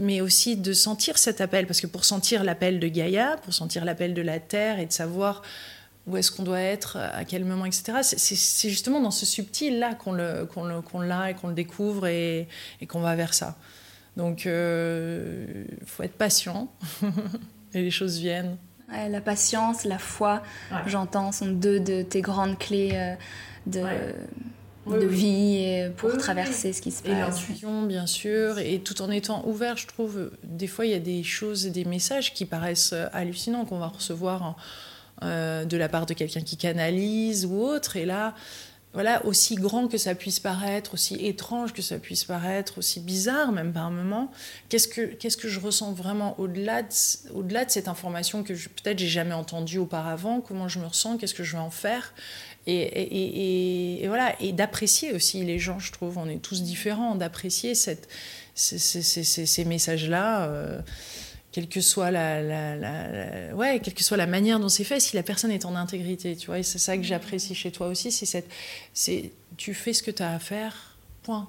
mais 0.00 0.20
aussi 0.20 0.56
de 0.56 0.72
sentir 0.72 1.18
cet 1.18 1.40
appel. 1.40 1.66
Parce 1.66 1.80
que 1.80 1.86
pour 1.86 2.04
sentir 2.04 2.42
l'appel 2.42 2.80
de 2.80 2.88
Gaïa, 2.88 3.36
pour 3.42 3.52
sentir 3.52 3.84
l'appel 3.84 4.14
de 4.14 4.22
la 4.22 4.40
Terre 4.40 4.78
et 4.78 4.86
de 4.86 4.92
savoir 4.92 5.42
où 6.06 6.16
est-ce 6.16 6.30
qu'on 6.30 6.42
doit 6.42 6.60
être, 6.60 6.98
à 6.98 7.24
quel 7.24 7.44
moment, 7.44 7.64
etc., 7.64 7.98
c'est 8.02 8.68
justement 8.68 9.00
dans 9.00 9.10
ce 9.10 9.24
subtil-là 9.24 9.94
qu'on 9.94 10.12
l'a 10.12 11.30
et 11.30 11.34
qu'on 11.34 11.48
le 11.48 11.54
découvre 11.54 12.06
et, 12.06 12.46
et 12.80 12.86
qu'on 12.86 13.00
va 13.00 13.16
vers 13.16 13.32
ça. 13.32 13.56
Donc, 14.16 14.44
il 14.44 14.50
euh, 14.52 15.64
faut 15.86 16.02
être 16.02 16.16
patient 16.16 16.68
et 17.74 17.82
les 17.82 17.90
choses 17.90 18.18
viennent. 18.18 18.56
la 18.90 19.20
patience, 19.20 19.84
la 19.84 19.98
foi, 19.98 20.42
j'entends, 20.86 21.32
sont 21.32 21.48
deux 21.48 21.80
de 21.80 22.02
tes 22.02 22.20
grandes 22.20 22.58
clés 22.58 22.90
euh, 22.92 23.14
de, 23.66 25.00
de 25.00 25.06
vie 25.06 25.90
pour 25.96 26.16
traverser 26.18 26.74
ce 26.74 26.82
qui 26.82 26.90
se 26.90 27.02
passe. 27.02 27.12
Et 27.12 27.14
l'intuition, 27.14 27.82
bien 27.84 28.06
sûr, 28.06 28.58
et 28.58 28.80
tout 28.80 29.00
en 29.00 29.10
étant 29.10 29.42
ouvert, 29.48 29.78
je 29.78 29.86
trouve, 29.86 30.30
des 30.44 30.66
fois, 30.66 30.84
il 30.84 30.92
y 30.92 30.94
a 30.94 31.00
des 31.00 31.22
choses 31.22 31.66
et 31.66 31.70
des 31.70 31.86
messages 31.86 32.34
qui 32.34 32.44
paraissent 32.44 32.94
hallucinants 33.14 33.64
qu'on 33.64 33.78
va 33.78 33.88
recevoir 33.88 34.54
euh, 35.24 35.64
de 35.64 35.76
la 35.76 35.88
part 35.88 36.06
de 36.06 36.14
quelqu'un 36.14 36.42
qui 36.42 36.56
canalise 36.56 37.46
ou 37.46 37.60
autre. 37.62 37.96
Et 37.96 38.04
là, 38.04 38.34
voilà, 38.94 39.26
aussi 39.26 39.56
grand 39.56 39.88
que 39.88 39.98
ça 39.98 40.14
puisse 40.14 40.38
paraître, 40.38 40.94
aussi 40.94 41.16
étrange 41.16 41.72
que 41.72 41.82
ça 41.82 41.98
puisse 41.98 42.24
paraître, 42.24 42.78
aussi 42.78 43.00
bizarre 43.00 43.50
même 43.50 43.72
par 43.72 43.90
moment, 43.90 44.30
qu'est-ce 44.68 44.86
que, 44.86 45.00
qu'est-ce 45.00 45.36
que 45.36 45.48
je 45.48 45.58
ressens 45.58 45.92
vraiment 45.92 46.38
au-delà 46.38 46.82
de, 46.82 46.88
au-delà 47.34 47.64
de 47.64 47.70
cette 47.72 47.88
information 47.88 48.44
que 48.44 48.52
peut-être 48.52 49.00
j'ai 49.00 49.08
jamais 49.08 49.34
entendue 49.34 49.78
auparavant, 49.78 50.40
comment 50.40 50.68
je 50.68 50.78
me 50.78 50.86
ressens, 50.86 51.16
qu'est-ce 51.16 51.34
que 51.34 51.42
je 51.42 51.56
vais 51.56 51.62
en 51.62 51.70
faire? 51.70 52.14
Et, 52.66 54.04
voilà, 54.06 54.36
et 54.40 54.52
d'apprécier 54.52 55.12
aussi 55.12 55.44
les 55.44 55.58
gens, 55.58 55.80
je 55.80 55.90
trouve, 55.90 56.16
on 56.16 56.28
est 56.28 56.40
tous 56.40 56.62
différents, 56.62 57.16
d'apprécier 57.16 57.74
cette, 57.74 58.08
ces, 58.54 58.78
ces, 58.78 59.02
ces, 59.02 59.24
ces 59.24 59.64
messages-là. 59.64 60.48
Euh, 60.48 60.80
quelle 61.54 61.68
que 61.68 61.80
soit 61.80 62.10
la, 62.10 63.54
ouais, 63.54 63.78
quelle 63.78 63.94
que 63.94 64.02
soit 64.02 64.16
la 64.16 64.26
manière 64.26 64.58
dont 64.58 64.68
c'est 64.68 64.82
fait, 64.82 64.98
si 64.98 65.14
la 65.14 65.22
personne 65.22 65.52
est 65.52 65.64
en 65.64 65.76
intégrité, 65.76 66.34
tu 66.34 66.46
vois, 66.46 66.58
et 66.58 66.64
c'est 66.64 66.80
ça 66.80 66.96
que 66.96 67.04
j'apprécie 67.04 67.54
chez 67.54 67.70
toi 67.70 67.86
aussi, 67.86 68.10
c'est 68.10 68.26
cette, 68.26 68.50
c'est, 68.92 69.30
tu 69.56 69.72
fais 69.72 69.92
ce 69.92 70.02
que 70.02 70.10
tu 70.10 70.20
as 70.20 70.32
à 70.32 70.40
faire, 70.40 70.96
point. 71.22 71.48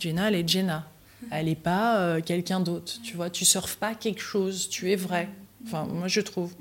Jenna, 0.00 0.28
elle 0.28 0.36
est 0.36 0.48
Jenna, 0.48 0.90
elle 1.30 1.44
n'est 1.44 1.56
pas 1.56 1.98
euh, 1.98 2.22
quelqu'un 2.22 2.60
d'autre, 2.60 3.02
tu 3.02 3.16
vois, 3.16 3.28
tu 3.28 3.44
surfes 3.44 3.76
pas 3.76 3.94
quelque 3.94 4.22
chose, 4.22 4.70
tu 4.70 4.90
es 4.92 4.96
vrai. 4.96 5.28
Enfin, 5.66 5.84
moi, 5.84 6.08
je 6.08 6.22
trouve. 6.22 6.54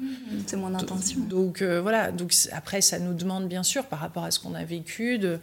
C'est 0.47 0.58
mon 0.58 0.73
intention. 0.73 1.21
Donc, 1.21 1.62
euh, 1.62 1.80
voilà. 1.80 2.12
Donc, 2.12 2.34
après, 2.51 2.82
ça 2.82 2.97
nous 2.97 3.13
demande, 3.13 3.47
bien 3.47 3.62
sûr, 3.62 3.86
par 3.86 3.99
rapport 3.99 4.23
à 4.23 4.32
ce 4.32 4.39
qu'on 4.39 4.56
a 4.56 4.65
vécu, 4.65 5.19
de, 5.19 5.39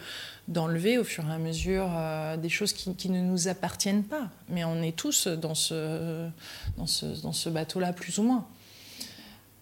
d'enlever 0.49 0.99
au 0.99 1.05
fur 1.05 1.25
et 1.27 1.33
à 1.33 1.39
mesure 1.39 1.87
euh, 1.91 2.37
des 2.37 2.49
choses 2.49 2.73
qui, 2.73 2.95
qui, 2.95 3.09
ne 3.11 3.21
nous 3.21 3.49
appartiennent 3.49 4.05
pas. 4.05 4.29
Mais 4.49 4.65
on 4.65 4.83
est 4.83 4.97
tous 4.97 5.27
dans 5.27 5.55
ce, 5.55 6.29
dans 6.77 6.87
ce, 6.87 7.07
dans 7.23 7.33
ce 7.33 7.49
bateau-là, 7.49 7.93
plus 7.93 8.19
ou 8.19 8.25
moins. 8.25 8.47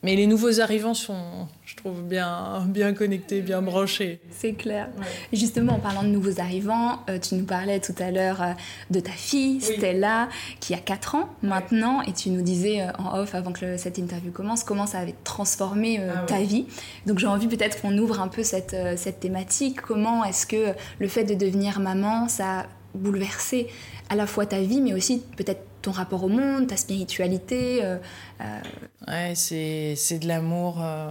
Mais 0.02 0.16
les 0.16 0.26
nouveaux 0.26 0.60
arrivants 0.60 0.94
sont, 0.94 1.46
je 1.64 1.76
trouve, 1.76 2.02
bien, 2.02 2.64
bien 2.66 2.92
connectés, 2.92 3.40
bien 3.40 3.62
branchés. 3.62 4.20
C'est 4.30 4.54
clair. 4.54 4.88
Justement, 5.32 5.74
en 5.74 5.78
parlant 5.78 6.02
de 6.02 6.08
nouveaux 6.08 6.40
arrivants, 6.40 7.00
euh, 7.08 7.18
tu 7.18 7.36
nous 7.36 7.44
parlais 7.44 7.78
tout 7.78 7.94
à 8.00 8.10
l'heure 8.10 8.42
euh, 8.42 8.52
de 8.90 8.98
ta 8.98 9.12
fille, 9.12 9.60
Stella, 9.60 10.28
qui 10.58 10.74
a 10.74 10.78
4 10.78 11.14
ans 11.14 11.28
maintenant, 11.42 12.02
et 12.02 12.12
tu 12.12 12.30
nous 12.30 12.42
disais 12.42 12.82
en 12.98 13.18
off, 13.20 13.34
avant 13.34 13.52
que 13.52 13.76
cette 13.76 13.98
interview 13.98 14.32
commence, 14.32 14.64
comment 14.64 14.86
ça 14.86 14.98
avait 14.98 15.14
transformé 15.22 15.98
ah 15.98 16.24
ta 16.26 16.40
vie. 16.40 16.66
Donc 17.06 17.18
j'ai 17.18 17.28
envie 17.28 17.46
peut-être 17.46 17.80
qu'on 17.80 17.96
ouvre 17.96 18.20
un 18.20 18.28
peu 18.28 18.42
cette, 18.42 18.76
cette 18.96 19.20
thématique. 19.20 19.80
Comment 19.80 20.24
est-ce 20.24 20.46
que 20.46 20.74
le 20.98 21.08
fait 21.08 21.24
de 21.24 21.34
devenir 21.34 21.78
maman, 21.78 22.28
ça 22.28 22.60
a 22.60 22.66
bouleversé 22.94 23.68
à 24.08 24.16
la 24.16 24.26
fois 24.26 24.46
ta 24.46 24.60
vie, 24.60 24.80
mais 24.80 24.92
aussi 24.92 25.22
peut-être 25.36 25.62
ton 25.82 25.90
rapport 25.90 26.24
au 26.24 26.28
monde, 26.28 26.68
ta 26.68 26.76
spiritualité. 26.76 27.84
Euh, 27.84 27.98
euh. 28.40 28.60
Ouais, 29.08 29.34
c'est, 29.34 30.18
de 30.18 30.28
l'amour, 30.28 30.78
euh, 30.80 31.10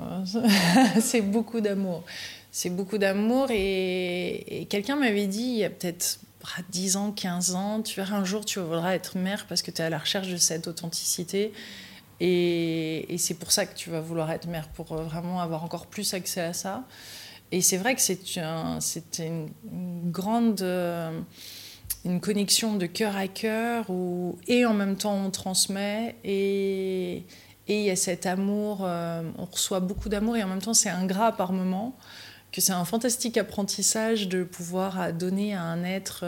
c'est 0.99 1.21
beaucoup 1.21 1.61
d'amour. 1.61 2.03
C'est 2.51 2.69
beaucoup 2.69 2.97
d'amour 2.97 3.47
et, 3.49 4.67
quelqu'un 4.69 4.95
m'avait 4.95 5.27
dit 5.27 5.43
il 5.43 5.57
y 5.57 5.63
a 5.63 5.69
peut-être 5.69 6.19
10 6.69 6.97
ans, 6.97 7.11
15 7.11 7.55
ans, 7.55 7.81
tu 7.81 7.95
verras 7.95 8.17
un 8.17 8.25
jour, 8.25 8.43
tu 8.43 8.59
voudras 8.59 8.93
être 8.93 9.17
mère 9.17 9.45
parce 9.47 9.61
que 9.61 9.71
tu 9.71 9.81
es 9.81 9.85
à 9.85 9.89
la 9.89 9.99
recherche 9.99 10.27
de 10.27 10.37
cette 10.37 10.67
authenticité. 10.67 11.53
Et, 12.23 13.15
c'est 13.17 13.33
pour 13.33 13.51
ça 13.51 13.65
que 13.65 13.75
tu 13.75 13.89
vas 13.89 13.99
vouloir 13.99 14.31
être 14.31 14.47
mère, 14.47 14.67
pour 14.69 14.91
euh, 14.91 15.03
vraiment 15.03 15.41
avoir 15.41 15.63
encore 15.63 15.87
plus 15.87 16.13
accès 16.13 16.41
à 16.41 16.53
ça. 16.53 16.83
Et 17.51 17.61
c'est 17.61 17.77
vrai 17.77 17.95
que 17.95 18.01
c'est 18.01 18.37
une, 19.19 19.49
grande 20.11 20.61
euh, 20.61 21.19
une 22.05 22.19
connexion 22.19 22.75
de 22.75 22.85
cœur 22.85 23.15
à 23.15 23.27
cœur, 23.27 23.85
et 24.47 24.65
en 24.65 24.73
même 24.73 24.95
temps 24.95 25.25
on 25.25 25.29
transmet, 25.29 26.15
et 26.23 27.23
il 27.67 27.81
y 27.81 27.89
a 27.89 27.95
cet 27.95 28.25
amour, 28.25 28.79
euh, 28.83 29.21
on 29.37 29.45
reçoit 29.45 29.79
beaucoup 29.79 30.09
d'amour, 30.09 30.35
et 30.35 30.43
en 30.43 30.47
même 30.47 30.61
temps 30.61 30.73
c'est 30.73 30.89
ingrat 30.89 31.31
par 31.31 31.53
moment, 31.53 31.95
que 32.51 32.59
c'est 32.59 32.73
un 32.73 32.85
fantastique 32.85 33.37
apprentissage 33.37 34.27
de 34.27 34.43
pouvoir 34.43 35.13
donner 35.13 35.53
à 35.53 35.61
un 35.61 35.83
être 35.83 36.25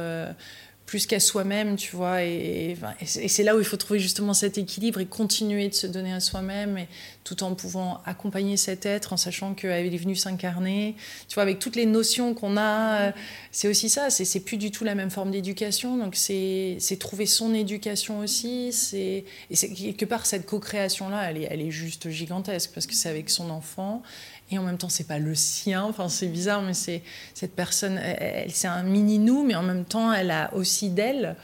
plus 0.93 1.07
qu'à 1.07 1.19
soi-même, 1.19 1.75
tu 1.75 1.95
vois. 1.95 2.21
Et, 2.21 2.77
c'est 3.03 3.41
là 3.41 3.55
où 3.55 3.59
il 3.59 3.65
faut 3.65 3.77
trouver 3.77 3.97
justement 3.97 4.35
cet 4.35 4.59
équilibre 4.59 4.99
et 4.99 5.07
continuer 5.07 5.67
de 5.67 5.73
se 5.73 5.87
donner 5.87 6.13
à 6.13 6.19
soi-même, 6.19 6.85
tout 7.23 7.41
en 7.41 7.55
pouvant 7.55 7.99
accompagner 8.05 8.57
cet 8.57 8.85
être, 8.85 9.11
en 9.11 9.17
sachant 9.17 9.55
qu'elle 9.55 9.91
est 9.91 9.97
venue 9.97 10.15
s'incarner. 10.15 10.95
Tu 11.27 11.33
vois, 11.33 11.41
avec 11.41 11.57
toutes 11.57 11.75
les 11.75 11.87
notions 11.87 12.35
qu'on 12.35 12.57
a, 12.57 13.07
euh, 13.07 13.11
c'est 13.51 13.67
aussi 13.67 13.89
ça. 13.89 14.11
C'est 14.11 14.39
plus 14.41 14.57
du 14.57 14.69
tout 14.69 14.83
la 14.83 14.93
même 14.93 15.09
forme 15.09 15.31
d'éducation. 15.31 15.97
Donc 15.97 16.15
c'est 16.15 16.77
trouver 16.99 17.25
son 17.25 17.55
éducation 17.55 18.19
aussi. 18.19 18.69
Et 18.93 19.25
quelque 19.49 20.05
part, 20.05 20.27
cette 20.27 20.45
co-création-là, 20.45 21.31
elle 21.31 21.61
est 21.61 21.71
juste 21.71 22.11
gigantesque 22.11 22.69
parce 22.71 22.85
que 22.85 22.93
c'est 22.93 23.09
avec 23.09 23.31
son 23.31 23.49
enfant 23.49 24.03
et 24.51 24.57
en 24.57 24.63
même 24.63 24.77
temps 24.77 24.89
c'est 24.89 25.07
pas 25.07 25.19
le 25.19 25.35
sien. 25.35 25.83
Enfin 25.83 26.09
c'est 26.09 26.27
bizarre 26.27 26.61
mais 26.61 26.73
c'est 26.73 27.01
cette 27.33 27.55
personne 27.55 27.97
elle, 27.97 28.51
c'est 28.51 28.67
un 28.67 28.83
mini 28.83 29.19
nous 29.19 29.43
mais 29.43 29.55
en 29.55 29.63
même 29.63 29.85
temps 29.85 30.13
elle 30.13 30.31
a 30.31 30.53
aussi 30.53 30.89
d'elle. 30.89 31.35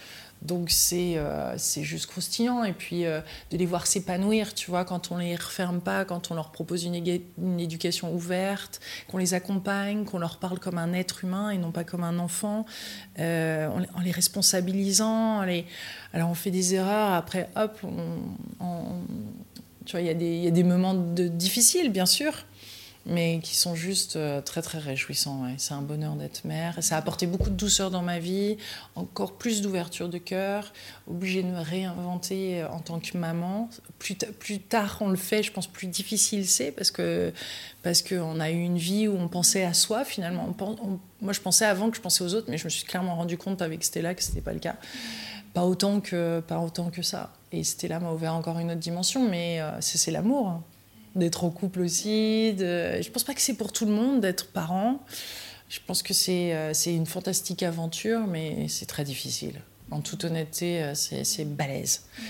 Donc 0.42 0.70
c'est 0.70 1.18
euh, 1.18 1.58
juste 1.58 2.06
croustillant. 2.06 2.64
Et 2.64 2.72
puis 2.72 3.06
euh, 3.06 3.20
de 3.52 3.58
les 3.58 3.66
voir 3.66 3.88
s'épanouir 3.88 4.54
tu 4.54 4.70
vois 4.70 4.86
quand 4.86 5.12
on 5.12 5.18
les 5.18 5.36
referme 5.36 5.82
pas 5.82 6.06
quand 6.06 6.32
on 6.32 6.36
leur 6.36 6.52
propose 6.52 6.86
une, 6.86 6.96
éducation 7.60 8.14
ouverte 8.14 8.80
qu'on 9.08 9.18
les 9.18 9.34
accompagne 9.34 10.06
qu'on 10.06 10.20
leur 10.20 10.38
parle 10.38 10.60
comme 10.60 10.78
un 10.78 10.94
être 10.94 11.24
humain 11.24 11.50
et 11.50 11.58
non 11.58 11.72
pas 11.72 11.84
comme 11.84 12.04
un 12.04 12.20
enfant 12.20 12.66
euh, 13.20 13.68
en, 13.68 14.00
les 14.00 14.12
responsabilisant 14.12 15.42
alors 16.14 16.30
on 16.30 16.36
fait 16.36 16.52
des 16.52 16.76
erreurs. 16.76 17.14
Après 17.14 17.50
hop 17.56 17.80
tu 19.86 19.92
vois 19.92 20.02
il 20.02 20.22
y, 20.22 20.44
y, 20.44 20.48
a 20.48 20.52
des 20.52 20.64
moments 20.64 20.94
difficiles 20.94 21.92
bien 21.92 22.06
sûr 22.06 22.46
mais 23.10 23.40
qui 23.42 23.56
sont 23.56 23.76
juste 23.76 24.16
euh, 24.16 24.40
très 24.42 24.62
très 24.62 24.78
réjouissants. 24.78 25.44
C'est 25.58 25.74
un 25.74 25.82
bonheur 25.82 26.14
d'être 26.14 26.46
mère. 26.46 26.82
Ça 26.82 26.96
a 26.96 27.00
apporté 27.00 27.26
beaucoup 27.26 27.50
de 27.50 27.56
douceur 27.56 27.90
dans 27.90 28.04
ma 28.04 28.20
vie, 28.20 28.58
encore 28.96 29.34
plus 29.34 29.62
d'ouverture 29.62 30.10
de 30.10 30.20
cœur, 30.20 30.72
obligée 31.08 31.42
de 31.42 31.48
me 31.48 31.60
réinventer 31.60 32.62
euh, 32.62 32.70
en 32.70 32.80
tant 32.80 33.00
que 33.00 33.18
maman. 33.18 33.70
Plus, 33.98 34.60
tard 34.60 34.98
on 35.02 35.10
le 35.10 35.18
fait, 35.18 35.44
je 35.44 35.52
pense 35.52 35.68
plus 35.68 35.88
difficile 35.88 36.48
c'est 36.48 36.72
parce 36.72 36.92
que 36.92 37.34
parce 37.82 38.02
qu'on 38.02 38.40
a 38.40 38.52
eu 38.52 38.62
une 38.62 38.78
vie 38.78 39.08
où 39.08 39.18
on 39.18 39.28
pensait 39.28 39.64
à 39.64 39.74
soi 39.74 40.06
finalement. 40.06 40.56
moi 41.22 41.34
je 41.34 41.40
pensais 41.42 41.66
avant 41.66 41.90
que 41.90 41.98
je 41.98 42.02
pensais 42.02 42.24
aux 42.24 42.34
autres, 42.36 42.48
mais 42.50 42.58
je 42.58 42.66
me 42.66 42.70
suis 42.70 42.86
clairement 42.86 43.16
rendu 43.16 43.38
compte 43.38 43.62
avec 43.62 43.84
Stella 43.84 44.14
que 44.14 44.24
c'était 44.24 44.42
pas 44.42 44.54
le 44.54 44.60
cas. 44.60 44.76
Pas 45.54 45.64
autant 45.64 46.00
que 46.00 46.42
pas 46.42 46.60
autant 46.60 46.92
que 46.92 47.02
ça. 47.02 47.34
Et 47.52 47.64
Stella 47.64 48.00
m'a 48.00 48.12
ouvert 48.12 48.36
encore 48.36 48.60
une 48.60 48.70
autre 48.70 48.80
dimension, 48.80 49.28
mais 49.28 49.60
euh, 49.60 49.72
c'est 49.80 50.12
l'amour 50.12 50.62
d'être 51.20 51.44
en 51.44 51.50
couple 51.50 51.82
aussi. 51.82 52.54
De... 52.54 53.02
Je 53.02 53.10
pense 53.10 53.24
pas 53.24 53.34
que 53.34 53.42
c'est 53.42 53.56
pour 53.56 53.72
tout 53.72 53.86
le 53.86 53.92
monde 53.92 54.22
d'être 54.22 54.48
parent. 54.48 55.00
Je 55.70 55.80
pense 55.86 56.02
que 56.02 56.14
c'est 56.14 56.54
euh, 56.56 56.74
une 56.88 57.06
fantastique 57.06 57.62
aventure, 57.62 58.22
mais 58.28 58.68
c'est 58.68 58.88
très 58.88 59.04
difficile. 59.04 59.62
En 59.92 60.02
toute 60.02 60.24
honnêteté, 60.24 60.82
euh, 60.84 60.94
c'est 60.96 61.46
balèze. 61.46 62.04
Mm. 62.18 62.24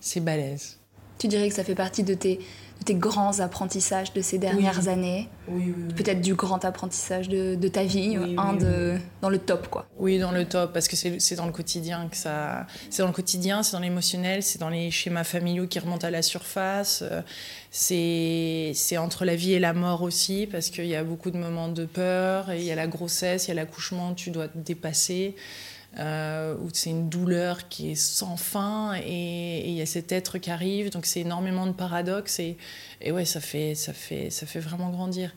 C'est 0.00 0.20
balèze. 0.20 0.78
Tu 1.18 1.28
dirais 1.28 1.48
que 1.48 1.54
ça 1.54 1.64
fait 1.64 1.74
partie 1.74 2.02
de 2.02 2.14
tes 2.14 2.40
tes 2.84 2.94
grands 2.94 3.40
apprentissages 3.40 4.12
de 4.12 4.20
ces 4.22 4.38
dernières 4.38 4.88
années 4.88 5.28
oui, 5.48 5.74
Peut-être 5.96 6.20
du 6.20 6.34
grand 6.34 6.64
apprentissage 6.64 7.28
de, 7.28 7.54
de 7.54 7.68
ta 7.68 7.82
vie, 7.82 8.16
un 8.38 8.54
de, 8.54 8.98
dans 9.20 9.28
le 9.28 9.38
top, 9.38 9.68
quoi. 9.68 9.86
Oui, 9.98 10.18
dans 10.18 10.30
le 10.30 10.44
top, 10.44 10.72
parce 10.72 10.86
que 10.86 10.96
c'est 10.96 11.34
dans 11.34 11.46
le 11.46 11.52
quotidien 11.52 12.08
que 12.08 12.16
ça... 12.16 12.66
C'est 12.88 13.02
dans 13.02 13.08
le 13.08 13.14
quotidien, 13.14 13.62
c'est 13.62 13.72
dans 13.72 13.80
l'émotionnel, 13.80 14.42
c'est 14.42 14.58
dans 14.58 14.68
les 14.68 14.90
schémas 14.90 15.24
familiaux 15.24 15.66
qui 15.66 15.78
remontent 15.78 16.06
à 16.06 16.10
la 16.10 16.22
surface. 16.22 17.02
Euh, 17.02 17.22
c'est 17.70 18.98
entre 18.98 19.24
la 19.24 19.34
vie 19.34 19.52
et 19.54 19.58
la 19.58 19.72
mort 19.72 20.02
aussi, 20.02 20.46
parce 20.50 20.70
qu'il 20.70 20.86
y 20.86 20.96
a 20.96 21.04
beaucoup 21.04 21.30
de 21.30 21.38
moments 21.38 21.68
de 21.68 21.84
peur, 21.84 22.52
il 22.52 22.62
y 22.62 22.70
a 22.70 22.76
la 22.76 22.86
grossesse, 22.86 23.46
il 23.46 23.48
y 23.48 23.52
a 23.52 23.54
l'accouchement, 23.54 24.14
tu 24.14 24.30
dois 24.30 24.48
te 24.48 24.58
dépasser 24.58 25.34
euh, 25.98 26.54
où 26.56 26.68
c'est 26.72 26.90
une 26.90 27.08
douleur 27.08 27.68
qui 27.68 27.90
est 27.90 27.94
sans 27.96 28.36
fin 28.36 28.94
et 29.04 29.68
il 29.68 29.74
y 29.74 29.82
a 29.82 29.86
cet 29.86 30.12
être 30.12 30.38
qui 30.38 30.50
arrive. 30.50 30.90
Donc 30.90 31.04
c'est 31.06 31.20
énormément 31.20 31.66
de 31.66 31.72
paradoxes 31.72 32.38
et, 32.38 32.56
ouais, 33.10 33.24
ça 33.24 33.40
fait, 33.40 33.74
ça, 33.74 33.92
fait, 33.92 34.30
ça 34.30 34.46
fait 34.46 34.60
vraiment 34.60 34.90
grandir. 34.90 35.34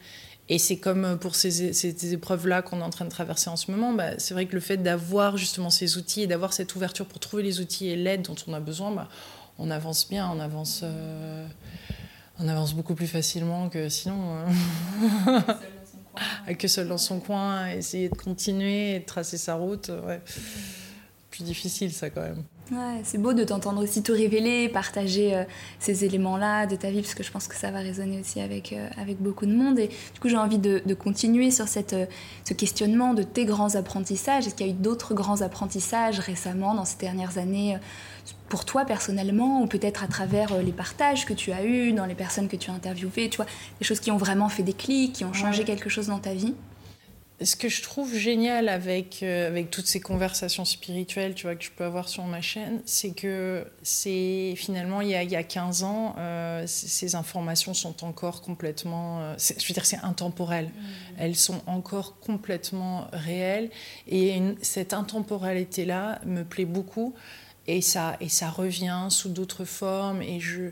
Et 0.50 0.60
c'est 0.60 0.78
comme 0.78 1.18
pour 1.18 1.36
ces, 1.36 1.74
ces 1.74 2.13
épreuves-là 2.13 2.62
qu'on 2.62 2.82
est 2.82 2.84
en 2.84 2.89
train 2.89 3.06
de 3.06 3.10
traverser 3.10 3.50
en 3.50 3.56
ce 3.56 3.72
moment, 3.72 3.94
bah, 3.94 4.20
c'est 4.20 4.34
vrai 4.34 4.46
que 4.46 4.54
le 4.54 4.60
fait 4.60 4.78
d'avoir 4.78 5.38
justement 5.38 5.70
ces 5.70 5.98
outils 5.98 6.22
et 6.22 6.28
d'avoir 6.28 6.52
cette 6.54 6.76
ouverture 6.76 7.06
pour 7.06 7.20
trouver 7.20 7.44
les 7.44 7.62
outils 7.62 7.88
et 7.88 7.96
l'aide 7.96 8.24
dont 8.24 8.36
on 8.48 8.54
a 8.54 8.60
besoin, 8.60 8.92
bah, 8.92 9.08
on 9.58 9.72
avance 9.72 10.08
bien, 10.10 10.30
on 10.30 10.39
avance, 10.39 10.82
euh, 10.84 11.48
on 12.39 12.48
avance 12.48 12.74
beaucoup 12.74 12.94
plus 12.94 13.08
facilement 13.08 13.70
que 13.70 13.89
sinon. 13.89 14.46
Euh. 15.28 15.42
que 16.58 16.67
seul 16.67 16.88
dans 16.88 16.97
son 16.97 17.19
coin, 17.19 17.69
essayer 17.69 18.10
de 18.10 18.15
continuer 18.15 18.95
et 18.95 18.99
de 18.99 19.06
tracer 19.06 19.38
sa 19.38 19.56
route. 19.56 19.91
Ouais. 20.06 20.21
Plus 21.32 21.43
difficile, 21.43 21.91
ça, 21.91 22.10
quand 22.10 22.21
même. 22.21 22.43
Ouais, 22.71 23.02
c'est 23.04 23.17
beau 23.17 23.34
de 23.34 23.43
t'entendre 23.43 23.84
aussi 23.84 24.02
te 24.04 24.12
révéler, 24.13 24.69
partager 24.69 25.36
euh, 25.36 25.43
ces 25.80 26.06
éléments-là 26.06 26.65
de 26.65 26.78
ta 26.78 26.91
vie, 26.91 27.02
parce 27.02 27.13
que 27.13 27.21
je 27.21 27.30
pense 27.30 27.49
que 27.49 27.56
ça 27.56 27.71
va 27.71 27.80
résonner 27.80 28.21
aussi 28.21 28.39
avec, 28.39 28.71
euh, 28.71 28.88
avec 28.97 29.21
beaucoup 29.21 29.45
de 29.45 29.54
monde. 29.54 29.80
Et 29.80 29.88
du 29.88 30.19
coup, 30.21 30.30
j'ai 30.30 30.38
envie 30.38 30.60
de, 30.60 30.82
de, 30.86 30.93
continuer 30.93 31.52
sur 31.52 31.67
cette, 31.67 31.91
euh, 31.91 32.06
ce 32.45 32.54
questionnement 32.54 33.13
de 33.13 33.21
tes 33.21 33.43
grands 33.43 33.76
apprentissages. 33.76 34.47
Est-ce 34.47 34.56
qu'il 34.56 34.65
y 34.65 34.69
a 34.69 34.71
eu 34.71 34.78
d'autres 34.78 35.13
grands 35.13 35.41
apprentissages 35.41 36.19
récemment, 36.19 36.73
dans 36.73 36.86
ces 36.86 36.97
dernières 36.97 37.38
années, 37.38 37.78
pour 38.47 38.63
toi 38.63 38.86
personnellement, 38.86 39.62
ou 39.62 39.67
peut-être 39.67 40.02
à 40.02 40.08
travers 40.08 40.58
les 40.63 40.71
partages 40.71 41.26
que 41.26 41.34
tu 41.34 41.52
as 41.52 41.65
eus, 41.65 41.91
dans 41.91 42.06
les 42.06 42.15
personnes 42.15 42.47
que 42.47 42.56
tu 42.56 42.71
as 42.71 42.73
interviewées, 42.73 43.30
tu 43.30 43.38
vois, 43.38 43.47
des 43.80 43.86
choses 43.86 43.99
qui 43.99 44.10
ont 44.10 44.17
vraiment 44.17 44.47
fait 44.47 44.63
des 44.63 44.73
clics, 44.73 45.12
qui 45.12 45.26
ont 45.26 45.34
changé 45.34 45.65
quelque 45.65 45.89
chose 45.89 46.08
dans 46.08 46.19
ta 46.19 46.34
vie? 46.34 46.54
Ce 47.44 47.56
que 47.56 47.70
je 47.70 47.82
trouve 47.82 48.16
génial 48.16 48.70
avec, 48.70 49.22
euh, 49.24 49.48
avec 49.48 49.72
toutes 49.72 49.88
ces 49.88 50.00
conversations 50.00 50.66
spirituelles 50.66 51.34
tu 51.34 51.48
vois, 51.48 51.56
que 51.56 51.64
je 51.64 51.72
peux 51.72 51.84
avoir 51.84 52.10
sur 52.10 52.26
ma 52.26 52.42
chaîne, 52.42 52.82
c'est 52.86 53.12
que 53.12 53.66
c'est 53.82 54.54
finalement, 54.56 55.02
il 55.02 55.10
y 55.10 55.16
a, 55.16 55.24
il 55.24 55.32
y 55.32 55.36
a 55.36 55.44
15 55.44 55.84
ans, 55.84 56.16
euh, 56.18 56.64
ces 56.68 57.16
informations 57.16 57.74
sont 57.74 58.04
encore 58.06 58.42
complètement. 58.42 59.22
Euh, 59.22 59.36
je 59.38 59.68
veux 59.68 59.74
dire, 59.74 59.86
c'est 59.86 60.04
intemporel. 60.04 60.66
Mmh. 60.66 60.82
Elles 61.18 61.36
sont 61.36 61.62
encore 61.68 62.20
complètement 62.20 63.08
réelles. 63.12 63.70
Et 64.08 64.42
cette 64.62 64.94
intemporalité-là 64.94 66.20
me 66.26 66.44
plaît 66.44 66.66
beaucoup. 66.66 67.14
Et 67.68 67.82
ça, 67.82 68.18
et 68.20 68.30
ça 68.30 68.50
revient 68.50 69.08
sous 69.10 69.30
d'autres 69.30 69.66
formes. 69.66 70.22
Et 70.22 70.40
je 70.40 70.72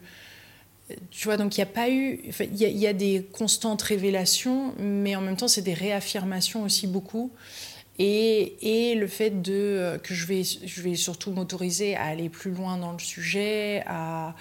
tu 1.10 1.26
vois, 1.26 1.38
donc 1.38 1.58
il 1.58 1.60
n'y 1.60 1.64
a 1.64 1.74
pas 1.74 1.90
eu. 1.90 2.22
Il 2.40 2.58
y, 2.58 2.88
a 2.88 2.94
des 2.94 3.28
constantes 3.32 3.82
révélations, 3.82 4.74
mais 4.80 5.16
en 5.16 5.22
même 5.22 5.38
temps, 5.38 5.48
c'est 5.48 5.62
des 5.62 5.74
réaffirmations 5.74 6.64
aussi 6.64 6.88
beaucoup. 6.88 7.32
Et, 8.00 8.92
et 8.92 8.96
le 8.96 9.06
fait 9.06 9.42
de, 9.44 9.54
euh, 9.54 9.98
que 10.00 10.16
je 10.16 10.26
vais, 10.26 10.44
je 10.44 10.82
vais 10.82 10.96
surtout 10.96 11.32
m'autoriser 11.32 11.96
à 11.96 12.06
aller 12.06 12.30
plus 12.30 12.50
loin 12.50 12.78
dans 12.78 12.94
le 12.94 13.00
sujet, 13.00 13.84
à, 13.86 14.34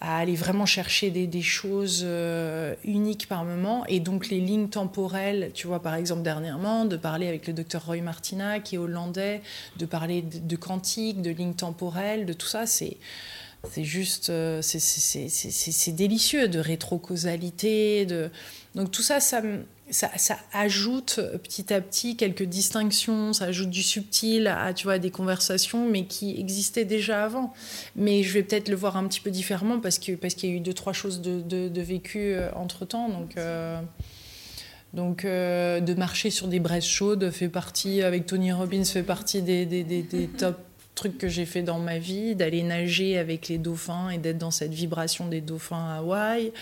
aller 0.00 0.34
vraiment 0.34 0.66
chercher 0.66 1.10
des, 1.10 1.42
choses 1.42 2.02
euh, 2.04 2.74
uniques 2.84 3.28
par 3.28 3.44
moment. 3.44 3.84
Et 3.86 4.00
donc 4.00 4.28
les 4.28 4.40
lignes 4.40 4.68
temporelles, 4.68 5.52
tu 5.54 5.68
vois, 5.68 5.80
par 5.80 5.94
exemple 5.94 6.22
dernièrement, 6.22 6.84
de 6.84 6.96
parler 6.96 7.28
avec 7.28 7.46
le 7.46 7.52
docteur 7.52 7.86
Roy 7.86 8.00
Martina, 8.00 8.58
qui 8.58 8.74
est 8.74 8.78
hollandais, 8.78 9.40
de 9.76 9.86
parler 9.86 10.22
de, 10.22 10.38
de 10.38 10.56
quantique, 10.56 11.22
de 11.22 11.30
lignes 11.30 11.54
temporelles, 11.54 12.26
de 12.26 12.32
tout 12.32 12.48
ça, 12.48 12.66
c'est 12.66 12.96
c'est 13.72 13.84
juste, 13.84 14.30
euh, 14.30 14.60
c'est 14.62 15.92
délicieux 15.92 16.48
de 16.48 16.58
rétrocausalité. 16.58 18.06
De... 18.06 18.30
Donc 18.74 18.90
tout 18.90 19.02
ça, 19.02 19.20
ça, 19.20 19.42
ça, 19.90 20.38
ajoute 20.52 21.20
petit 21.42 21.72
à 21.72 21.80
petit 21.80 22.16
quelques 22.16 22.42
distinctions, 22.42 23.32
ça 23.32 23.46
ajoute 23.46 23.70
du 23.70 23.82
subtil 23.82 24.46
à, 24.46 24.74
tu 24.74 24.84
vois, 24.84 24.98
des 24.98 25.10
conversations, 25.10 25.88
mais 25.88 26.06
qui 26.06 26.38
existaient 26.38 26.84
déjà 26.84 27.24
avant. 27.24 27.52
Mais 27.94 28.22
je 28.22 28.32
vais 28.32 28.42
peut-être 28.42 28.68
le 28.68 28.76
voir 28.76 28.96
un 28.96 29.06
petit 29.06 29.20
peu 29.20 29.30
différemment 29.30 29.80
parce 29.80 29.98
qu'il 29.98 30.18
parce 30.18 30.34
qu'il 30.34 30.50
y 30.50 30.52
a 30.52 30.56
eu 30.56 30.60
deux, 30.60 30.74
trois 30.74 30.92
choses 30.92 31.20
de, 31.20 31.40
de, 31.40 31.80
vécu 31.80 32.34
euh, 32.34 32.50
entre-temps. 32.54 33.08
Donc... 33.08 33.36
Euh, 33.36 33.80
donc, 34.94 35.24
de 35.26 35.94
marcher 35.94 36.30
sur 36.30 36.48
des 36.48 36.58
braises 36.58 36.86
chaudes 36.86 37.30
fait 37.30 37.50
partie, 37.50 38.00
avec 38.00 38.24
Tony 38.24 38.50
Robbins, 38.50 38.84
fait 38.84 39.02
partie 39.02 39.42
des, 39.42 39.66
des, 39.66 39.84
des, 39.84 40.00
des 40.00 40.26
top 40.38 40.56
trucs 40.96 41.16
que 41.16 41.28
j'ai 41.28 41.46
fait 41.46 41.62
dans 41.62 41.78
ma 41.78 41.98
vie, 41.98 42.34
d'aller 42.34 42.64
nager 42.64 43.18
avec 43.18 43.46
les 43.46 43.58
dauphins 43.58 44.10
et 44.10 44.18
d'être 44.18 44.38
dans 44.38 44.50
cette 44.50 44.72
vibration 44.72 45.28
des 45.28 45.40
dauphins 45.40 45.90
à 45.90 45.98
Hawaï, 45.98 46.52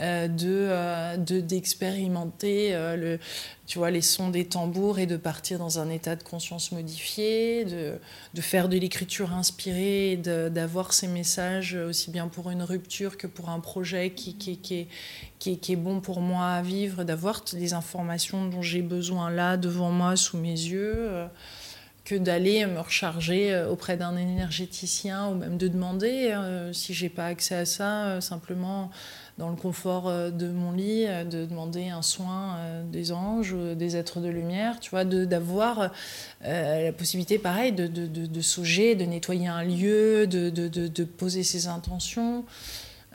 euh, 0.00 0.26
de, 0.26 1.22
de 1.22 1.40
d'expérimenter 1.40 2.72
le, 2.96 3.20
tu 3.66 3.78
vois, 3.78 3.90
les 3.90 4.02
sons 4.02 4.28
des 4.28 4.44
tambours 4.44 4.98
et 4.98 5.06
de 5.06 5.16
partir 5.16 5.58
dans 5.58 5.78
un 5.78 5.88
état 5.88 6.16
de 6.16 6.22
conscience 6.22 6.70
modifié, 6.72 7.64
de, 7.64 7.94
de 8.34 8.40
faire 8.40 8.68
de 8.68 8.76
l'écriture 8.76 9.32
inspirée, 9.32 10.16
d'avoir 10.16 10.92
ces 10.92 11.08
messages 11.08 11.74
aussi 11.74 12.10
bien 12.10 12.28
pour 12.28 12.50
une 12.50 12.62
rupture 12.62 13.16
que 13.16 13.26
pour 13.26 13.48
un 13.48 13.60
projet 13.60 14.10
qui, 14.10 14.36
qui, 14.36 14.58
qui, 14.58 14.74
est, 14.80 14.88
qui, 15.38 15.58
qui 15.58 15.72
est 15.72 15.76
bon 15.76 16.00
pour 16.00 16.20
moi 16.20 16.48
à 16.48 16.62
vivre, 16.62 17.04
d'avoir 17.04 17.42
les 17.54 17.72
informations 17.72 18.48
dont 18.48 18.62
j'ai 18.62 18.82
besoin 18.82 19.30
là, 19.30 19.56
devant 19.56 19.90
moi, 19.90 20.16
sous 20.16 20.36
mes 20.36 20.50
yeux, 20.50 20.94
euh, 20.96 21.26
que 22.04 22.14
d'aller 22.14 22.66
me 22.66 22.80
recharger 22.80 23.52
euh, 23.52 23.68
auprès 23.68 23.96
d'un 23.96 24.16
énergéticien 24.16 25.28
ou 25.28 25.34
même 25.34 25.56
de 25.56 25.68
demander, 25.68 26.32
euh, 26.32 26.72
si 26.72 26.92
j'ai 26.92 27.08
pas 27.08 27.26
accès 27.26 27.54
à 27.54 27.64
ça, 27.64 28.20
simplement 28.20 28.90
dans 29.38 29.50
le 29.50 29.56
confort 29.56 30.08
euh, 30.08 30.30
de 30.30 30.48
mon 30.48 30.72
lit, 30.72 31.06
euh, 31.06 31.24
de 31.24 31.44
demander 31.44 31.88
un 31.88 32.02
soin 32.02 32.56
euh, 32.56 32.82
des 32.84 33.12
anges, 33.12 33.54
des 33.54 33.96
êtres 33.96 34.20
de 34.20 34.28
lumière, 34.28 34.78
tu 34.80 34.90
vois, 34.90 35.04
d'avoir 35.04 35.90
la 36.42 36.92
possibilité, 36.92 37.38
pareil, 37.38 37.72
de, 37.72 37.86
de, 37.86 38.06
de, 38.06 38.40
sauger, 38.40 38.94
de 38.94 39.04
nettoyer 39.04 39.48
un 39.48 39.64
lieu, 39.64 40.26
de, 40.26 41.04
poser 41.04 41.42
ses 41.42 41.66
intentions. 41.66 42.44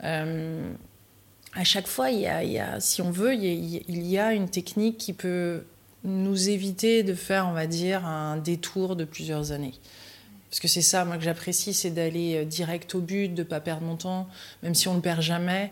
à 0.02 1.64
chaque 1.64 1.86
fois, 1.86 2.10
il 2.10 2.20
y, 2.20 2.26
a, 2.58 2.80
si 2.80 3.02
on 3.02 3.10
veut, 3.10 3.34
il 3.34 4.06
y 4.06 4.18
a 4.18 4.32
une 4.32 4.48
technique 4.48 4.98
qui 4.98 5.12
peut 5.12 5.64
nous 6.04 6.48
éviter 6.48 7.02
de 7.02 7.14
faire, 7.14 7.46
on 7.48 7.52
va 7.52 7.66
dire, 7.66 8.06
un 8.06 8.36
détour 8.36 8.96
de 8.96 9.04
plusieurs 9.04 9.52
années. 9.52 9.74
Parce 10.48 10.60
que 10.60 10.68
c'est 10.68 10.82
ça, 10.82 11.04
moi, 11.04 11.16
que 11.16 11.22
j'apprécie, 11.22 11.74
c'est 11.74 11.90
d'aller 11.90 12.44
direct 12.44 12.94
au 12.94 13.00
but, 13.00 13.28
de 13.28 13.42
ne 13.42 13.46
pas 13.46 13.60
perdre 13.60 13.82
mon 13.82 13.96
temps, 13.96 14.28
même 14.62 14.74
si 14.74 14.88
on 14.88 14.92
ne 14.92 14.96
le 14.96 15.02
perd 15.02 15.20
jamais. 15.20 15.70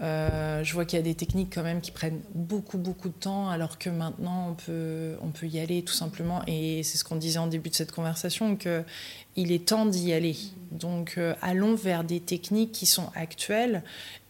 Euh, 0.00 0.62
je 0.62 0.74
vois 0.74 0.84
qu'il 0.84 0.96
y 0.96 1.00
a 1.00 1.04
des 1.04 1.14
techniques 1.14 1.52
quand 1.54 1.64
même 1.64 1.80
qui 1.80 1.90
prennent 1.90 2.20
beaucoup 2.32 2.78
beaucoup 2.78 3.08
de 3.08 3.14
temps, 3.14 3.50
alors 3.50 3.78
que 3.78 3.90
maintenant 3.90 4.50
on 4.50 4.54
peut, 4.54 5.16
on 5.22 5.30
peut 5.30 5.46
y 5.46 5.58
aller 5.58 5.82
tout 5.82 5.94
simplement. 5.94 6.42
Et 6.46 6.82
c'est 6.84 6.98
ce 6.98 7.04
qu'on 7.04 7.16
disait 7.16 7.38
en 7.38 7.48
début 7.48 7.70
de 7.70 7.74
cette 7.74 7.92
conversation, 7.92 8.56
qu'il 8.56 9.52
est 9.52 9.66
temps 9.66 9.86
d'y 9.86 10.12
aller. 10.12 10.36
Donc 10.70 11.14
euh, 11.18 11.34
allons 11.42 11.74
vers 11.74 12.04
des 12.04 12.20
techniques 12.20 12.72
qui 12.72 12.86
sont 12.86 13.10
actuelles. 13.14 13.82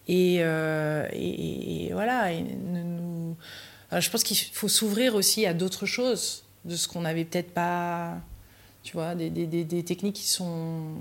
Et, 0.06 0.38
euh, 0.40 1.06
voilà, 1.92 2.30
nous... 2.32 3.36
je 3.92 4.10
pense 4.10 4.22
qu'il 4.22 4.36
faut 4.36 4.68
s'ouvrir 4.68 5.14
aussi 5.14 5.46
à 5.46 5.54
d'autres 5.54 5.86
choses, 5.86 6.44
de 6.64 6.76
ce 6.76 6.88
qu'on 6.88 7.02
n'avait 7.02 7.24
peut-être 7.24 7.52
pas, 7.52 8.16
tu 8.82 8.92
vois, 8.92 9.14
des, 9.14 9.30
des, 9.30 9.46
des 9.46 9.84
techniques 9.84 10.16
qui 10.16 10.28
sont 10.28 10.96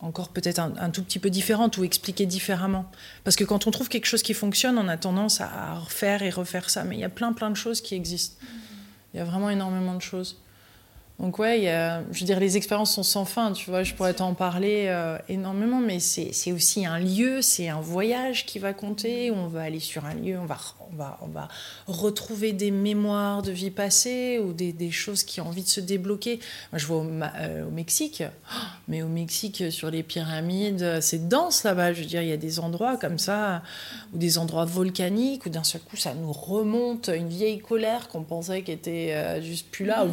encore 0.00 0.28
peut-être 0.28 0.58
un, 0.58 0.90
tout 0.90 1.02
petit 1.02 1.18
peu 1.18 1.30
différente 1.30 1.78
ou 1.78 1.84
expliquer 1.84 2.26
différemment. 2.26 2.86
Parce 3.24 3.36
que 3.36 3.44
quand 3.44 3.66
on 3.66 3.70
trouve 3.70 3.88
quelque 3.88 4.06
chose 4.06 4.22
qui 4.22 4.34
fonctionne, 4.34 4.78
on 4.78 4.88
a 4.88 4.96
tendance 4.96 5.40
à 5.40 5.74
refaire 5.78 6.22
et 6.22 6.30
refaire 6.30 6.70
ça. 6.70 6.84
Mais 6.84 6.96
il 6.96 7.00
y 7.00 7.04
a 7.04 7.08
plein, 7.08 7.32
plein 7.32 7.50
de 7.50 7.56
choses 7.56 7.80
qui 7.80 7.94
existent. 7.94 8.36
Il 9.14 9.18
y 9.18 9.20
a 9.20 9.24
vraiment 9.24 9.50
énormément 9.50 9.94
de 9.94 10.02
choses. 10.02 10.38
Donc 11.18 11.38
ouais, 11.38 11.62
y 11.62 11.68
a, 11.68 12.02
je 12.12 12.20
veux 12.20 12.26
dire, 12.26 12.38
les 12.38 12.58
expériences 12.58 12.94
sont 12.94 13.02
sans 13.02 13.24
fin, 13.24 13.52
tu 13.52 13.70
vois, 13.70 13.82
je 13.82 13.94
pourrais 13.94 14.12
t'en 14.12 14.34
parler 14.34 14.84
euh, 14.88 15.16
énormément, 15.30 15.80
mais 15.80 15.98
c'est 15.98 16.52
aussi 16.52 16.84
un 16.84 16.98
lieu, 16.98 17.40
c'est 17.40 17.68
un 17.68 17.80
voyage 17.80 18.44
qui 18.44 18.58
va 18.58 18.74
compter, 18.74 19.30
on 19.30 19.46
va 19.46 19.62
aller 19.62 19.80
sur 19.80 20.04
un 20.04 20.12
lieu, 20.12 20.38
on 20.38 20.44
va, 20.44 20.58
on 20.92 20.96
va, 20.96 21.18
on 21.22 21.28
va 21.28 21.48
retrouver 21.86 22.52
des 22.52 22.70
mémoires 22.70 23.42
de 23.42 23.52
vie 23.52 23.70
passée 23.70 24.38
ou 24.38 24.52
des, 24.52 24.72
des 24.72 24.90
choses 24.90 25.22
qui 25.22 25.40
ont 25.40 25.48
envie 25.48 25.62
de 25.62 25.68
se 25.68 25.80
débloquer. 25.80 26.40
Je 26.72 26.86
vois 26.86 26.98
au, 26.98 27.06
euh, 27.08 27.66
au 27.66 27.70
Mexique, 27.70 28.22
mais 28.88 29.02
au 29.02 29.08
Mexique, 29.08 29.64
sur 29.70 29.90
les 29.90 30.02
pyramides, 30.02 31.00
c'est 31.00 31.28
dense 31.28 31.64
là-bas, 31.64 31.92
je 31.92 32.00
veux 32.00 32.06
dire, 32.06 32.22
il 32.22 32.28
y 32.28 32.32
a 32.32 32.36
des 32.36 32.60
endroits 32.60 32.96
comme 32.96 33.18
ça, 33.18 33.62
ou 34.14 34.18
des 34.18 34.38
endroits 34.38 34.64
volcaniques, 34.64 35.46
où 35.46 35.48
d'un 35.48 35.64
seul 35.64 35.80
coup, 35.80 35.96
ça 35.96 36.14
nous 36.14 36.32
remonte 36.32 37.08
une 37.08 37.28
vieille 37.28 37.58
colère 37.58 38.08
qu'on 38.08 38.22
pensait 38.22 38.62
qu'elle 38.62 38.76
était 38.76 39.12
euh, 39.14 39.42
juste 39.42 39.68
plus 39.70 39.84
là, 39.84 40.06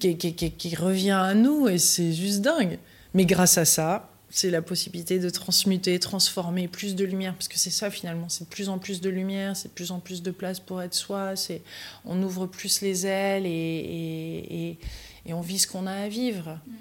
qui, 0.00 0.16
qui, 0.16 0.34
qui, 0.34 0.76
revient 0.76 1.10
à 1.10 1.34
nous 1.34 1.68
et 1.68 1.78
c'est 1.78 2.12
juste 2.12 2.40
dingue. 2.40 2.78
Mais 3.14 3.24
grâce 3.24 3.58
à 3.58 3.64
ça, 3.64 4.10
c'est 4.30 4.50
la 4.50 4.62
possibilité 4.62 5.18
de 5.18 5.30
transmuter, 5.30 5.98
transformer 5.98 6.68
plus 6.68 6.94
de 6.94 7.04
lumière, 7.04 7.34
parce 7.34 7.48
que 7.48 7.58
c'est 7.58 7.70
ça 7.70 7.90
finalement, 7.90 8.28
c'est 8.28 8.44
de 8.44 8.48
plus 8.48 8.68
en 8.68 8.78
plus 8.78 9.00
de 9.00 9.08
lumière, 9.08 9.56
c'est 9.56 9.68
de 9.68 9.74
plus 9.74 9.92
en 9.92 10.00
plus 10.00 10.22
de 10.22 10.30
place 10.30 10.60
pour 10.60 10.82
être 10.82 10.94
soi, 10.94 11.36
c'est 11.36 11.62
on 12.04 12.22
ouvre 12.22 12.46
plus 12.46 12.80
les 12.80 13.06
ailes 13.06 13.46
et, 13.46 13.48
et, 13.48 14.68
et, 14.68 14.78
et 15.26 15.32
on 15.32 15.40
vit 15.40 15.58
ce 15.58 15.66
qu'on 15.66 15.86
a 15.86 15.92
à 15.92 16.08
vivre. 16.08 16.58
Mmh. 16.66 16.72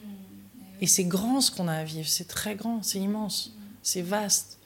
Et 0.82 0.88
c'est 0.88 1.06
grand 1.06 1.40
ce 1.40 1.52
qu'on 1.52 1.68
a 1.68 1.74
à 1.74 1.84
vivre, 1.84 2.08
c'est 2.08 2.28
très 2.28 2.56
grand, 2.56 2.84
c'est 2.84 3.00
immense, 3.00 3.48
mmh. 3.48 3.62
c'est 3.84 4.02
vaste. 4.02 4.58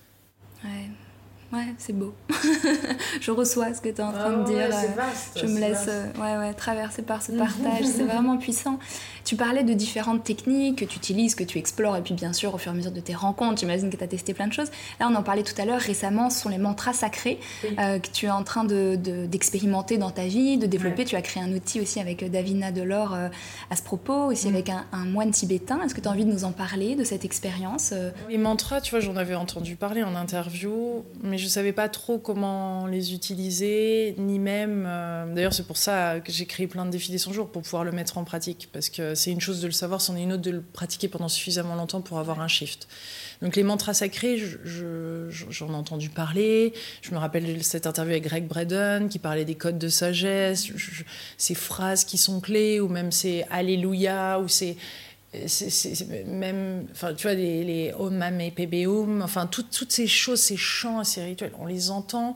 Ouais. 0.64 0.90
Ouais, 1.52 1.74
c'est 1.80 1.94
beau. 1.94 2.14
je 3.22 3.32
reçois 3.32 3.74
ce 3.74 3.82
que 3.82 3.90
tu 3.90 3.96
es 3.96 4.04
en 4.04 4.12
train 4.12 4.32
de 4.32 4.42
ah 4.42 4.50
dire. 4.50 4.70
Ouais, 4.70 4.94
vaste, 4.96 5.40
je 5.42 5.48
me 5.48 5.60
laisse 5.60 5.86
euh, 5.88 6.06
ouais, 6.20 6.38
ouais, 6.38 6.54
traverser 6.54 7.02
par 7.02 7.24
ce 7.24 7.32
partage. 7.32 7.86
c'est 7.86 8.04
vraiment 8.06 8.38
puissant. 8.38 8.78
Tu 9.26 9.36
parlais 9.36 9.64
de 9.64 9.74
différentes 9.74 10.24
techniques 10.24 10.80
que 10.80 10.86
tu 10.86 10.98
utilises, 10.98 11.34
que 11.34 11.44
tu 11.44 11.58
explores, 11.58 11.98
et 11.98 12.02
puis 12.02 12.14
bien 12.14 12.34
sûr, 12.34 12.54
au 12.54 12.58
fur 12.58 12.72
et 12.72 12.76
à 12.76 12.78
mesure 12.78 12.92
de 12.92 13.00
tes 13.00 13.16
rencontres, 13.16 13.60
j'imagine 13.60 13.90
que 13.90 13.98
tu 13.98 14.04
as 14.04 14.08
testé 14.08 14.34
plein 14.34 14.48
de 14.48 14.54
choses. 14.54 14.70
Là, 15.00 15.08
on 15.12 15.16
en 15.16 15.24
parlait 15.24 15.44
tout 15.44 15.60
à 15.60 15.66
l'heure, 15.66 15.80
récemment, 15.80 16.30
ce 16.30 16.40
sont 16.40 16.50
les 16.50 16.60
mantras 16.60 16.94
sacrés 16.94 17.40
oui. 17.64 17.76
euh, 17.80 17.98
que 17.98 18.10
tu 18.10 18.28
es 18.28 18.30
en 18.30 18.44
train 18.44 18.64
d'expérimenter 18.64 19.96
de, 19.96 20.02
dans 20.02 20.12
ta 20.12 20.26
vie, 20.26 20.58
de 20.58 20.68
développer. 20.68 21.02
Ouais. 21.02 21.06
Tu 21.06 21.16
as 21.16 21.22
créé 21.24 21.42
un 21.42 21.52
outil 21.52 21.82
aussi 21.82 22.00
avec 22.00 22.22
euh, 22.22 22.30
Davina 22.30 22.72
Delors 22.72 23.16
euh, 23.16 23.28
à 23.72 23.76
ce 23.76 23.82
propos, 23.82 24.32
aussi 24.32 24.48
mmh. 24.48 24.54
avec 24.54 24.70
un, 24.70 24.86
un, 24.92 25.06
moine 25.06 25.32
tibétain. 25.32 25.82
Est-ce 25.82 25.96
que 25.96 26.02
tu 26.02 26.08
as 26.08 26.12
envie 26.12 26.26
de 26.26 26.32
nous 26.32 26.44
en 26.44 26.52
parler, 26.52 26.96
de 26.96 27.04
cette 27.04 27.26
expérience 27.26 27.92
euh? 27.92 28.12
Les 28.30 28.38
mantras, 28.38 28.82
tu 28.82 28.92
vois, 28.92 29.00
j'en 29.00 29.16
avais 29.16 29.36
entendu 29.36 29.76
parler 29.76 30.04
en 30.04 30.16
interview, 30.16 31.04
mais 31.24 31.39
je 31.40 31.48
savais 31.48 31.74
pas 31.74 31.90
trop 31.90 32.20
comment 32.20 32.86
les 32.86 33.14
utiliser, 33.14 34.16
ni 34.18 34.40
même. 34.40 34.86
Euh, 34.88 35.34
D'ailleurs, 35.34 35.54
c'est 35.54 35.66
pour 35.66 35.78
ça 35.78 36.20
que 36.20 36.32
j'ai 36.32 36.46
créé 36.46 36.68
plein 36.68 36.86
de 36.86 36.92
défis 36.92 37.12
des 37.12 37.18
100 37.18 37.34
jours 37.34 37.52
pour 37.52 37.62
pouvoir 37.62 37.84
le 37.84 37.92
mettre 37.92 38.18
en 38.18 38.24
pratique, 38.24 38.70
parce 38.72 38.90
que 38.90 39.16
c'est 39.16 39.32
une 39.32 39.42
chose 39.42 39.62
de 39.62 39.68
le 39.68 39.74
savoir, 39.74 40.02
c'en 40.02 40.16
est 40.16 40.24
une 40.24 40.34
autre 40.34 40.42
de 40.42 40.52
le 40.52 40.62
pratiquer 40.62 41.08
pendant 41.08 41.30
suffisamment 41.30 41.76
longtemps 41.76 42.02
pour 42.02 42.20
avoir 42.20 42.42
un 42.42 42.48
shift. 42.48 42.88
Donc 43.42 43.56
les 43.56 43.64
mantras 43.64 43.94
sacrés, 43.94 44.38
j'en 44.38 44.58
je, 44.66 45.30
je, 45.30 45.64
ai 45.64 45.70
entendu 45.70 46.10
parler. 46.10 46.74
Je 47.02 47.12
me 47.12 47.18
rappelle 47.18 47.64
cette 47.64 47.88
interview 47.88 48.12
avec 48.12 48.26
Greg 48.26 48.48
Braden 48.48 49.08
qui 49.08 49.20
parlait 49.20 49.46
des 49.46 49.56
codes 49.56 49.78
de 49.78 49.88
sagesse, 49.88 50.68
ces 51.38 51.56
phrases 51.56 52.04
qui 52.04 52.18
sont 52.18 52.42
clés, 52.42 52.80
ou 52.80 52.90
même 52.90 53.12
ces 53.12 53.46
Alléluia, 53.50 54.40
ou 54.40 54.48
ces 54.48 54.78
c'est 55.48 56.26
même, 56.26 56.88
enfin, 56.92 57.14
tu 57.14 57.24
vois, 57.24 57.36
les, 57.36 57.64
les 57.64 57.94
Om 57.94 58.16
Mam 58.16 58.42
et 58.42 58.52
Pébéum, 58.52 59.22
enfin, 59.22 59.46
tout, 59.46 59.64
toutes 59.64 59.92
ces 59.92 60.08
choses, 60.08 60.40
ces 60.40 60.58
chants, 60.58 61.04
ces 61.04 61.24
rituels, 61.24 61.52
on 61.60 61.66
les 61.66 61.92
entend. 61.92 62.36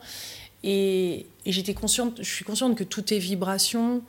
Et, 0.64 1.26
et 1.46 1.52
j'étais 1.52 1.74
consciente, 1.74 2.20
je 2.20 2.30
suis 2.30 2.46
consciente 2.46 2.78
que 2.78 2.84
tout 2.84 3.14
est 3.14 3.20
vibration. 3.20 4.04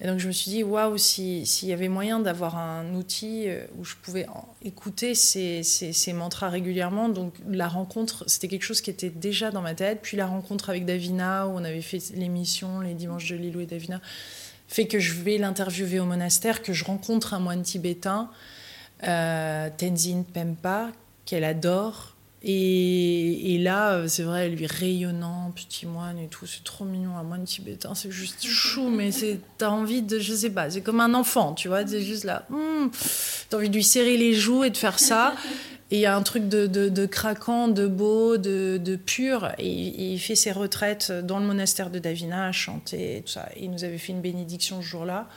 Et 0.00 0.06
donc, 0.06 0.20
je 0.20 0.28
me 0.28 0.32
suis 0.32 0.50
dit, 0.50 0.62
waouh, 0.62 0.96
s'il 0.96 1.46
si 1.46 1.66
y 1.66 1.72
avait 1.72 1.88
moyen 1.88 2.20
d'avoir 2.20 2.56
un 2.56 2.94
outil 2.94 3.48
euh, 3.48 3.66
où 3.76 3.84
je 3.84 3.96
pouvais 4.00 4.26
écouter 4.64 5.16
ces, 5.16 5.64
ces, 5.64 5.92
ces, 5.92 6.12
mantras 6.12 6.48
régulièrement. 6.48 7.08
Donc, 7.08 7.34
la 7.48 7.66
rencontre, 7.66 8.22
c'était 8.28 8.46
quelque 8.46 8.62
chose 8.62 8.80
qui 8.80 8.90
était 8.90 9.10
déjà 9.10 9.50
dans 9.50 9.60
ma 9.60 9.74
tête. 9.74 9.98
Puis, 10.00 10.16
la 10.16 10.26
rencontre 10.26 10.70
avec 10.70 10.86
Davina, 10.86 11.48
où 11.48 11.50
on 11.50 11.64
avait 11.64 11.82
fait 11.82 11.98
l'émission 12.14 12.80
Les 12.80 12.94
Dimanches 12.94 13.28
de 13.28 13.36
Lilou 13.36 13.60
et 13.60 13.66
Davina 13.66 14.00
fait 14.68 14.86
que 14.86 14.98
je 14.98 15.14
vais 15.14 15.38
l'interviewer 15.38 15.98
au 15.98 16.04
monastère, 16.04 16.62
que 16.62 16.72
je 16.72 16.84
rencontre 16.84 17.34
un 17.34 17.40
moine 17.40 17.62
tibétain, 17.62 18.30
euh, 19.04 19.68
Tenzin 19.76 20.24
Pempa, 20.32 20.90
qu'elle 21.24 21.44
adore. 21.44 22.14
Et, 22.42 23.58
là, 23.60 24.06
c'est 24.06 24.22
vrai, 24.22 24.48
lui 24.48 24.66
rayonnant, 24.66 25.50
petit 25.50 25.86
moine 25.86 26.18
et 26.18 26.28
tout, 26.28 26.46
c'est 26.46 26.62
trop 26.62 26.84
mignon, 26.84 27.16
un 27.16 27.24
moine 27.24 27.42
tibétain, 27.42 27.96
c'est 27.96 28.12
juste 28.12 28.46
chou, 28.46 28.88
mais 28.88 29.10
t'as 29.58 29.70
envie 29.70 30.02
de, 30.02 30.20
je 30.20 30.34
sais 30.34 30.50
pas, 30.50 30.70
c'est 30.70 30.80
comme 30.80 31.00
un 31.00 31.14
enfant, 31.14 31.54
tu 31.54 31.66
vois, 31.66 31.84
c'est 31.84 32.00
juste 32.00 32.22
là, 32.22 32.46
hmm, 32.48 32.90
t'as 33.50 33.56
envie 33.56 33.68
de 33.68 33.74
lui 33.74 33.82
serrer 33.82 34.16
les 34.16 34.34
joues 34.34 34.62
et 34.62 34.70
de 34.70 34.76
faire 34.76 35.00
ça. 35.00 35.34
Et 35.90 35.96
il 35.96 36.00
y 36.00 36.06
a 36.06 36.14
un 36.14 36.22
truc 36.22 36.48
de, 36.48 36.66
de, 36.66 36.88
de 36.88 37.06
craquant, 37.06 37.68
de 37.68 37.86
beau, 37.86 38.36
de, 38.36 38.78
de 38.82 38.96
pur. 38.96 39.50
Et, 39.58 39.68
et, 39.68 40.12
il 40.12 40.18
fait 40.18 40.34
ses 40.34 40.52
retraites 40.52 41.10
dans 41.10 41.38
le 41.38 41.46
monastère 41.46 41.88
de 41.88 41.98
Davina, 41.98 42.46
à 42.46 42.52
chanter, 42.52 43.22
tout 43.24 43.32
ça. 43.32 43.48
Et 43.56 43.64
il 43.64 43.70
nous 43.70 43.84
avait 43.84 43.98
fait 43.98 44.12
une 44.12 44.20
bénédiction 44.20 44.82
ce 44.82 44.86
jour-là. 44.86 45.28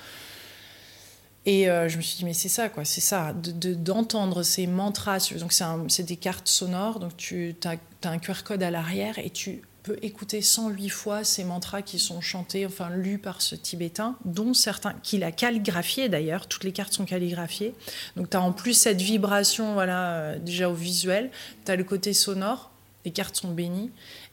Et 1.45 1.69
euh, 1.69 1.89
je 1.89 1.97
me 1.97 2.01
suis 2.01 2.17
dit, 2.17 2.25
mais 2.25 2.33
c'est 2.33 2.49
ça, 2.49 2.69
quoi, 2.69 2.85
c'est 2.85 3.01
ça, 3.01 3.33
d'entendre 3.33 4.39
de, 4.39 4.43
ces 4.43 4.67
mantras. 4.67 5.29
Donc, 5.39 5.53
c'est 5.53 6.03
des 6.03 6.17
cartes 6.17 6.47
sonores. 6.47 6.99
Donc, 6.99 7.17
tu 7.17 7.55
as, 7.63 7.75
as, 8.03 8.09
un 8.09 8.19
QR 8.19 8.43
code 8.43 8.61
à 8.61 8.69
l'arrière 8.69 9.17
et 9.17 9.29
tu 9.29 9.61
peut 9.83 9.97
écouter 10.01 10.41
108 10.41 10.89
fois 10.89 11.23
ces 11.23 11.43
mantras 11.43 11.81
qui 11.81 11.99
sont 11.99 12.21
chantés, 12.21 12.65
enfin 12.65 12.89
lus 12.89 13.17
par 13.17 13.41
ce 13.41 13.55
Tibétain, 13.55 14.15
dont 14.25 14.53
certains, 14.53 14.93
qu'il 15.01 15.23
a 15.23 15.31
calligraphié 15.31 16.09
d'ailleurs, 16.09 16.47
toutes 16.47 16.63
les 16.63 16.71
cartes 16.71 16.93
sont 16.93 17.05
calligraphiées. 17.05 17.73
Donc 18.15 18.29
tu 18.29 18.37
as 18.37 18.41
en 18.41 18.51
plus 18.51 18.73
cette 18.73 19.01
vibration, 19.01 19.73
voilà, 19.73 20.11
euh, 20.11 20.39
déjà 20.39 20.69
au 20.69 20.73
visuel, 20.73 21.31
tu 21.65 21.71
as 21.71 21.75
le 21.75 21.83
côté 21.83 22.13
sonore, 22.13 22.71
les 23.05 23.11
cartes 23.11 23.35
sont 23.35 23.51
bénies, 23.51 23.91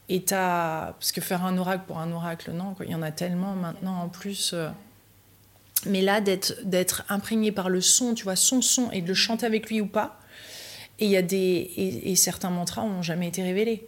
et 0.09 0.23
tu 0.23 0.35
as, 0.35 0.95
parce 0.99 1.13
que 1.13 1.21
faire 1.21 1.45
un 1.45 1.57
oracle 1.57 1.85
pour 1.87 1.99
un 1.99 2.13
oracle, 2.13 2.53
non, 2.53 2.75
il 2.85 2.91
y 2.91 2.95
en 2.95 3.03
a 3.03 3.11
tellement 3.11 3.55
maintenant 3.55 4.03
en 4.03 4.09
plus. 4.09 4.53
Euh, 4.53 4.69
Mais 5.87 6.03
là, 6.03 6.21
d'être 6.21 7.05
imprégné 7.09 7.53
par 7.53 7.69
le 7.71 7.81
son, 7.81 8.15
tu 8.15 8.25
vois, 8.25 8.37
son 8.37 8.61
son, 8.61 8.91
et 8.91 9.01
de 9.01 9.09
le 9.09 9.15
chanter 9.15 9.47
avec 9.47 9.71
lui 9.71 9.81
ou 9.81 9.87
pas. 9.87 10.19
Et, 10.99 11.07
y 11.07 11.17
a 11.17 11.23
des, 11.23 11.37
et, 11.37 12.11
et 12.11 12.17
certains 12.17 12.51
mantras 12.51 12.83
n'ont 12.83 13.03
jamais 13.03 13.29
été 13.29 13.43
révélés. 13.43 13.87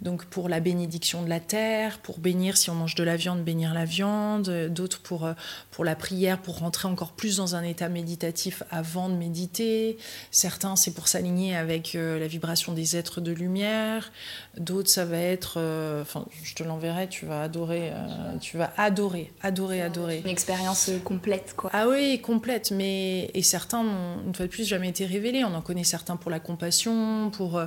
Donc 0.00 0.26
pour 0.26 0.48
la 0.48 0.60
bénédiction 0.60 1.22
de 1.24 1.28
la 1.28 1.40
terre, 1.40 1.98
pour 1.98 2.20
bénir 2.20 2.56
si 2.56 2.70
on 2.70 2.74
mange 2.74 2.94
de 2.94 3.02
la 3.02 3.16
viande, 3.16 3.42
bénir 3.42 3.74
la 3.74 3.84
viande, 3.84 4.48
d'autres 4.68 5.00
pour, 5.00 5.26
euh, 5.26 5.32
pour 5.72 5.84
la 5.84 5.96
prière, 5.96 6.40
pour 6.40 6.58
rentrer 6.58 6.86
encore 6.86 7.12
plus 7.12 7.38
dans 7.38 7.56
un 7.56 7.64
état 7.64 7.88
méditatif 7.88 8.62
avant 8.70 9.08
de 9.08 9.14
méditer. 9.14 9.98
Certains, 10.30 10.76
c'est 10.76 10.92
pour 10.92 11.08
s'aligner 11.08 11.56
avec 11.56 11.96
euh, 11.96 12.20
la 12.20 12.28
vibration 12.28 12.74
des 12.74 12.96
êtres 12.96 13.20
de 13.20 13.32
lumière. 13.32 14.12
D'autres, 14.56 14.88
ça 14.88 15.04
va 15.04 15.18
être, 15.18 15.54
euh, 15.56 16.02
enfin, 16.02 16.24
je 16.44 16.54
te 16.54 16.62
l'enverrai, 16.62 17.08
tu 17.08 17.26
vas 17.26 17.42
adorer, 17.42 17.92
tu 18.40 18.56
vas 18.56 18.72
adorer, 18.76 19.32
adorer, 19.42 19.82
adorer. 19.82 20.20
Une 20.24 20.30
expérience 20.30 20.90
complète, 21.04 21.54
quoi. 21.56 21.70
Ah 21.72 21.88
oui, 21.88 22.20
complète, 22.20 22.70
mais 22.70 23.30
et 23.34 23.42
certains 23.42 23.82
n'ont 23.82 24.22
une 24.26 24.34
fois 24.34 24.46
de 24.46 24.50
plus 24.50 24.66
jamais 24.66 24.88
été 24.88 25.06
révélés. 25.06 25.44
On 25.44 25.54
en 25.54 25.62
connaît 25.62 25.84
certains 25.84 26.16
pour 26.16 26.30
la 26.30 26.38
compassion, 26.38 27.30
pour, 27.30 27.60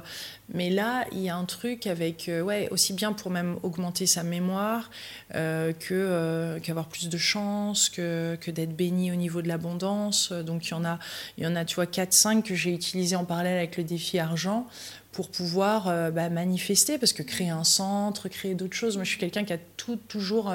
mais 0.53 0.69
là, 0.69 1.05
il 1.11 1.19
y 1.19 1.29
a 1.29 1.35
un 1.35 1.45
truc 1.45 1.87
avec 1.87 2.20
ouais, 2.27 2.67
aussi 2.71 2.93
bien 2.93 3.13
pour 3.13 3.31
même 3.31 3.57
augmenter 3.63 4.05
sa 4.05 4.23
mémoire 4.23 4.89
euh, 5.35 5.73
que 5.73 5.93
euh, 5.93 6.59
qu'avoir 6.59 6.87
plus 6.87 7.09
de 7.09 7.17
chance, 7.17 7.89
que, 7.89 8.37
que 8.39 8.51
d'être 8.51 8.75
béni 8.75 9.11
au 9.11 9.15
niveau 9.15 9.41
de 9.41 9.47
l'abondance. 9.47 10.31
Donc 10.31 10.67
il 10.67 10.71
y 10.71 10.73
en 10.73 10.85
a, 10.85 10.99
il 11.37 11.43
y 11.43 11.47
en 11.47 11.55
a, 11.55 11.65
tu 11.65 11.75
vois, 11.75 11.85
4-5 11.85 12.43
que 12.43 12.55
j'ai 12.55 12.73
utilisé 12.73 13.15
en 13.15 13.25
parallèle 13.25 13.57
avec 13.57 13.77
le 13.77 13.83
défi 13.83 14.19
argent 14.19 14.67
pour 15.11 15.29
pouvoir 15.29 15.89
euh, 15.89 16.09
bah, 16.09 16.29
manifester, 16.29 16.97
parce 16.97 17.11
que 17.11 17.23
créer 17.23 17.49
un 17.49 17.65
centre, 17.65 18.29
créer 18.29 18.55
d'autres 18.55 18.75
choses. 18.75 18.95
Moi, 18.95 19.03
je 19.03 19.09
suis 19.09 19.19
quelqu'un 19.19 19.43
qui 19.43 19.53
a 19.53 19.57
tout 19.75 19.97
toujours 20.07 20.53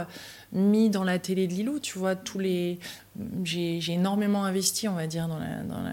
mis 0.52 0.88
dans 0.88 1.04
la 1.04 1.18
télé 1.18 1.46
de 1.46 1.52
Lilou, 1.52 1.78
tu 1.78 1.98
vois, 1.98 2.16
tous 2.16 2.38
les... 2.38 2.78
J'ai 3.44 3.92
énormément 3.92 4.44
investi, 4.44 4.88
on 4.88 4.94
va 4.94 5.06
dire, 5.06 5.28
dans 5.28 5.38
la... 5.38 5.62
Dans 5.62 5.80
la... 5.80 5.92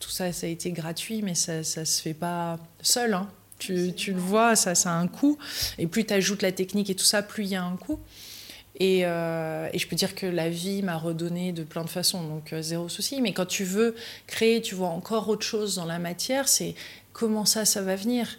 Tout 0.00 0.10
ça, 0.10 0.32
ça 0.32 0.46
a 0.46 0.50
été 0.50 0.72
gratuit, 0.72 1.22
mais 1.22 1.34
ça 1.34 1.58
ne 1.58 1.62
se 1.62 2.02
fait 2.02 2.14
pas 2.14 2.58
seul, 2.80 3.14
hein. 3.14 3.28
Tu, 3.96 4.12
le 4.12 4.18
vois, 4.18 4.56
ça, 4.56 4.72
a 4.72 4.94
un 4.94 5.08
coût. 5.08 5.38
Et 5.78 5.86
plus 5.86 6.04
tu 6.04 6.14
ajoutes 6.14 6.42
la 6.42 6.52
technique 6.52 6.90
et 6.90 6.94
tout 6.94 7.04
ça, 7.04 7.22
plus 7.22 7.44
il 7.44 7.50
y 7.50 7.54
a 7.54 7.62
un 7.62 7.76
coût. 7.76 7.98
Et, 8.80 9.04
euh, 9.04 9.68
je 9.76 9.86
peux 9.86 9.96
dire 9.96 10.14
que 10.14 10.26
la 10.26 10.48
vie 10.48 10.82
m'a 10.82 10.96
redonné 10.96 11.52
de 11.52 11.62
plein 11.62 11.84
de 11.84 11.90
façons, 11.90 12.22
donc 12.26 12.52
euh, 12.52 12.62
zéro 12.62 12.88
souci. 12.88 13.20
Mais 13.20 13.32
quand 13.32 13.46
tu 13.46 13.64
veux 13.64 13.94
créer, 14.26 14.60
tu 14.60 14.74
vois 14.74 14.88
encore 14.88 15.28
autre 15.28 15.44
chose 15.44 15.76
dans 15.76 15.84
la 15.84 15.98
matière, 15.98 16.48
c'est 16.48 16.74
comment 17.12 17.44
ça, 17.44 17.64
ça 17.64 17.82
va 17.82 17.96
venir. 17.96 18.38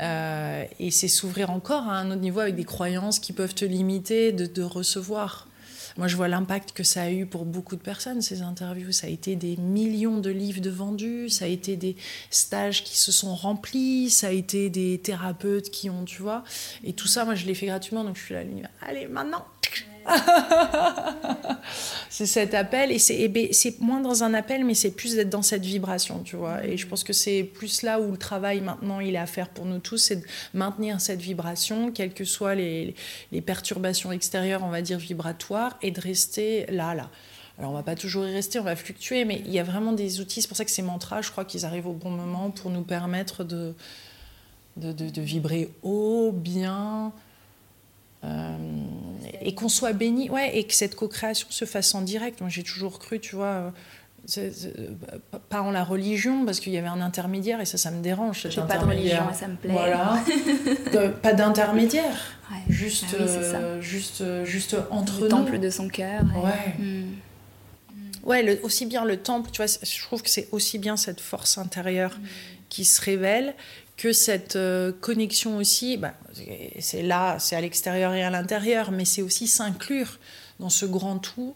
Euh, 0.00 0.64
et 0.80 0.90
c'est 0.90 1.08
s'ouvrir 1.08 1.50
encore 1.50 1.88
à 1.88 1.98
un 1.98 2.10
autre 2.10 2.20
niveau 2.20 2.40
avec 2.40 2.54
des 2.54 2.64
croyances 2.64 3.18
qui 3.18 3.32
peuvent 3.32 3.54
te 3.54 3.64
limiter 3.64 4.32
de 4.32 4.62
recevoir. 4.62 5.48
Moi, 5.96 6.08
je 6.08 6.16
vois 6.16 6.28
l'impact 6.28 6.72
que 6.72 6.82
ça 6.82 7.02
a 7.02 7.10
eu 7.10 7.26
pour 7.26 7.44
beaucoup 7.44 7.76
de 7.76 7.80
personnes, 7.80 8.22
ces 8.22 8.42
interviews. 8.42 8.92
Ça 8.92 9.06
a 9.06 9.10
été 9.10 9.36
des 9.36 9.56
millions 9.56 10.18
de 10.18 10.30
livres 10.30 10.60
de 10.60 10.70
vendus, 10.70 11.28
ça 11.28 11.44
a 11.44 11.48
été 11.48 11.76
des 11.76 11.96
stages 12.30 12.84
qui 12.84 12.98
se 12.98 13.12
sont 13.12 13.34
remplis, 13.34 14.10
ça 14.10 14.28
a 14.28 14.30
été 14.30 14.70
des 14.70 14.98
thérapeutes 14.98 15.70
qui 15.70 15.90
ont, 15.90 16.04
tu 16.04 16.22
vois. 16.22 16.44
Et 16.84 16.92
tout 16.92 17.08
ça, 17.08 17.24
moi, 17.24 17.34
je 17.34 17.46
l'ai 17.46 17.54
fait 17.54 17.66
gratuitement, 17.66 18.04
donc 18.04 18.16
je 18.16 18.22
suis 18.22 18.34
là, 18.34 18.42
allez, 18.80 19.06
maintenant, 19.06 19.44
c'est 22.10 22.26
cet 22.26 22.54
appel 22.54 22.92
et 22.92 22.98
c'est 22.98 23.80
moins 23.80 24.00
dans 24.00 24.22
un 24.22 24.34
appel 24.34 24.64
mais 24.64 24.74
c'est 24.74 24.90
plus 24.90 25.14
d'être 25.14 25.30
dans 25.30 25.42
cette 25.42 25.64
vibration 25.64 26.22
tu 26.22 26.36
vois 26.36 26.64
et 26.64 26.76
je 26.76 26.86
pense 26.86 27.04
que 27.04 27.12
c'est 27.12 27.42
plus 27.42 27.82
là 27.82 28.00
où 28.00 28.10
le 28.10 28.16
travail 28.16 28.60
maintenant 28.60 29.00
il 29.00 29.14
est 29.14 29.18
à 29.18 29.26
faire 29.26 29.48
pour 29.48 29.64
nous 29.64 29.78
tous 29.78 29.98
c'est 29.98 30.16
de 30.16 30.24
maintenir 30.54 31.00
cette 31.00 31.20
vibration 31.20 31.90
quelles 31.90 32.14
que 32.14 32.24
soient 32.24 32.54
les, 32.54 32.94
perturbations 33.44 34.12
extérieures 34.12 34.62
on 34.62 34.70
va 34.70 34.82
dire 34.82 34.98
vibratoires 34.98 35.78
et 35.82 35.90
de 35.90 36.00
rester 36.00 36.66
là 36.66 36.94
là 36.94 37.08
alors 37.58 37.70
on 37.70 37.74
va 37.74 37.82
pas 37.82 37.94
toujours 37.94 38.26
y 38.26 38.32
rester, 38.32 38.58
on 38.58 38.64
va 38.64 38.74
fluctuer, 38.74 39.26
mais 39.26 39.42
il 39.44 39.52
y 39.52 39.58
a 39.58 39.62
vraiment 39.62 39.92
des 39.92 40.20
outils. 40.20 40.40
C'est 40.40 40.48
pour 40.48 40.56
ça 40.56 40.64
que 40.64 40.70
ces 40.70 40.80
mantras, 40.80 41.20
je 41.20 41.30
crois 41.30 41.44
qu'ils 41.44 41.66
arrivent 41.66 41.86
au 41.86 41.92
bon 41.92 42.10
moment 42.10 42.50
pour 42.50 42.70
nous 42.70 42.80
permettre 42.80 43.44
de, 43.44 43.74
de 44.76 45.20
vibrer 45.20 45.68
haut, 45.82 46.32
bien, 46.32 47.12
euh, 48.24 48.56
et 49.40 49.54
qu'on 49.54 49.68
soit 49.68 49.92
béni, 49.92 50.30
ouais, 50.30 50.56
et 50.56 50.64
que 50.64 50.74
cette 50.74 50.94
co-création 50.94 51.48
se 51.50 51.64
fasse 51.64 51.94
en 51.94 52.02
direct. 52.02 52.40
Moi, 52.40 52.50
j'ai 52.50 52.62
toujours 52.62 52.98
cru, 52.98 53.18
tu 53.18 53.34
vois, 53.34 53.72
euh, 54.38 54.50
pas 55.48 55.62
en 55.62 55.70
la 55.70 55.82
religion, 55.82 56.44
parce 56.44 56.60
qu'il 56.60 56.72
y 56.72 56.78
avait 56.78 56.88
un 56.88 57.00
intermédiaire, 57.00 57.60
et 57.60 57.64
ça, 57.64 57.78
ça 57.78 57.90
me 57.90 58.02
dérange. 58.02 58.46
J'ai 58.48 58.60
pas 58.60 58.78
de 58.78 58.84
religion, 58.84 59.24
ça 59.32 59.48
me 59.48 59.56
plaît. 59.56 59.72
Voilà. 59.72 60.22
pas 61.22 61.32
d'intermédiaire. 61.32 62.38
Juste, 62.68 63.06
ah 63.18 63.22
euh, 63.22 63.80
juste, 63.80 64.44
juste 64.44 64.76
entre 64.90 65.20
le 65.20 65.22
nous. 65.22 65.28
temple 65.28 65.58
de 65.58 65.70
son 65.70 65.88
cœur. 65.88 66.22
Ouais. 66.36 66.74
Ouais, 68.24 68.60
aussi 68.62 68.86
bien 68.86 69.04
le 69.04 69.16
temple, 69.16 69.50
tu 69.50 69.62
vois, 69.62 69.66
je 69.82 70.02
trouve 70.02 70.22
que 70.22 70.30
c'est 70.30 70.48
aussi 70.52 70.78
bien 70.78 70.96
cette 70.96 71.20
force 71.20 71.58
intérieure 71.58 72.16
hmm. 72.18 72.26
qui 72.68 72.84
se 72.84 73.00
révèle 73.00 73.54
que 74.02 74.12
cette 74.12 74.56
euh, 74.56 74.90
connexion 75.00 75.58
aussi, 75.58 75.96
bah, 75.96 76.14
c'est 76.80 77.02
là, 77.02 77.38
c'est 77.38 77.54
à 77.54 77.60
l'extérieur 77.60 78.12
et 78.14 78.24
à 78.24 78.30
l'intérieur, 78.30 78.90
mais 78.90 79.04
c'est 79.04 79.22
aussi 79.22 79.46
s'inclure 79.46 80.18
dans 80.58 80.70
ce 80.70 80.86
grand 80.86 81.18
tout 81.18 81.54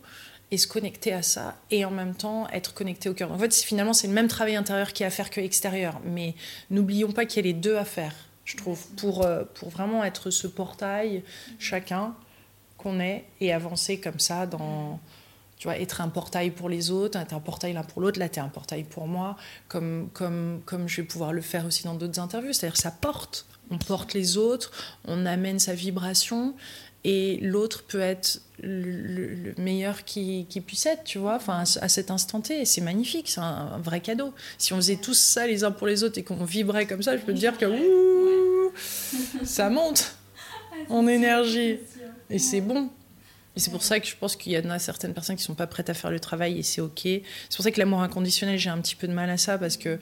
et 0.53 0.57
se 0.57 0.69
connecter 0.69 1.13
à 1.13 1.23
ça 1.23 1.57
et 1.73 1.85
en 1.85 1.91
même 1.91 2.15
temps 2.15 2.49
être 2.51 2.73
connecté 2.73 3.09
au 3.09 3.15
cœur. 3.15 3.33
En 3.33 3.39
fait, 3.39 3.53
finalement, 3.53 3.93
c'est 3.93 4.07
le 4.07 4.13
même 4.13 4.29
travail 4.29 4.55
intérieur 4.55 4.93
qui 4.93 5.03
est 5.03 5.07
à 5.07 5.11
faire 5.11 5.31
que 5.31 5.41
extérieur, 5.41 6.01
mais 6.05 6.37
n'oublions 6.71 7.11
pas 7.11 7.27
qu'il 7.27 7.45
y 7.45 7.49
a 7.49 7.53
les 7.53 7.59
deux 7.59 7.77
à 7.77 7.85
faire, 7.85 8.15
je 8.45 8.57
trouve, 8.57 8.87
pour, 8.97 9.27
euh, 9.27 9.43
pour 9.55 9.71
vraiment 9.71 10.05
être 10.05 10.31
ce 10.31 10.47
portail, 10.47 11.25
chacun 11.59 12.15
qu'on 12.79 13.01
est, 13.01 13.25
et 13.41 13.53
avancer 13.53 13.99
comme 13.99 14.21
ça 14.21 14.47
dans 14.47 15.01
tu 15.67 15.73
vois, 15.73 15.81
être 15.81 16.01
un 16.01 16.09
portail 16.09 16.51
pour 16.51 16.69
les 16.69 16.93
autres, 16.93 17.19
être 17.19 17.33
un 17.33 17.41
portail 17.41 17.73
l'un 17.73 17.83
pour 17.83 18.01
l'autre, 18.01 18.21
là, 18.21 18.29
tu 18.29 18.39
es 18.39 18.43
un 18.43 18.49
portail 18.49 18.85
pour 18.85 19.09
moi, 19.09 19.37
comme, 19.67 20.09
comme, 20.13 20.61
comme 20.65 20.89
je 20.89 21.01
vais 21.01 21.07
pouvoir 21.09 21.33
le 21.33 21.43
faire 21.43 21.67
aussi 21.67 21.83
dans 21.83 21.95
d'autres 21.95 22.21
interviews. 22.21 22.53
C'est-à-dire, 22.53 22.77
ça 22.77 22.93
porte, 22.93 23.47
on 23.73 23.79
porte 23.79 24.15
les 24.15 24.37
autres, 24.37 24.71
on 25.07 25.27
amène 25.27 25.59
sa 25.59 25.75
vibration, 25.75 26.55
et 27.03 27.39
l'autre 27.43 27.83
peut 27.83 27.99
être 27.99 28.43
le, 28.63 29.55
meilleur 29.59 30.05
qui, 30.05 30.47
qui, 30.49 30.61
puisse 30.61 30.87
être, 30.87 31.03
tu 31.03 31.19
vois, 31.19 31.35
enfin, 31.35 31.65
à 31.81 31.89
cet 31.89 32.13
instant 32.13 32.41
T. 32.41 32.65
C'est 32.65 32.81
magnifique, 32.81 33.29
c'est 33.29 33.41
un, 33.41 33.81
vrai 33.83 33.99
cadeau. 33.99 34.33
Si 34.59 34.73
on 34.73 34.77
faisait 34.77 34.97
tous 34.97 35.19
ça 35.19 35.49
les 35.49 35.65
uns 35.65 35.73
pour 35.73 35.89
les 35.89 36.05
autres 36.05 36.19
et 36.19 36.23
qu'on 36.23 36.45
vibrait 36.45 36.87
comme 36.87 37.03
ça, 37.03 37.17
je 37.17 37.23
peux 37.23 37.35
te 37.35 37.39
dire 37.39 37.59
que 37.59 37.67
ça 39.43 39.69
monte 39.69 40.15
en 40.91 41.09
énergie. 41.09 41.81
Et 42.31 42.39
c'est 42.39 42.61
bon. 42.61 42.89
C'est 43.57 43.71
pour 43.71 43.83
ça 43.83 44.01
que 44.01 44.07
je 44.07 44.15
pense 44.17 44.37
qu'il 44.37 44.53
y 44.53 44.59
en 44.59 44.69
a 44.71 44.79
certaines 44.79 45.15
personnes 45.15 45.37
qui 45.37 45.43
ne 45.43 45.47
sont 45.47 45.55
pas 45.55 45.67
prêtes 45.67 45.89
à 45.89 45.95
faire 45.95 46.11
le 46.11 46.21
travail 46.21 46.59
et 46.59 46.63
c'est 46.63 46.81
OK. 46.81 47.01
C'est 47.03 47.57
pour 47.57 47.65
ça 47.65 47.71
que 47.71 47.79
l'amour 47.79 48.03
inconditionnel, 48.03 48.59
j'ai 48.59 48.71
un 48.71 48.81
petit 48.81 48.97
peu 48.97 49.09
de 49.09 49.13
mal 49.13 49.31
à 49.31 49.39
ça 49.39 49.57
parce 49.59 49.77
que 49.77 49.99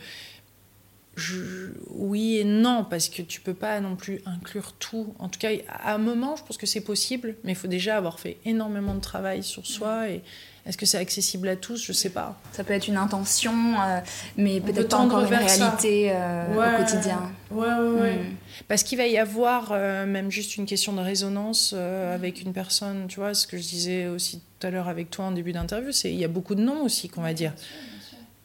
oui 1.90 2.38
et 2.38 2.44
non, 2.44 2.84
parce 2.84 3.08
que 3.08 3.22
tu 3.22 3.40
peux 3.40 3.54
pas 3.54 3.80
non 3.80 3.96
plus 3.96 4.20
inclure 4.26 4.72
tout. 4.72 5.14
En 5.18 5.28
tout 5.28 5.38
cas, 5.38 5.50
à 5.68 5.94
un 5.94 5.98
moment, 5.98 6.36
je 6.36 6.42
pense 6.42 6.56
que 6.56 6.66
c'est 6.66 6.80
possible, 6.80 7.36
mais 7.44 7.52
il 7.52 7.54
faut 7.54 7.68
déjà 7.68 7.96
avoir 7.96 8.18
fait 8.18 8.38
énormément 8.44 8.94
de 8.94 9.00
travail 9.00 9.42
sur 9.42 9.66
soi 9.66 10.08
et 10.10 10.22
est-ce 10.66 10.78
que 10.78 10.86
c'est 10.86 10.98
accessible 10.98 11.48
à 11.48 11.56
tous? 11.56 11.84
Je 11.84 11.92
sais 11.92 12.08
pas. 12.08 12.40
Ça 12.52 12.64
peut 12.64 12.72
être 12.72 12.88
une 12.88 12.96
intention, 12.96 13.52
euh, 13.52 14.00
mais 14.38 14.60
peut-être 14.60 14.88
pas 14.88 14.96
encore 14.96 15.20
une 15.20 15.34
réalité 15.34 16.10
euh, 16.14 16.54
au 16.54 16.82
quotidien. 16.82 17.30
Ouais, 17.50 17.68
ouais, 17.68 18.00
ouais. 18.00 18.14
Hmm. 18.14 18.34
Parce 18.66 18.82
qu'il 18.82 18.96
va 18.96 19.06
y 19.06 19.18
avoir 19.18 19.72
euh, 19.72 20.06
même 20.06 20.30
juste 20.30 20.56
une 20.56 20.64
question 20.64 20.94
de 20.94 21.02
résonance 21.02 21.74
avec 21.74 22.40
une 22.40 22.54
personne, 22.54 23.06
tu 23.08 23.20
vois, 23.20 23.34
ce 23.34 23.46
que 23.46 23.58
je 23.58 23.62
disais 23.62 24.06
aussi 24.06 24.40
tout 24.58 24.66
à 24.66 24.70
l'heure 24.70 24.88
avec 24.88 25.10
toi 25.10 25.26
en 25.26 25.32
début 25.32 25.52
d'interview, 25.52 25.92
c'est 25.92 26.10
il 26.10 26.18
y 26.18 26.24
a 26.24 26.28
beaucoup 26.28 26.54
de 26.54 26.62
noms 26.62 26.82
aussi 26.82 27.10
qu'on 27.10 27.22
va 27.22 27.34
dire. 27.34 27.52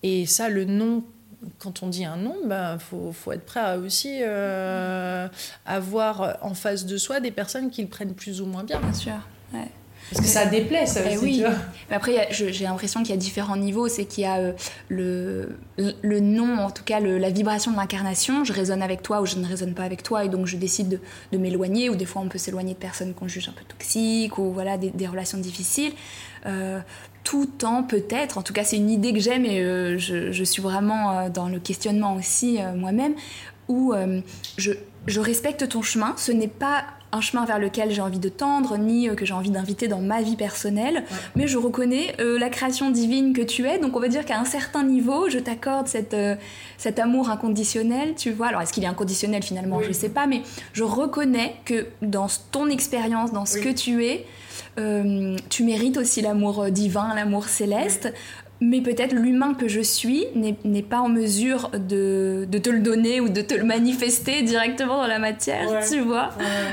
Et 0.03 0.25
ça, 0.25 0.49
le 0.49 0.65
nom 0.65 1.03
quand 1.59 1.83
on 1.83 1.87
dit 1.87 2.03
un 2.03 2.17
nom, 2.17 2.35
il 2.43 2.49
ben, 2.49 2.77
faut, 2.79 3.13
faut, 3.13 3.31
être 3.31 3.45
prêt 3.45 3.61
à 3.61 3.77
aussi 3.77 4.21
avoir 5.65 6.37
en 6.41 6.53
face 6.53 6.85
de 6.85 6.97
soi 6.97 7.21
des 7.21 7.31
personnes 7.31 7.69
qui 7.69 7.81
le 7.81 7.87
prennent 7.87 8.13
plus 8.13 8.41
ou 8.41 8.45
moins 8.45 8.65
bien. 8.65 8.81
Bien 8.81 8.93
sûr. 8.93 9.13
Ouais. 9.53 9.69
Parce 10.11 10.21
que 10.21 10.27
ça 10.27 10.45
déplaît, 10.45 10.85
ça 10.85 11.01
eh 11.05 11.15
aussi. 11.15 11.23
Oui. 11.23 11.35
Tu 11.37 11.41
vois. 11.41 11.55
Mais 11.89 11.95
après, 11.95 12.27
j'ai 12.31 12.63
l'impression 12.63 13.01
qu'il 13.01 13.11
y 13.11 13.13
a 13.13 13.17
différents 13.17 13.57
niveaux. 13.57 13.87
C'est 13.87 14.05
qu'il 14.05 14.23
y 14.23 14.27
a 14.27 14.37
euh, 14.37 14.53
le, 14.89 15.57
le 15.77 16.19
nom, 16.19 16.57
en 16.57 16.71
tout 16.71 16.83
cas 16.83 16.99
le, 16.99 17.17
la 17.17 17.29
vibration 17.29 17.71
de 17.71 17.77
l'incarnation. 17.77 18.43
Je 18.43 18.53
résonne 18.53 18.81
avec 18.81 19.01
toi 19.01 19.21
ou 19.21 19.25
je 19.25 19.35
ne 19.35 19.45
résonne 19.45 19.73
pas 19.73 19.83
avec 19.83 20.03
toi. 20.03 20.25
Et 20.25 20.29
donc, 20.29 20.47
je 20.47 20.57
décide 20.57 20.89
de, 20.89 20.99
de 21.31 21.37
m'éloigner. 21.37 21.89
Ou 21.89 21.95
des 21.95 22.05
fois, 22.05 22.21
on 22.21 22.29
peut 22.29 22.37
s'éloigner 22.37 22.73
de 22.73 22.79
personnes 22.79 23.13
qu'on 23.13 23.27
juge 23.27 23.49
un 23.49 23.53
peu 23.53 23.63
toxiques 23.67 24.37
ou 24.37 24.51
voilà, 24.51 24.77
des, 24.77 24.89
des 24.89 25.07
relations 25.07 25.37
difficiles. 25.37 25.93
Euh, 26.45 26.79
tout 27.23 27.65
en 27.65 27.83
peut-être, 27.83 28.37
en 28.37 28.41
tout 28.41 28.53
cas 28.53 28.63
c'est 28.63 28.77
une 28.77 28.89
idée 28.89 29.11
que 29.11 29.19
j'aime 29.19 29.43
et 29.43 29.59
euh, 29.59 29.97
je, 29.97 30.31
je, 30.31 30.43
suis 30.45 30.61
vraiment 30.61 31.29
dans 31.29 31.49
le 31.49 31.59
questionnement 31.59 32.15
aussi 32.15 32.59
moi-même, 32.75 33.13
où 33.67 33.93
je, 34.57 34.71
je 35.05 35.19
respecte 35.19 35.67
ton 35.67 35.81
chemin, 35.81 36.13
ce 36.17 36.31
n'est 36.31 36.47
pas 36.47 36.85
un 37.11 37.21
chemin 37.21 37.45
vers 37.45 37.59
lequel 37.59 37.91
j'ai 37.91 38.01
envie 38.01 38.19
de 38.19 38.29
tendre, 38.29 38.77
ni 38.77 39.09
euh, 39.09 39.15
que 39.15 39.25
j'ai 39.25 39.33
envie 39.33 39.49
d'inviter 39.49 39.87
dans 39.87 39.99
ma 39.99 40.21
vie 40.21 40.35
personnelle, 40.35 41.03
mais 41.35 41.47
je 41.47 41.57
reconnais 41.57 42.15
euh, 42.19 42.37
la 42.37 42.49
création 42.49 42.91
divine 42.91 43.33
que 43.33 43.41
tu 43.41 43.65
es, 43.65 43.79
donc 43.79 43.95
on 43.95 43.99
va 43.99 44.07
dire 44.07 44.25
qu'à 44.25 44.39
un 44.39 44.45
certain 44.45 44.83
niveau, 44.83 45.29
je 45.29 45.39
t'accorde 45.39 45.87
cette, 45.87 46.13
euh, 46.13 46.35
cet 46.77 46.99
amour 46.99 47.29
inconditionnel, 47.29 48.15
tu 48.15 48.31
vois. 48.31 48.47
Alors 48.47 48.61
est-ce 48.61 48.73
qu'il 48.73 48.83
est 48.83 48.87
inconditionnel 48.87 49.43
finalement? 49.43 49.81
Je 49.81 49.89
ne 49.89 49.93
sais 49.93 50.09
pas, 50.09 50.27
mais 50.27 50.41
je 50.73 50.83
reconnais 50.83 51.55
que 51.65 51.87
dans 52.01 52.27
ton 52.51 52.69
expérience, 52.69 53.31
dans 53.31 53.45
ce 53.45 53.57
que 53.57 53.69
tu 53.69 54.05
es, 54.05 54.25
tu 55.49 55.63
mérites 55.63 55.97
aussi 55.97 56.21
l'amour 56.21 56.71
divin, 56.71 57.13
l'amour 57.13 57.45
céleste 57.49 58.13
mais 58.61 58.81
peut-être 58.81 59.13
l'humain 59.13 59.53
que 59.53 59.67
je 59.67 59.79
suis 59.79 60.25
n'est 60.35 60.83
pas 60.83 60.99
en 60.99 61.09
mesure 61.09 61.69
de, 61.69 62.45
de, 62.49 62.57
te 62.57 62.69
le 62.69 62.79
donner 62.79 63.21
ou 63.21 63.29
de 63.29 63.41
te 63.41 63.53
le 63.53 63.63
manifester 63.63 64.41
directement 64.41 64.97
dans 64.97 65.07
la 65.07 65.19
matière, 65.19 65.67
tu 65.89 66.01
vois. 66.01 66.29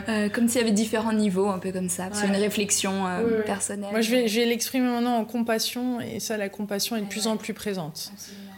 Euh, 0.09 0.29
comme 0.29 0.49
s'il 0.49 0.61
y 0.61 0.65
avait 0.65 0.73
différents 0.73 1.13
niveaux, 1.13 1.49
un 1.49 1.59
peu 1.59 1.71
comme 1.71 1.89
ça. 1.89 2.09
C'est 2.13 2.27
une 2.27 2.37
réflexion 2.37 3.07
euh, 3.07 3.43
personnelle. 3.43 3.91
Moi, 3.91 4.01
je 4.01 4.11
vais, 4.11 4.29
je 4.29 4.41
vais 4.41 4.47
l'exprimer 4.47 4.89
maintenant 4.89 5.17
en 5.17 5.25
compassion, 5.25 6.01
et 6.01 6.21
ça, 6.21 6.37
la 6.37 6.49
compassion 6.49 6.97
est 6.97 7.03
de 7.03 7.07
plus 7.07 7.27
en 7.27 7.37
plus 7.37 7.55
présente. 7.55 8.13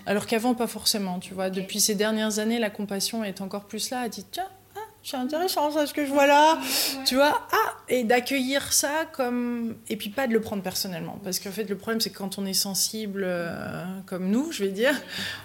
Alors 0.07 0.27
qu'avant, 0.27 0.55
pas 0.55 0.67
forcément, 0.67 1.19
tu 1.19 1.35
vois. 1.35 1.51
Depuis 1.51 1.81
ces 1.81 1.95
dernières 1.95 2.39
années, 2.39 2.59
la 2.59 2.71
compassion 2.71 3.25
est 3.25 3.43
encore 3.43 3.65
plus 3.65 3.91
là. 3.91 4.05
Elle 4.05 4.11
dit, 4.11 4.25
tiens, 4.31 4.49
c'est 5.09 5.17
intéressant 5.17 5.71
ça 5.71 5.87
ce 5.87 5.95
que 5.95 6.05
je 6.05 6.11
vois 6.11 6.27
là. 6.27 6.59
Tu 7.07 7.15
vois 7.15 7.47
ah 7.51 7.75
et 7.89 8.05
d'accueillir 8.05 8.73
ça 8.73 9.07
comme 9.13 9.77
et 9.89 9.97
puis 9.97 10.11
pas 10.11 10.27
de 10.27 10.35
le 10.35 10.41
prendre 10.41 10.63
personnellement. 10.63 11.19
Parce 11.25 11.39
qu'en 11.39 11.51
fait 11.51 11.65
le 11.65 11.77
problème 11.77 12.01
c'est 12.01 12.11
que 12.11 12.19
quand 12.19 12.39
on 12.39 12.45
est 12.45 12.53
sensible 12.53 13.23
euh, 13.25 13.85
comme 14.07 14.29
nous 14.29 14.53
je 14.53 14.65
vais 14.65 14.71
dire 14.71 14.95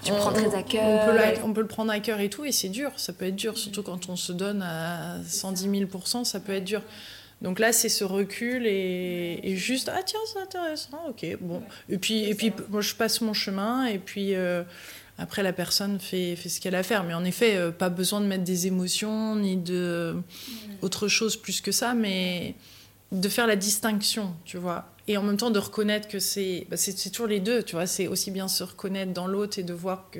tu 0.03 0.11
on, 0.11 0.15
prends 0.17 0.33
très 0.33 0.53
à 0.53 0.63
cœur 0.63 0.83
on 0.83 1.05
peut, 1.05 1.41
on 1.45 1.53
peut, 1.53 1.61
le 1.61 1.67
prendre 1.67 1.91
à 1.91 1.99
cœur 1.99 2.19
et 2.19 2.29
tout 2.29 2.43
et 2.43 2.51
c'est 2.51 2.69
dur. 2.69 2.91
Ça 2.97 3.13
peut 3.13 3.25
être 3.25 3.35
dur 3.35 3.57
surtout 3.57 3.83
quand 3.83 4.09
on 4.09 4.17
se 4.17 4.33
donne 4.33 4.61
à 4.61 5.17
110 5.25 5.87
000 5.87 6.23
ça 6.23 6.39
peut 6.39 6.53
être 6.53 6.65
dur. 6.65 6.81
Donc 7.41 7.59
là, 7.59 7.73
c'est 7.73 7.89
ce 7.89 8.05
recul 8.05 8.65
et, 8.65 9.55
juste 9.57 9.91
ah 9.93 10.01
tiens 10.05 10.19
c'est 10.31 10.39
intéressant, 10.39 10.99
ok 11.09 11.37
bon. 11.41 11.61
Et 11.89 11.97
puis 11.97 12.23
et 12.23 12.35
puis 12.35 12.53
moi 12.69 12.81
je 12.81 12.95
passe 12.95 13.21
mon 13.21 13.33
chemin 13.33 13.85
et 13.85 13.97
puis 13.97 14.35
euh, 14.35 14.63
après, 15.17 15.43
la 15.43 15.53
personne 15.53 15.99
fait, 15.99 16.35
fait 16.35 16.49
ce 16.49 16.59
qu'elle 16.59 16.75
a 16.75 16.79
à 16.79 16.83
faire. 16.83 17.03
Mais 17.03 17.13
en 17.13 17.23
effet, 17.23 17.55
euh, 17.55 17.71
pas 17.71 17.89
besoin 17.89 18.19
de 18.19 18.25
mettre 18.25 18.43
des 18.43 18.67
émotions 18.67 19.35
ni 19.35 19.57
de 19.57 20.15
autre 20.81 21.07
chose 21.07 21.37
plus 21.37 21.61
que 21.61 21.71
ça, 21.71 21.93
mais 21.93 22.55
de 23.11 23.29
faire 23.29 23.45
la 23.45 23.55
distinction, 23.55 24.33
tu 24.43 24.57
vois. 24.57 24.89
Et 25.07 25.17
en 25.17 25.23
même 25.23 25.37
temps, 25.37 25.51
de 25.51 25.59
reconnaître 25.59 26.07
que 26.07 26.19
c'est 26.19 26.65
bah, 26.69 26.77
c'est 26.77 27.09
toujours 27.11 27.27
les 27.27 27.39
deux, 27.39 27.61
tu 27.61 27.75
vois. 27.75 27.85
C'est 27.85 28.07
aussi 28.07 28.31
bien 28.31 28.47
se 28.47 28.63
reconnaître 28.63 29.13
dans 29.13 29.27
l'autre 29.27 29.59
et 29.59 29.63
de 29.63 29.73
voir 29.73 30.09
que 30.11 30.19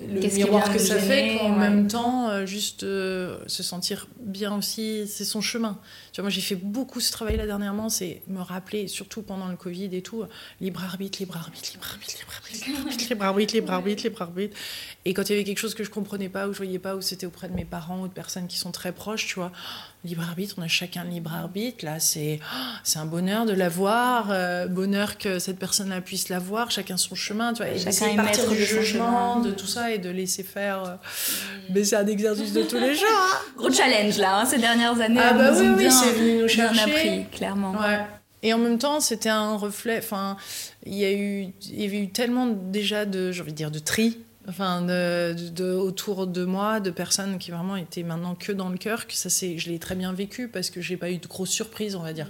le 0.00 0.20
miroir 0.34 0.72
que 0.72 0.78
ça 0.78 0.98
fait 0.98 1.38
qu'en 1.38 1.50
même 1.50 1.86
temps 1.86 2.28
euh, 2.28 2.46
juste 2.46 2.82
euh, 2.82 3.38
se 3.46 3.62
sentir 3.62 4.08
bien 4.18 4.56
aussi 4.56 5.06
c'est 5.06 5.24
son 5.24 5.40
chemin 5.40 5.78
tu 6.14 6.20
vois 6.20 6.26
moi 6.26 6.30
j'ai 6.30 6.40
fait 6.40 6.54
beaucoup 6.54 7.00
ce 7.00 7.10
travail 7.10 7.36
là 7.36 7.44
dernièrement 7.44 7.88
c'est 7.88 8.22
me 8.28 8.40
rappeler 8.40 8.86
surtout 8.86 9.22
pendant 9.22 9.48
le 9.48 9.56
covid 9.56 9.90
et 9.96 10.00
tout 10.00 10.22
libre 10.60 10.84
arbitre 10.84 11.18
libre 11.18 11.36
arbitre 11.36 11.72
libre 11.72 11.86
arbitre 11.90 12.14
libre 12.16 12.32
arbitre 12.36 12.66
libre 12.68 12.78
arbitre 12.78 13.10
libre 13.10 13.24
arbitre 13.24 13.54
libre 13.54 13.72
arbitre 13.72 14.02
libre 14.04 14.22
arbitre 14.22 14.56
et 15.04 15.12
quand 15.12 15.28
il 15.28 15.32
y 15.32 15.34
avait 15.34 15.42
quelque 15.42 15.58
chose 15.58 15.74
que 15.74 15.82
je 15.82 15.90
comprenais 15.90 16.28
pas 16.28 16.46
ou 16.46 16.52
je 16.52 16.58
voyais 16.58 16.78
pas 16.78 16.94
ou 16.94 17.00
c'était 17.00 17.26
auprès 17.26 17.48
de 17.48 17.54
mes 17.54 17.64
parents 17.64 18.02
ou 18.02 18.06
de 18.06 18.12
personnes 18.12 18.46
qui 18.46 18.58
sont 18.58 18.70
très 18.70 18.92
proches 18.92 19.26
tu 19.26 19.34
vois 19.34 19.50
libre 20.04 20.22
arbitre, 20.22 20.56
on 20.58 20.62
a 20.62 20.68
chacun 20.68 21.04
libre 21.04 21.32
arbitre. 21.32 21.84
Là, 21.84 21.98
c'est 21.98 22.38
c'est 22.82 22.98
un 22.98 23.06
bonheur 23.06 23.46
de 23.46 23.52
l'avoir, 23.52 24.28
euh, 24.30 24.66
bonheur 24.66 25.18
que 25.18 25.38
cette 25.38 25.58
personne-là 25.58 26.00
puisse 26.00 26.28
l'avoir, 26.28 26.70
chacun 26.70 26.96
son 26.96 27.14
chemin, 27.14 27.52
tu 27.52 27.62
vois. 27.62 27.72
Et 27.72 27.78
chacun 27.78 28.14
partir 28.16 28.48
du 28.48 28.62
jugement, 28.64 29.40
de 29.40 29.50
tout 29.50 29.66
ça 29.66 29.92
et 29.92 29.98
de 29.98 30.10
laisser 30.10 30.42
faire. 30.42 30.84
Euh, 30.84 30.94
mais 31.70 31.84
c'est 31.84 31.96
un 31.96 32.06
exercice 32.06 32.52
de 32.52 32.62
tous 32.62 32.78
les 32.78 32.94
jours. 32.94 33.08
Hein. 33.10 33.38
Gros 33.56 33.72
challenge 33.72 34.18
là, 34.18 34.40
hein, 34.40 34.44
ces 34.44 34.58
dernières 34.58 35.00
années. 35.00 35.20
Ah 35.22 35.32
bah 35.32 35.52
oui, 35.58 35.66
oui, 35.76 35.90
c'est 36.04 36.12
venu 36.12 36.42
nous 36.42 36.48
chercher. 36.48 36.80
appris, 36.82 37.24
clairement. 37.32 37.72
Ouais. 37.72 38.00
Et 38.42 38.52
en 38.52 38.58
même 38.58 38.78
temps, 38.78 39.00
c'était 39.00 39.30
un 39.30 39.56
reflet. 39.56 39.98
Enfin, 39.98 40.36
il 40.84 40.94
y 40.94 41.04
a 41.04 41.12
eu, 41.12 41.48
il 41.62 41.80
y 41.80 41.84
avait 41.86 42.00
eu 42.00 42.08
tellement 42.08 42.46
déjà 42.46 43.06
de, 43.06 43.32
j'ai 43.32 43.40
envie 43.40 43.52
de 43.52 43.56
dire, 43.56 43.70
de 43.70 43.78
tri 43.78 44.18
enfin 44.48 44.82
de, 44.82 45.72
autour 45.74 46.26
de 46.26 46.44
moi, 46.44 46.80
de 46.80 46.90
personnes 46.90 47.38
qui 47.38 47.50
vraiment 47.50 47.76
étaient 47.76 48.02
maintenant 48.02 48.34
que 48.34 48.52
dans 48.52 48.68
le 48.68 48.76
cœur, 48.76 49.06
que 49.06 49.14
ça 49.14 49.30
c'est, 49.30 49.58
je 49.58 49.70
l'ai 49.70 49.78
très 49.78 49.94
bien 49.94 50.12
vécu 50.12 50.48
parce 50.48 50.70
que 50.70 50.80
j'ai 50.80 50.96
pas 50.96 51.10
eu 51.10 51.18
de 51.18 51.26
grosses 51.26 51.50
surprises, 51.50 51.96
on 51.96 52.02
va 52.02 52.12
dire. 52.12 52.28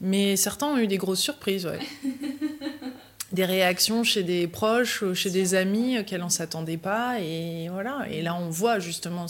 Mais 0.00 0.36
certains 0.36 0.66
ont 0.66 0.78
eu 0.78 0.86
des 0.86 0.98
grosses 0.98 1.20
surprises, 1.20 1.66
ouais. 1.66 1.78
des 3.32 3.44
réactions 3.44 4.04
chez 4.04 4.22
des 4.22 4.46
proches, 4.46 5.02
chez 5.14 5.30
des 5.30 5.54
amis 5.54 5.98
auxquels 5.98 6.22
on 6.22 6.28
s'attendait 6.28 6.76
pas, 6.76 7.18
et 7.20 7.68
voilà. 7.70 8.06
Et 8.10 8.22
là, 8.22 8.34
on 8.34 8.50
voit 8.50 8.78
justement 8.78 9.26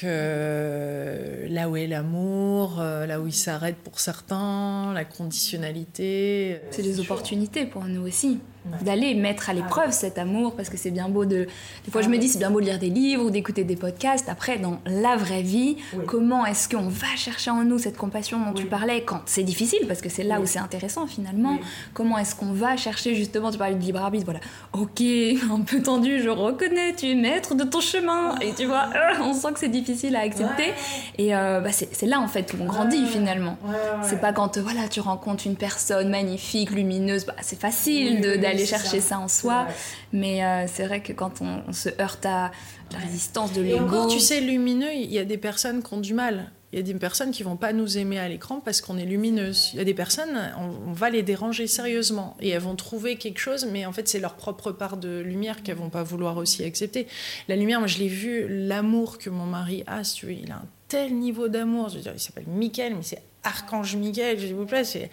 que 0.00 1.46
là 1.48 1.68
où 1.68 1.76
est 1.76 1.86
l'amour, 1.86 2.80
euh, 2.80 3.06
là 3.06 3.20
où 3.20 3.26
il 3.26 3.32
s'arrête 3.32 3.76
pour 3.76 4.00
certains, 4.00 4.92
la 4.94 5.04
conditionnalité. 5.04 6.60
C'est 6.70 6.82
des 6.82 7.00
opportunités 7.00 7.66
pour 7.66 7.84
nous 7.84 8.06
aussi 8.06 8.40
d'aller 8.82 9.14
mettre 9.14 9.48
à 9.48 9.54
l'épreuve 9.54 9.90
cet 9.90 10.18
amour 10.18 10.54
parce 10.54 10.68
que 10.68 10.76
c'est 10.76 10.90
bien 10.90 11.08
beau 11.08 11.24
de 11.24 11.46
des 11.84 11.90
fois 11.90 12.02
je 12.02 12.08
me 12.08 12.18
dis 12.18 12.28
c'est 12.28 12.38
bien 12.38 12.50
beau 12.50 12.60
de 12.60 12.66
lire 12.66 12.78
des 12.78 12.90
livres 12.90 13.24
ou 13.24 13.30
d'écouter 13.30 13.64
des 13.64 13.76
podcasts. 13.76 14.28
Après 14.28 14.58
dans 14.58 14.80
la 14.84 15.16
vraie 15.16 15.42
vie 15.42 15.76
comment 16.06 16.44
est-ce 16.44 16.68
qu'on 16.68 16.88
va 16.88 17.16
chercher 17.16 17.50
en 17.50 17.64
nous 17.64 17.78
cette 17.78 17.96
compassion 17.96 18.38
dont 18.44 18.52
tu 18.52 18.66
parlais 18.66 19.02
quand 19.02 19.22
c'est 19.26 19.42
difficile 19.42 19.86
parce 19.88 20.00
que 20.00 20.08
c'est 20.08 20.22
là 20.22 20.40
où 20.40 20.46
c'est 20.46 20.58
intéressant 20.58 21.06
finalement. 21.06 21.58
Comment 21.94 22.18
est-ce 22.18 22.34
qu'on 22.34 22.52
va 22.52 22.76
chercher 22.76 23.14
justement 23.14 23.50
tu 23.50 23.58
parlais 23.58 23.74
de 23.74 23.82
libre 23.82 24.00
arbitre 24.00 24.24
voilà. 24.24 24.40
Ok 24.72 25.00
un 25.50 25.60
peu 25.60 25.82
tendu 25.82 26.22
je 26.22 26.28
reconnais 26.28 26.94
tu 26.94 27.10
es 27.10 27.14
maître 27.14 27.54
de 27.54 27.64
ton 27.64 27.80
chemin. 27.80 28.36
Et 28.40 28.52
tu 28.52 28.66
vois 28.66 28.90
on 29.22 29.32
sent 29.32 29.52
que 29.54 29.60
c'est 29.60 29.68
difficile 29.68 30.16
à 30.16 30.20
accepter. 30.20 30.72
Et 31.16 31.34
euh, 31.34 31.60
bah, 31.60 31.70
c'est 31.72 32.06
là 32.06 32.20
en 32.20 32.28
fait 32.28 32.52
où 32.52 32.62
on 32.62 32.66
grandit 32.66 33.06
finalement. 33.06 33.56
C'est 34.02 34.20
pas 34.20 34.32
quand 34.32 34.58
voilà 34.58 34.88
tu 34.88 35.00
rencontres 35.00 35.46
une 35.46 35.56
personne 35.56 36.10
magnifique 36.10 36.70
lumineuse 36.70 37.24
bah, 37.24 37.34
c'est 37.40 37.58
facile 37.58 38.20
de 38.20 38.36
aller 38.50 38.66
chercher 38.66 39.00
ça. 39.00 39.18
en 39.18 39.28
soi. 39.28 39.66
Mais 40.12 40.44
euh, 40.44 40.66
c'est 40.66 40.86
vrai 40.86 41.02
que 41.02 41.12
quand 41.12 41.40
on, 41.40 41.72
se 41.72 41.88
heurte 42.00 42.26
à 42.26 42.50
la 42.92 42.98
résistance 42.98 43.52
de 43.52 43.62
l'ego. 43.62 43.84
encore, 43.84 44.08
tu 44.08 44.20
sais, 44.20 44.40
lumineux, 44.40 44.92
il 44.92 45.12
y 45.12 45.18
a 45.18 45.24
des 45.24 45.38
personnes 45.38 45.82
qui 45.82 45.94
ont 45.94 46.00
du 46.00 46.14
mal. 46.14 46.50
Il 46.72 46.78
y 46.78 46.78
a 46.78 46.84
des 46.84 46.94
personnes 46.94 47.32
qui 47.32 47.42
vont 47.42 47.56
pas 47.56 47.72
nous 47.72 47.98
aimer 47.98 48.18
à 48.20 48.28
l'écran 48.28 48.60
parce 48.60 48.80
qu'on 48.80 48.96
est 48.96 49.04
lumineuse. 49.04 49.70
Il 49.72 49.78
y 49.78 49.80
a 49.80 49.84
des 49.84 49.94
personnes, 49.94 50.52
on, 50.56 50.92
va 50.92 51.10
les 51.10 51.22
déranger 51.22 51.66
sérieusement 51.66 52.36
et 52.40 52.50
elles 52.50 52.62
vont 52.62 52.76
trouver 52.76 53.16
quelque 53.16 53.40
chose, 53.40 53.66
mais 53.66 53.86
en 53.86 53.92
fait 53.92 54.06
c'est 54.06 54.20
leur 54.20 54.34
propre 54.34 54.70
part 54.70 54.96
de 54.96 55.18
lumière 55.18 55.64
qu'elles 55.64 55.76
vont 55.76 55.90
pas 55.90 56.04
vouloir 56.04 56.36
aussi 56.36 56.62
accepter. 56.62 57.08
La 57.48 57.56
lumière, 57.56 57.80
moi 57.80 57.88
je 57.88 57.98
l'ai 57.98 58.06
vu, 58.06 58.46
l'amour 58.48 59.18
que 59.18 59.30
mon 59.30 59.46
mari 59.46 59.82
a, 59.88 60.02
tu 60.02 60.26
veux, 60.26 60.32
il 60.32 60.52
a 60.52 60.56
un 60.56 60.68
tel 60.86 61.12
niveau 61.18 61.48
d'amour. 61.48 61.88
Je 61.88 61.96
veux 61.96 62.02
dire, 62.02 62.12
il 62.14 62.20
s'appelle 62.20 62.46
Michael, 62.46 62.94
mais 62.94 63.02
c'est 63.02 63.22
Archange 63.44 63.96
Miguel, 63.96 64.38
s'il 64.38 64.54
vous 64.54 64.66
plaît, 64.66 64.84
c'est 64.84 65.10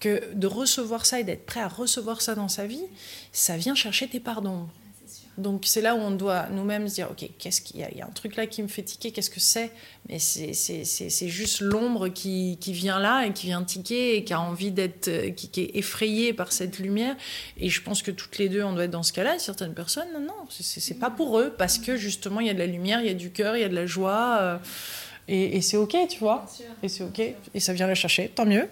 que 0.00 0.32
de 0.34 0.46
recevoir 0.46 1.06
ça 1.06 1.20
et 1.20 1.24
d'être 1.24 1.46
prêt 1.46 1.60
à 1.60 1.68
recevoir 1.68 2.20
ça 2.20 2.34
dans 2.34 2.48
sa 2.48 2.66
vie, 2.66 2.84
ça 3.32 3.56
vient 3.56 3.74
chercher 3.74 4.08
tes 4.08 4.20
pardons. 4.20 4.66
Donc 5.38 5.64
c'est 5.66 5.82
là 5.82 5.94
où 5.94 5.98
on 5.98 6.12
doit 6.12 6.46
nous-mêmes 6.50 6.88
se 6.88 6.94
dire, 6.94 7.10
ok, 7.10 7.28
qu'est-ce 7.38 7.60
qu'il 7.60 7.80
y 7.80 7.84
a? 7.84 7.90
Il 7.90 7.98
y 7.98 8.00
a 8.00 8.06
un 8.06 8.10
truc 8.10 8.36
là 8.36 8.46
qui 8.46 8.62
me 8.62 8.68
fait 8.68 8.82
tiquer, 8.82 9.10
qu'est-ce 9.10 9.28
que 9.28 9.40
c'est? 9.40 9.70
Mais 10.08 10.18
c'est 10.18 11.28
juste 11.28 11.60
l'ombre 11.60 12.08
qui, 12.08 12.56
qui, 12.58 12.72
vient 12.72 12.98
là 12.98 13.26
et 13.26 13.32
qui 13.32 13.46
vient 13.46 13.62
tiquer 13.62 14.16
et 14.16 14.24
qui 14.24 14.32
a 14.32 14.40
envie 14.40 14.70
d'être, 14.70 15.34
qui, 15.34 15.48
qui, 15.48 15.60
est 15.60 15.76
effrayée 15.76 16.32
par 16.32 16.52
cette 16.52 16.78
lumière. 16.78 17.16
Et 17.58 17.68
je 17.68 17.82
pense 17.82 18.02
que 18.02 18.10
toutes 18.10 18.38
les 18.38 18.48
deux, 18.48 18.62
on 18.62 18.72
doit 18.72 18.84
être 18.84 18.90
dans 18.90 19.02
ce 19.02 19.12
cas-là. 19.12 19.38
Certaines 19.38 19.74
personnes, 19.74 20.08
non, 20.14 20.32
c'est 20.48 20.98
pas 20.98 21.10
pour 21.10 21.38
eux 21.38 21.54
parce 21.56 21.76
que 21.78 21.96
justement, 21.96 22.40
il 22.40 22.46
y 22.46 22.50
a 22.50 22.54
de 22.54 22.58
la 22.58 22.66
lumière, 22.66 23.00
il 23.00 23.06
y 23.06 23.10
a 23.10 23.14
du 23.14 23.30
cœur, 23.30 23.56
il 23.56 23.60
y 23.60 23.64
a 23.64 23.68
de 23.68 23.74
la 23.74 23.86
joie. 23.86 24.38
Euh, 24.40 24.58
et, 25.28 25.60
c'est 25.60 25.76
ok, 25.76 25.96
tu 26.08 26.18
vois. 26.20 26.46
Et 26.82 26.88
c'est 26.88 27.02
ok. 27.02 27.20
Et 27.54 27.60
ça 27.60 27.72
vient 27.72 27.86
la 27.86 27.94
chercher, 27.94 28.28
tant 28.28 28.46
mieux. 28.46 28.68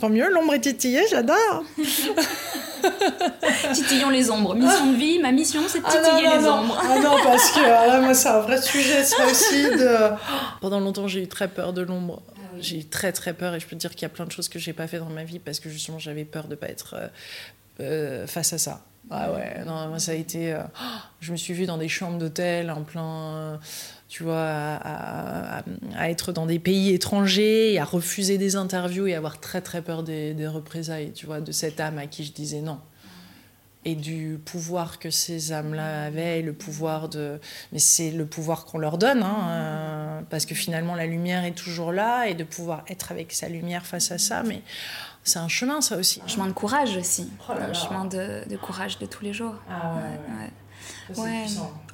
Tant 0.00 0.08
mieux, 0.08 0.30
l'ombre 0.30 0.54
est 0.54 0.60
titillée, 0.60 1.02
j'adore. 1.10 1.64
Titillons 3.72 4.10
les 4.10 4.30
ombres. 4.30 4.54
Mission 4.54 4.92
de 4.92 4.96
vie, 4.96 5.18
ma 5.18 5.32
mission, 5.32 5.60
c'est 5.66 5.80
de 5.80 5.84
ah 5.86 5.90
titiller 5.90 6.38
les 6.38 6.46
ombres. 6.46 6.80
ah 6.80 6.98
non, 7.00 7.16
parce 7.24 7.50
que 7.50 7.60
là, 7.60 8.00
moi, 8.00 8.14
c'est 8.14 8.28
un 8.28 8.38
vrai 8.40 8.62
sujet, 8.62 9.02
ça 9.02 9.26
aussi. 9.26 9.64
De... 9.64 10.10
Pendant 10.60 10.78
longtemps, 10.78 11.08
j'ai 11.08 11.24
eu 11.24 11.28
très 11.28 11.48
peur 11.48 11.72
de 11.72 11.82
l'ombre. 11.82 12.22
Ah 12.36 12.40
j'ai 12.60 12.78
eu 12.78 12.84
très, 12.84 13.10
très 13.10 13.34
peur. 13.34 13.54
Et 13.56 13.60
je 13.60 13.66
peux 13.66 13.74
te 13.74 13.80
dire 13.80 13.90
qu'il 13.90 14.02
y 14.02 14.06
a 14.06 14.08
plein 14.10 14.24
de 14.24 14.30
choses 14.30 14.48
que 14.48 14.60
j'ai 14.60 14.72
pas 14.72 14.86
fait 14.86 14.98
dans 14.98 15.10
ma 15.10 15.24
vie 15.24 15.40
parce 15.40 15.58
que 15.58 15.68
justement, 15.68 15.98
j'avais 15.98 16.24
peur 16.24 16.46
de 16.46 16.54
pas 16.54 16.68
être 16.68 16.94
euh, 16.94 17.08
euh, 17.80 18.26
face 18.28 18.52
à 18.52 18.58
ça. 18.58 18.84
Ah 19.10 19.32
ouais, 19.32 19.64
non, 19.66 19.88
moi, 19.88 19.98
ça 19.98 20.12
a 20.12 20.14
été. 20.14 20.52
Euh, 20.52 20.62
je 21.20 21.32
me 21.32 21.36
suis 21.36 21.54
vue 21.54 21.66
dans 21.66 21.78
des 21.78 21.88
chambres 21.88 22.18
d'hôtel 22.18 22.70
en 22.70 22.82
plein 22.82 23.58
tu 24.08 24.22
vois, 24.22 24.40
à, 24.40 25.62
être 26.08 26.32
dans 26.32 26.46
des 26.46 26.58
pays 26.58 26.94
étrangers 26.94 27.74
et 27.74 27.78
à 27.78 27.84
refuser 27.84 28.38
des 28.38 28.56
interviews 28.56 29.06
et 29.06 29.14
avoir 29.14 29.38
très 29.38 29.60
très 29.60 29.82
peur 29.82 30.02
des, 30.02 30.34
représailles, 30.46 31.12
tu 31.12 31.26
vois, 31.26 31.40
de 31.40 31.52
cette 31.52 31.78
âme 31.78 31.98
à 31.98 32.06
qui 32.06 32.24
je 32.24 32.32
disais 32.32 32.62
non. 32.62 32.80
Et 33.84 33.94
du 33.94 34.40
pouvoir 34.44 34.98
que 34.98 35.10
ces 35.10 35.52
âmes-là 35.52 36.06
avaient, 36.06 36.42
le 36.42 36.52
pouvoir 36.52 37.08
de... 37.08 37.38
Mais 37.72 37.78
c'est 37.78 38.10
le 38.10 38.26
pouvoir 38.26 38.64
qu'on 38.64 38.78
leur 38.78 38.98
donne, 38.98 39.22
hein, 39.22 39.48
euh, 39.48 40.20
parce 40.28 40.46
que 40.46 40.54
finalement 40.54 40.94
la 40.94 41.06
lumière 41.06 41.44
est 41.44 41.54
toujours 41.54 41.92
là, 41.92 42.26
et 42.28 42.34
de 42.34 42.44
pouvoir 42.44 42.84
être 42.88 43.12
avec 43.12 43.32
sa 43.32 43.48
lumière 43.48 43.86
face 43.86 44.10
à 44.10 44.18
ça, 44.18 44.42
mais 44.42 44.62
c'est 45.22 45.38
un 45.38 45.48
chemin 45.48 45.80
ça 45.80 45.96
aussi. 45.96 46.20
Un 46.24 46.28
chemin 46.28 46.46
de 46.46 46.52
courage 46.52 46.96
aussi, 46.96 47.30
oh 47.48 47.52
un 47.52 47.72
chemin 47.72 48.04
de, 48.06 48.56
courage 48.56 48.98
de 48.98 49.06
tous 49.06 49.22
les 49.22 49.32
jours. 49.32 49.54
Ah 49.70 49.94
ouais. 49.96 50.02
ouais. 50.02 50.44
Ouais, 50.44 50.50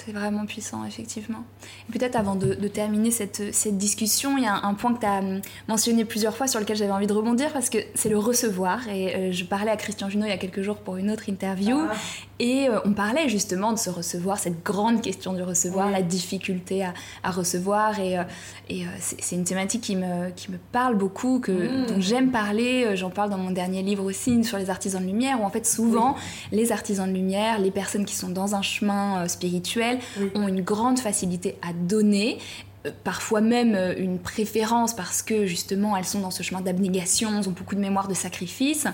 C'est 0.05 0.13
vraiment 0.13 0.45
puissant, 0.45 0.85
effectivement. 0.85 1.45
Peut-être 1.91 2.17
avant 2.17 2.35
de, 2.35 2.55
terminer 2.69 3.11
cette, 3.11 3.55
cette, 3.55 3.79
discussion, 3.79 4.37
il 4.37 4.45
y 4.45 4.47
a 4.47 4.55
un, 4.55 4.75
point 4.75 4.93
que 4.93 5.01
tu 5.01 5.07
as 5.07 5.19
hum, 5.21 5.41
mentionné 5.67 6.05
plusieurs 6.05 6.37
fois 6.37 6.47
sur 6.47 6.61
lequel 6.61 6.77
j'avais 6.77 6.93
envie 6.93 7.07
de 7.07 7.13
rebondir 7.13 7.53
parce 7.53 7.71
que 7.71 7.79
c'est 7.95 8.11
le 8.11 8.19
recevoir. 8.19 8.87
Et 8.89 9.15
euh, 9.15 9.33
je 9.33 9.45
parlais 9.45 9.71
à 9.71 9.77
Christian 9.77 10.11
Junot 10.11 10.27
il 10.27 10.31
y 10.31 10.33
a 10.33 10.37
quelques 10.37 10.61
jours 10.61 10.77
pour 10.77 10.97
une 10.97 11.11
autre 11.11 11.29
interview. 11.29 11.79
Ah. 11.89 11.95
Et 12.39 12.69
euh, 12.69 12.81
on 12.85 12.93
parlait 12.93 13.29
justement 13.29 13.73
de 13.73 13.79
se 13.79 13.89
recevoir, 13.89 14.39
cette 14.39 14.63
grande 14.63 15.01
question 15.01 15.33
du 15.33 15.43
recevoir, 15.43 15.91
la 15.91 16.03
difficulté 16.03 16.85
à, 16.85 16.93
à 17.23 17.31
recevoir. 17.31 17.99
Et, 18.01 18.19
euh, 18.19 18.25
et 18.69 18.85
c'est 18.99 19.37
une 19.37 19.45
thématique 19.45 19.83
qui 19.83 19.97
me, 19.97 20.31
qui 20.31 20.51
me 20.51 20.59
parle 20.73 20.97
beaucoup, 20.97 21.39
que, 21.41 21.53
mmh. 21.53 21.87
dont 21.87 22.01
j'aime 22.01 22.31
parler. 22.31 22.95
J'en 22.97 23.11
parle 23.11 23.31
dans 23.31 23.39
mon 23.39 23.53
dernier 23.53 23.83
livre 23.83 24.05
aussi 24.05 24.45
sur 24.45 24.59
les 24.59 24.69
artisans 24.69 25.01
de 25.01 25.07
lumière, 25.07 25.41
où 25.41 25.45
en 25.45 25.51
fait 25.51 25.67
souvent 25.67 26.17
les 26.53 26.73
artisans 26.73 27.09
de 27.09 27.15
lumière, 27.15 27.59
les 27.59 27.71
personnes 27.71 28.05
qui 28.05 28.17
sont 28.17 28.29
dans 28.29 28.55
un 28.55 28.63
chemin 28.63 28.84
spirituel, 29.29 29.99
ont 30.35 30.49
une 30.49 30.63
grande 30.63 30.99
facilité 30.99 31.57
à 31.63 31.73
donner. 31.73 32.39
euh, 32.39 32.74
parfois 33.03 33.41
même 33.41 33.75
euh, 33.75 33.95
une 33.97 34.19
préférence 34.19 34.95
parce 34.95 35.23
que 35.23 35.47
justement 35.47 35.97
elles 35.97 36.05
sont 36.05 36.21
dans 36.21 36.31
ce 36.31 36.43
chemin 36.43 36.61
d'abnégation, 36.61 37.31
elles 37.39 37.49
ont 37.49 37.53
beaucoup 37.53 37.75
de 37.75 37.81
mémoire 37.81 38.09
de 38.09 38.15
sacrifice. 38.15 38.87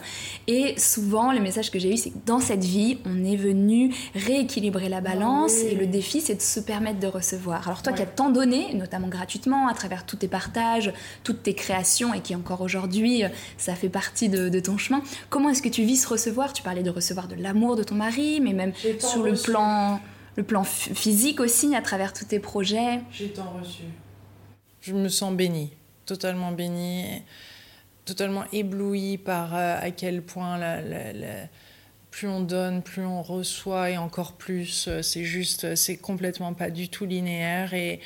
Et 0.46 0.74
souvent, 0.78 1.32
le 1.32 1.40
message 1.40 1.70
que 1.70 1.78
j'ai 1.78 1.92
eu, 1.92 1.96
c'est 1.96 2.10
que 2.10 2.18
dans 2.26 2.40
cette 2.40 2.64
vie, 2.64 2.98
on 3.04 3.24
est 3.24 3.36
venu 3.36 3.94
rééquilibrer 4.14 4.88
la 4.88 5.00
balance. 5.00 5.56
Et 5.58 5.74
le 5.74 5.86
défi, 5.86 6.20
c'est 6.20 6.36
de 6.36 6.42
se 6.42 6.60
permettre 6.60 7.00
de 7.00 7.06
recevoir. 7.06 7.66
Alors 7.66 7.82
toi 7.82 7.92
qui 7.92 8.02
as 8.02 8.06
tant 8.06 8.30
donné, 8.30 8.74
notamment 8.74 9.08
gratuitement, 9.08 9.68
à 9.68 9.74
travers 9.74 10.06
tous 10.06 10.16
tes 10.16 10.28
partages, 10.28 10.92
toutes 11.24 11.42
tes 11.42 11.54
créations 11.54 12.14
et 12.14 12.20
qui 12.20 12.34
encore 12.34 12.60
aujourd'hui, 12.60 13.24
euh, 13.24 13.28
ça 13.56 13.74
fait 13.74 13.88
partie 13.88 14.28
de, 14.28 14.60
ton 14.60 14.76
chemin, 14.76 15.02
comment 15.30 15.48
est-ce 15.48 15.62
que 15.62 15.68
tu 15.68 15.82
vis 15.82 15.96
ce 15.96 16.08
recevoir? 16.08 16.52
Tu 16.52 16.62
parlais 16.62 16.82
de 16.82 16.90
recevoir 16.90 17.28
de 17.28 17.34
l'amour 17.34 17.76
de 17.76 17.82
ton 17.82 17.94
mari, 17.94 18.40
mais 18.40 18.52
même 18.52 18.72
sur 18.98 19.22
le 19.22 19.32
plan 19.32 20.00
le 20.36 20.42
plan 20.42 20.64
physique 20.64 21.40
aussi 21.40 21.74
à 21.74 21.82
travers 21.82 22.12
tous 22.12 22.26
tes 22.26 22.38
projets 22.38 23.00
J'ai 23.10 23.28
tant 23.28 23.50
reçu. 23.60 23.82
Je 24.80 24.94
me 24.94 25.08
sens 25.08 25.34
bénie, 25.34 25.72
totalement 26.06 26.52
bénie, 26.52 27.22
totalement 28.04 28.44
éblouie 28.52 29.18
par 29.18 29.54
euh, 29.54 29.76
à 29.78 29.90
quel 29.90 30.22
point 30.22 30.58
plus 32.10 32.28
on 32.28 32.40
donne, 32.40 32.82
plus 32.82 33.04
on 33.04 33.22
reçoit 33.22 33.90
et 33.90 33.98
encore 33.98 34.32
plus. 34.32 34.88
Euh, 34.88 35.02
c'est 35.02 35.24
juste, 35.24 35.74
c'est 35.74 35.96
complètement 35.96 36.54
pas 36.54 36.70
du 36.70 36.88
tout 36.88 37.04
linéaire 37.04 37.74
et, 37.74 38.00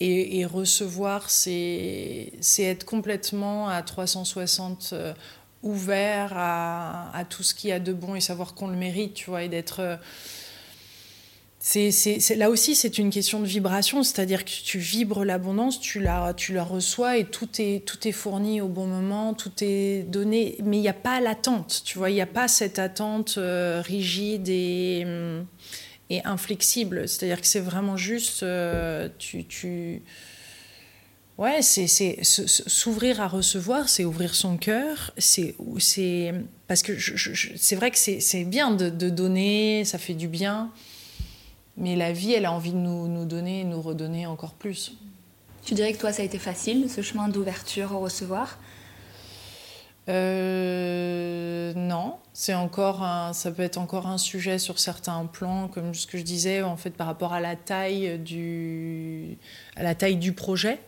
et, 0.00 0.44
recevoir, 0.46 1.28
c'est 1.28 2.30
être 2.58 2.84
complètement 2.84 3.68
à 3.68 3.82
360 3.82 4.90
euh, 4.92 5.12
ouvert 5.64 6.32
à, 6.36 7.16
à, 7.16 7.24
tout 7.24 7.42
ce 7.42 7.52
qu'il 7.52 7.70
y 7.70 7.72
a 7.72 7.80
de 7.80 7.92
bon 7.92 8.14
et 8.14 8.20
savoir 8.20 8.54
qu'on 8.54 8.68
le 8.68 8.76
mérite, 8.76 9.14
tu 9.14 9.30
vois, 9.30 9.42
et 9.42 9.48
d'être 9.48 9.98
là 12.36 12.50
aussi, 12.50 12.74
c'est 12.74 12.98
une 12.98 13.10
question 13.10 13.40
de 13.40 13.46
vibration, 13.46 14.02
c'est-à-dire 14.02 14.44
que 14.44 14.50
tu 14.50 14.78
vibres 14.78 15.24
l'abondance, 15.24 15.80
tu 15.80 16.00
la, 16.00 16.32
tu 16.34 16.54
la 16.54 16.64
reçois 16.64 17.18
et 17.18 17.24
tout 17.24 17.48
est, 17.58 17.84
tout 17.84 18.08
est 18.08 18.12
fourni 18.12 18.60
au 18.60 18.68
bon 18.68 18.86
moment, 18.86 19.34
tout 19.34 19.52
est 19.60 20.04
donné, 20.04 20.56
mais 20.64 20.78
il 20.78 20.80
n'y 20.80 20.88
a 20.88 20.94
pas 20.94 21.20
l'attente, 21.20 21.82
tu 21.84 21.98
vois, 21.98 22.10
il 22.10 22.14
n'y 22.14 22.22
a 22.22 22.26
pas 22.26 22.48
cette 22.48 22.78
attente 22.78 23.34
euh, 23.36 23.82
rigide 23.84 24.48
et, 24.48 25.02
hum, 25.04 25.46
et 26.08 26.24
inflexible, 26.24 27.06
c'est-à-dire 27.06 27.40
que 27.40 27.46
c'est 27.46 27.60
vraiment 27.60 27.96
juste, 27.96 28.42
euh, 28.42 29.08
tu, 29.18 30.02
Ouais, 31.36 31.62
c'est, 31.62 31.86
s'ouvrir 32.24 33.20
à 33.20 33.28
recevoir, 33.28 33.88
c'est 33.88 34.04
ouvrir 34.04 34.34
son 34.34 34.56
cœur, 34.56 35.12
c'est, 35.18 35.54
parce 36.66 36.82
que 36.82 36.98
c'est 36.98 37.76
vrai 37.76 37.92
que 37.92 37.98
c'est, 37.98 38.44
bien 38.44 38.72
de 38.72 39.10
donner, 39.10 39.84
ça 39.84 39.98
fait 39.98 40.14
du 40.14 40.26
bien. 40.26 40.72
Mais 41.78 41.96
la 41.96 42.12
vie, 42.12 42.32
elle 42.32 42.44
a 42.44 42.52
envie 42.52 42.72
de 42.72 42.76
nous, 42.76 43.08
nous 43.08 43.24
donner, 43.24 43.64
nous 43.64 43.80
redonner 43.80 44.26
encore 44.26 44.52
plus. 44.52 44.92
Tu 45.64 45.74
dirais 45.74 45.92
que 45.92 45.98
toi, 45.98 46.12
ça 46.12 46.22
a 46.22 46.24
été 46.24 46.38
facile, 46.38 46.90
ce 46.90 47.02
chemin 47.02 47.28
d'ouverture 47.28 47.92
au 47.92 48.00
recevoir? 48.00 48.58
Euh, 50.08 51.74
non, 51.74 52.16
c'est 52.32 52.54
encore 52.54 53.06
ça 53.34 53.50
peut 53.50 53.62
être 53.62 53.76
encore 53.76 54.06
un 54.06 54.16
sujet 54.16 54.58
sur 54.58 54.78
certains 54.78 55.26
plans, 55.26 55.68
comme 55.68 55.94
ce 55.94 56.06
que 56.06 56.16
je 56.16 56.22
disais 56.22 56.62
en 56.62 56.78
fait 56.78 56.90
par 56.90 57.06
rapport 57.06 57.34
à 57.34 57.40
la 57.40 57.56
taille 57.56 58.18
du, 58.18 59.36
à 59.76 59.82
la 59.82 59.94
taille 59.94 60.16
du 60.16 60.32
projet. 60.32 60.78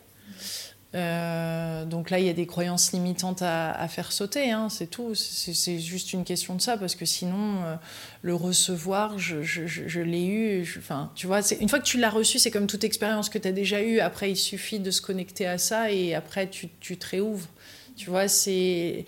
Euh, 0.93 1.85
donc 1.85 2.09
là, 2.09 2.19
il 2.19 2.25
y 2.25 2.29
a 2.29 2.33
des 2.33 2.45
croyances 2.45 2.91
limitantes 2.91 3.41
à, 3.41 3.87
faire 3.87 4.11
sauter, 4.11 4.51
hein, 4.51 4.67
c'est 4.69 4.87
tout. 4.87 5.15
C'est 5.15 5.79
juste 5.79 6.13
une 6.13 6.23
question 6.23 6.55
de 6.55 6.61
ça, 6.61 6.77
parce 6.77 6.95
que 6.95 7.05
sinon, 7.05 7.63
euh, 7.63 7.75
le 8.21 8.35
recevoir, 8.35 9.17
je, 9.17 10.01
l'ai 10.01 10.25
eu. 10.25 10.75
Enfin, 10.77 11.11
tu 11.15 11.27
vois, 11.27 11.39
une 11.59 11.69
fois 11.69 11.79
que 11.79 11.85
tu 11.85 11.97
l'as 11.97 12.09
reçu, 12.09 12.39
c'est 12.39 12.51
comme 12.51 12.67
toute 12.67 12.83
expérience 12.83 13.29
que 13.29 13.37
tu 13.37 13.47
as 13.47 13.53
déjà 13.53 13.81
eue. 13.81 13.99
Après, 13.99 14.31
il 14.31 14.37
suffit 14.37 14.79
de 14.79 14.91
se 14.91 15.01
connecter 15.01 15.47
à 15.47 15.57
ça 15.57 15.91
et 15.91 16.13
après, 16.13 16.49
tu, 16.49 16.67
te 16.67 17.07
réouvres. 17.07 17.47
Tu 17.95 18.09
vois, 18.09 18.27
c'est. 18.27 19.05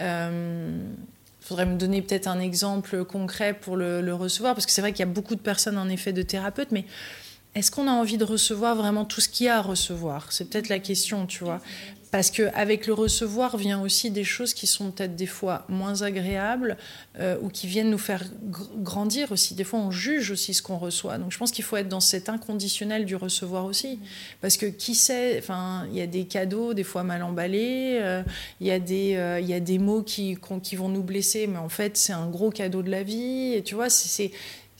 Euh, 0.00 0.78
faudrait 1.40 1.66
me 1.66 1.76
donner 1.76 2.02
peut-être 2.02 2.28
un 2.28 2.40
exemple 2.40 3.04
concret 3.04 3.54
pour 3.54 3.76
le, 3.76 4.02
le 4.02 4.14
recevoir, 4.14 4.54
parce 4.54 4.66
que 4.66 4.72
c'est 4.72 4.82
vrai 4.82 4.92
qu'il 4.92 5.00
y 5.00 5.08
a 5.08 5.12
beaucoup 5.12 5.34
de 5.34 5.40
personnes, 5.40 5.78
en 5.78 5.88
effet, 5.88 6.12
de 6.12 6.22
thérapeutes, 6.22 6.70
mais 6.70 6.84
est-ce 7.54 7.70
qu'on 7.70 7.88
a 7.88 7.92
envie 7.92 8.18
de 8.18 8.24
recevoir 8.24 8.76
vraiment 8.76 9.04
tout 9.04 9.20
ce 9.20 9.28
qu'il 9.28 9.46
y 9.46 9.48
a 9.48 9.58
à 9.58 9.62
recevoir? 9.62 10.30
C'est 10.32 10.48
peut-être 10.48 10.68
la 10.68 10.78
question, 10.78 11.26
tu 11.26 11.44
vois. 11.44 11.60
Parce 12.10 12.30
qu'avec 12.30 12.86
le 12.86 12.94
recevoir 12.94 13.56
vient 13.56 13.82
aussi 13.82 14.10
des 14.10 14.24
choses 14.24 14.54
qui 14.54 14.66
sont 14.66 14.90
peut-être 14.90 15.14
des 15.14 15.26
fois 15.26 15.64
moins 15.68 16.02
agréables 16.02 16.78
euh, 17.18 17.36
ou 17.42 17.48
qui 17.48 17.66
viennent 17.66 17.90
nous 17.90 17.98
faire 17.98 18.24
grandir 18.76 19.30
aussi. 19.30 19.54
Des 19.54 19.64
fois, 19.64 19.80
on 19.80 19.90
juge 19.90 20.30
aussi 20.30 20.54
ce 20.54 20.62
qu'on 20.62 20.78
reçoit. 20.78 21.18
Donc, 21.18 21.32
je 21.32 21.38
pense 21.38 21.50
qu'il 21.50 21.64
faut 21.64 21.76
être 21.76 21.88
dans 21.88 22.00
cet 22.00 22.30
inconditionnel 22.30 23.04
du 23.04 23.14
recevoir 23.14 23.66
aussi. 23.66 23.98
Parce 24.40 24.56
que 24.56 24.66
qui 24.66 24.94
sait, 24.94 25.38
enfin, 25.38 25.86
il 25.90 25.98
y 25.98 26.00
a 26.00 26.06
des 26.06 26.24
cadeaux, 26.24 26.72
des 26.72 26.84
fois 26.84 27.02
mal 27.02 27.22
emballés, 27.22 27.98
euh, 28.00 28.22
il 28.60 28.68
y, 28.68 28.70
a 28.70 28.78
des, 28.78 29.16
euh, 29.16 29.40
il 29.40 29.46
y 29.46 29.54
a 29.54 29.60
des 29.60 29.78
mots 29.78 30.02
qui, 30.02 30.38
qui 30.62 30.76
vont 30.76 30.88
nous 30.88 31.02
blesser, 31.02 31.46
mais 31.46 31.58
en 31.58 31.68
fait, 31.68 31.98
c'est 31.98 32.14
un 32.14 32.28
gros 32.28 32.50
cadeau 32.50 32.82
de 32.82 32.90
la 32.90 33.02
vie. 33.02 33.52
Et 33.52 33.62
tu 33.62 33.74
vois, 33.74 33.90
c'est 33.90 34.30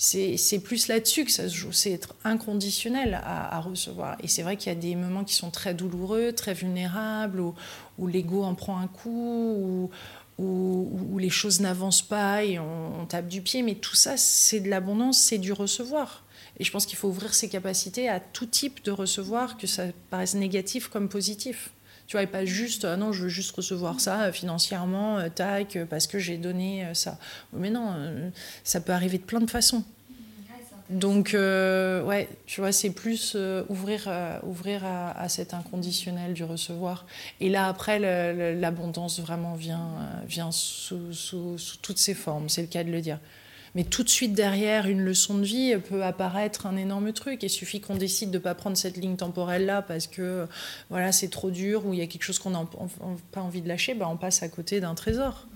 c'est 0.00 0.60
plus 0.60 0.86
là-dessus 0.86 1.24
que 1.24 1.32
ça 1.32 1.48
se 1.48 1.54
joue, 1.54 1.72
c'est 1.72 1.90
être 1.90 2.14
inconditionnel 2.22 3.20
à, 3.24 3.58
recevoir. 3.60 4.16
Et 4.22 4.28
c'est 4.28 4.42
vrai 4.42 4.56
qu'il 4.56 4.72
y 4.72 4.76
a 4.76 4.78
des 4.78 4.94
moments 4.94 5.24
qui 5.24 5.34
sont 5.34 5.50
très 5.50 5.74
douloureux, 5.74 6.32
très 6.32 6.54
vulnérables, 6.54 7.40
où, 7.40 8.06
l'ego 8.06 8.44
en 8.44 8.54
prend 8.54 8.78
un 8.78 8.86
coup, 8.86 9.90
où, 10.38 11.18
les 11.18 11.30
choses 11.30 11.58
n'avancent 11.60 12.02
pas 12.02 12.44
et 12.44 12.60
on, 12.60 13.06
tape 13.06 13.26
du 13.26 13.42
pied. 13.42 13.62
Mais 13.62 13.74
tout 13.74 13.96
ça, 13.96 14.16
c'est 14.16 14.60
de 14.60 14.70
l'abondance, 14.70 15.18
c'est 15.18 15.38
du 15.38 15.52
recevoir. 15.52 16.24
Et 16.60 16.64
je 16.64 16.70
pense 16.70 16.86
qu'il 16.86 16.96
faut 16.96 17.08
ouvrir 17.08 17.34
ses 17.34 17.48
capacités 17.48 18.08
à 18.08 18.20
tout 18.20 18.46
type 18.46 18.84
de 18.84 18.92
recevoir, 18.92 19.56
que 19.56 19.66
ça 19.66 19.86
paraisse 20.10 20.34
négatif 20.34 20.86
comme 20.86 21.08
positif. 21.08 21.72
Tu 22.08 22.16
vois, 22.16 22.22
et 22.22 22.26
pas 22.26 22.46
juste, 22.46 22.86
ah 22.86 22.96
non, 22.96 23.12
je 23.12 23.24
veux 23.24 23.28
juste 23.28 23.54
recevoir 23.54 24.00
ça 24.00 24.22
euh, 24.22 24.32
financièrement, 24.32 25.18
euh, 25.18 25.28
tac, 25.28 25.76
euh, 25.76 25.84
parce 25.84 26.06
que 26.06 26.18
j'ai 26.18 26.38
donné 26.38 26.86
ça. 26.94 27.18
Mais 27.52 27.68
non, 27.68 28.32
ça 28.64 28.80
peut 28.80 28.92
arriver 28.92 29.18
de 29.18 29.24
plein 29.24 29.40
de 29.40 29.50
façons. 29.50 29.84
Donc, 30.88 31.32
ouais, 31.34 32.30
tu 32.46 32.62
vois, 32.62 32.72
c'est 32.72 32.88
plus 32.88 33.36
ouvrir, 33.68 34.10
ouvrir 34.42 34.86
à, 34.86 35.28
cet 35.28 35.52
inconditionnel 35.52 36.32
du 36.32 36.44
recevoir. 36.44 37.04
Et 37.40 37.50
là, 37.50 37.68
après, 37.68 37.98
l'abondance 38.54 39.20
vraiment 39.20 39.54
vient, 39.54 39.90
vient 40.26 40.50
sous, 40.50 41.10
toutes 41.82 41.98
ses 41.98 42.14
formes, 42.14 42.48
c'est 42.48 42.62
le 42.62 42.68
cas 42.68 42.84
de 42.84 42.90
le 42.90 43.02
dire. 43.02 43.18
Mais 43.74 43.84
tout 43.84 44.02
de 44.02 44.08
suite 44.08 44.32
derrière 44.32 44.86
une 44.86 45.00
leçon 45.00 45.38
de 45.38 45.44
vie 45.44 45.76
peut 45.76 46.02
apparaître 46.02 46.66
un 46.66 46.76
énorme 46.76 47.12
truc. 47.12 47.42
Il 47.42 47.50
suffit 47.50 47.80
qu'on 47.80 47.96
décide 47.96 48.30
de 48.30 48.38
ne 48.38 48.42
pas 48.42 48.54
prendre 48.54 48.76
cette 48.76 48.96
ligne 48.96 49.16
temporelle-là 49.16 49.82
parce 49.82 50.06
que 50.06 50.46
voilà, 50.90 51.12
c'est 51.12 51.28
trop 51.28 51.50
dur 51.50 51.86
ou 51.86 51.94
il 51.94 52.00
y 52.00 52.02
a 52.02 52.06
quelque 52.06 52.22
chose 52.22 52.38
qu'on 52.38 52.50
n'a 52.50 52.66
pas 53.32 53.40
envie 53.40 53.62
de 53.62 53.68
lâcher, 53.68 53.94
bah, 53.94 54.08
on 54.10 54.16
passe 54.16 54.42
à 54.42 54.48
côté 54.48 54.80
d'un 54.80 54.94
trésor. 54.94 55.46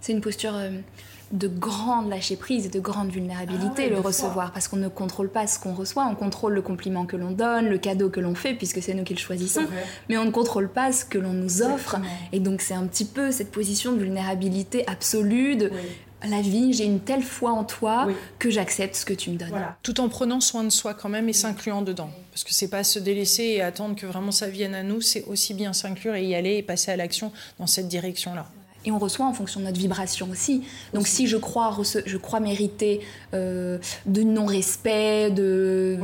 C'est 0.00 0.12
une 0.12 0.20
posture 0.20 0.54
euh, 0.54 0.70
de 1.32 1.48
grande 1.48 2.08
lâcher 2.08 2.36
prise 2.36 2.66
et 2.66 2.68
de 2.68 2.80
grande 2.80 3.10
vulnérabilité, 3.10 3.84
ah 3.86 3.90
le 3.90 4.00
recevoir, 4.00 4.52
parce 4.52 4.68
qu'on 4.68 4.76
ne 4.76 4.88
contrôle 4.88 5.28
pas 5.28 5.46
ce 5.46 5.58
qu'on 5.58 5.74
reçoit, 5.74 6.06
on 6.06 6.14
contrôle 6.14 6.54
le 6.54 6.62
compliment 6.62 7.06
que 7.06 7.16
l'on 7.16 7.30
donne, 7.30 7.66
le 7.66 7.78
cadeau 7.78 8.10
que 8.10 8.20
l'on 8.20 8.34
fait, 8.34 8.54
puisque 8.54 8.82
c'est 8.82 8.94
nous 8.94 9.04
qui 9.04 9.14
le 9.14 9.18
choisissons, 9.18 9.66
mais 10.08 10.18
on 10.18 10.24
ne 10.24 10.30
contrôle 10.30 10.68
pas 10.68 10.92
ce 10.92 11.04
que 11.04 11.18
l'on 11.18 11.32
nous 11.32 11.62
offre. 11.62 11.96
Et 12.32 12.40
donc 12.40 12.60
c'est 12.60 12.74
un 12.74 12.86
petit 12.86 13.04
peu 13.04 13.32
cette 13.32 13.50
position 13.50 13.92
de 13.92 13.98
vulnérabilité 13.98 14.86
absolue, 14.88 15.56
de 15.56 15.70
la 16.28 16.40
vie, 16.40 16.72
j'ai 16.72 16.84
une 16.84 17.00
telle 17.00 17.22
foi 17.22 17.52
en 17.52 17.64
toi 17.64 18.08
que 18.38 18.50
j'accepte 18.50 18.94
ce 18.94 19.04
que 19.04 19.12
tu 19.12 19.30
me 19.30 19.36
donnes. 19.36 19.52
Tout 19.82 20.00
en 20.00 20.08
prenant 20.08 20.40
soin 20.40 20.64
de 20.64 20.70
soi 20.70 20.94
quand 20.94 21.08
même 21.08 21.28
et 21.28 21.32
s'incluant 21.32 21.82
dedans. 21.82 22.10
Parce 22.30 22.44
que 22.44 22.54
c'est 22.54 22.68
pas 22.68 22.84
se 22.84 22.98
délaisser 22.98 23.44
et 23.44 23.62
attendre 23.62 23.94
que 23.94 24.06
vraiment 24.06 24.32
ça 24.32 24.48
vienne 24.48 24.74
à 24.74 24.82
nous, 24.82 25.00
c'est 25.00 25.24
aussi 25.24 25.54
bien 25.54 25.72
s'inclure 25.72 26.14
et 26.14 26.24
y 26.24 26.34
aller 26.34 26.56
et 26.56 26.62
passer 26.62 26.90
à 26.90 26.96
l'action 26.96 27.32
dans 27.58 27.66
cette 27.66 27.88
direction-là 27.88 28.46
et 28.84 28.90
on 28.90 28.98
reçoit 28.98 29.26
en 29.26 29.32
fonction 29.32 29.60
de 29.60 29.66
notre 29.66 29.78
vibration 29.78 30.28
aussi. 30.30 30.64
Donc 30.92 31.06
si 31.06 31.26
je 31.26 31.36
crois, 31.36 31.76
je 32.04 32.16
crois 32.16 32.40
mériter 32.40 33.00
euh, 33.32 33.78
de 34.06 34.22
non-respect, 34.22 35.30
de, 35.30 35.98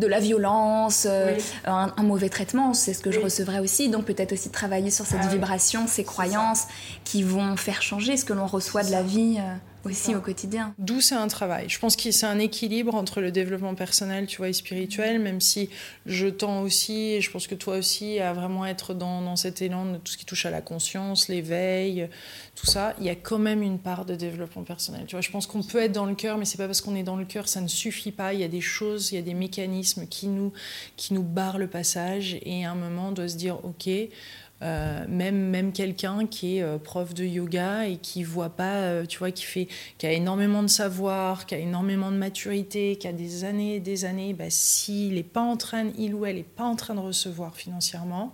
de 0.00 0.06
la 0.06 0.20
violence, 0.20 1.06
euh, 1.08 1.36
un, 1.64 2.02
mauvais 2.02 2.28
traitement, 2.28 2.74
c'est 2.74 2.94
ce 2.94 3.02
que 3.02 3.10
je 3.10 3.20
recevrai 3.20 3.60
aussi. 3.60 3.88
Donc 3.88 4.04
peut-être 4.04 4.32
aussi 4.32 4.50
travailler 4.50 4.90
sur 4.90 5.06
cette 5.06 5.20
ah 5.22 5.28
vibration, 5.28 5.86
ces 5.86 6.04
croyances 6.04 6.66
qui 7.04 7.22
vont 7.22 7.56
faire 7.56 7.82
changer 7.82 8.16
ce 8.16 8.24
que 8.24 8.32
l'on 8.32 8.46
reçoit 8.46 8.82
de 8.82 8.90
la 8.90 9.02
vie. 9.02 9.36
Euh. 9.38 9.54
Aussi 9.84 10.14
au 10.14 10.20
quotidien. 10.20 10.74
D'où 10.78 11.00
c'est 11.00 11.14
un 11.14 11.28
travail. 11.28 11.68
Je 11.68 11.78
pense 11.78 11.96
que 11.96 12.10
c'est 12.10 12.26
un 12.26 12.38
équilibre 12.38 12.94
entre 12.94 13.20
le 13.20 13.30
développement 13.30 13.74
personnel, 13.74 14.26
tu 14.26 14.38
vois, 14.38 14.48
et 14.48 14.52
spirituel, 14.52 15.18
même 15.18 15.40
si 15.40 15.68
je 16.06 16.28
tends 16.28 16.62
aussi, 16.62 17.12
et 17.12 17.20
je 17.20 17.30
pense 17.30 17.46
que 17.46 17.54
toi 17.54 17.76
aussi, 17.76 18.18
à 18.18 18.32
vraiment 18.32 18.66
être 18.66 18.94
dans, 18.94 19.22
dans 19.22 19.36
cet 19.36 19.62
élan 19.62 19.86
de 19.86 19.96
tout 19.98 20.12
ce 20.12 20.18
qui 20.18 20.24
touche 20.24 20.46
à 20.46 20.50
la 20.50 20.60
conscience, 20.60 21.28
l'éveil, 21.28 22.08
tout 22.54 22.66
ça. 22.66 22.94
Il 22.98 23.04
y 23.04 23.10
a 23.10 23.14
quand 23.14 23.38
même 23.38 23.62
une 23.62 23.78
part 23.78 24.04
de 24.04 24.14
développement 24.14 24.62
personnel. 24.62 25.04
Tu 25.06 25.14
vois, 25.14 25.20
je 25.20 25.30
pense 25.30 25.46
qu'on 25.46 25.62
peut 25.62 25.78
être 25.78 25.92
dans 25.92 26.06
le 26.06 26.14
cœur, 26.14 26.38
mais 26.38 26.44
c'est 26.44 26.58
pas 26.58 26.66
parce 26.66 26.80
qu'on 26.80 26.94
est 26.94 27.02
dans 27.02 27.16
le 27.16 27.24
cœur, 27.24 27.48
ça 27.48 27.60
ne 27.60 27.68
suffit 27.68 28.12
pas. 28.12 28.34
Il 28.34 28.40
y 28.40 28.44
a 28.44 28.48
des 28.48 28.60
choses, 28.60 29.12
il 29.12 29.16
y 29.16 29.18
a 29.18 29.22
des 29.22 29.34
mécanismes 29.34 30.06
qui 30.06 30.26
nous, 30.26 30.52
qui 30.96 31.14
nous 31.14 31.22
barrent 31.22 31.58
le 31.58 31.68
passage, 31.68 32.38
et 32.42 32.64
à 32.64 32.72
un 32.72 32.74
moment, 32.74 33.08
on 33.08 33.12
doit 33.12 33.28
se 33.28 33.36
dire, 33.36 33.64
ok. 33.64 33.88
Euh, 34.62 35.04
même 35.08 35.50
même 35.50 35.72
quelqu'un 35.72 36.26
qui 36.26 36.58
est 36.58 36.62
euh, 36.62 36.78
prof 36.78 37.14
de 37.14 37.24
yoga 37.24 37.88
et 37.88 37.96
qui 37.96 38.22
voit 38.22 38.50
pas, 38.50 38.76
euh, 38.76 39.06
tu 39.06 39.18
vois, 39.18 39.32
qui 39.32 39.44
fait, 39.44 39.66
qui 39.98 40.06
a 40.06 40.12
énormément 40.12 40.62
de 40.62 40.68
savoir, 40.68 41.46
qui 41.46 41.56
a 41.56 41.58
énormément 41.58 42.12
de 42.12 42.16
maturité, 42.16 42.94
qui 42.96 43.08
a 43.08 43.12
des 43.12 43.42
années 43.42 43.76
et 43.76 43.80
des 43.80 44.04
années, 44.04 44.34
bah, 44.34 44.50
s'il 44.50 45.18
est 45.18 45.24
pas 45.24 45.40
en 45.40 45.56
train, 45.56 45.90
il 45.98 46.14
ou 46.14 46.26
elle 46.26 46.38
est 46.38 46.44
pas 46.44 46.64
en 46.64 46.76
train 46.76 46.94
de 46.94 47.00
recevoir 47.00 47.56
financièrement 47.56 48.32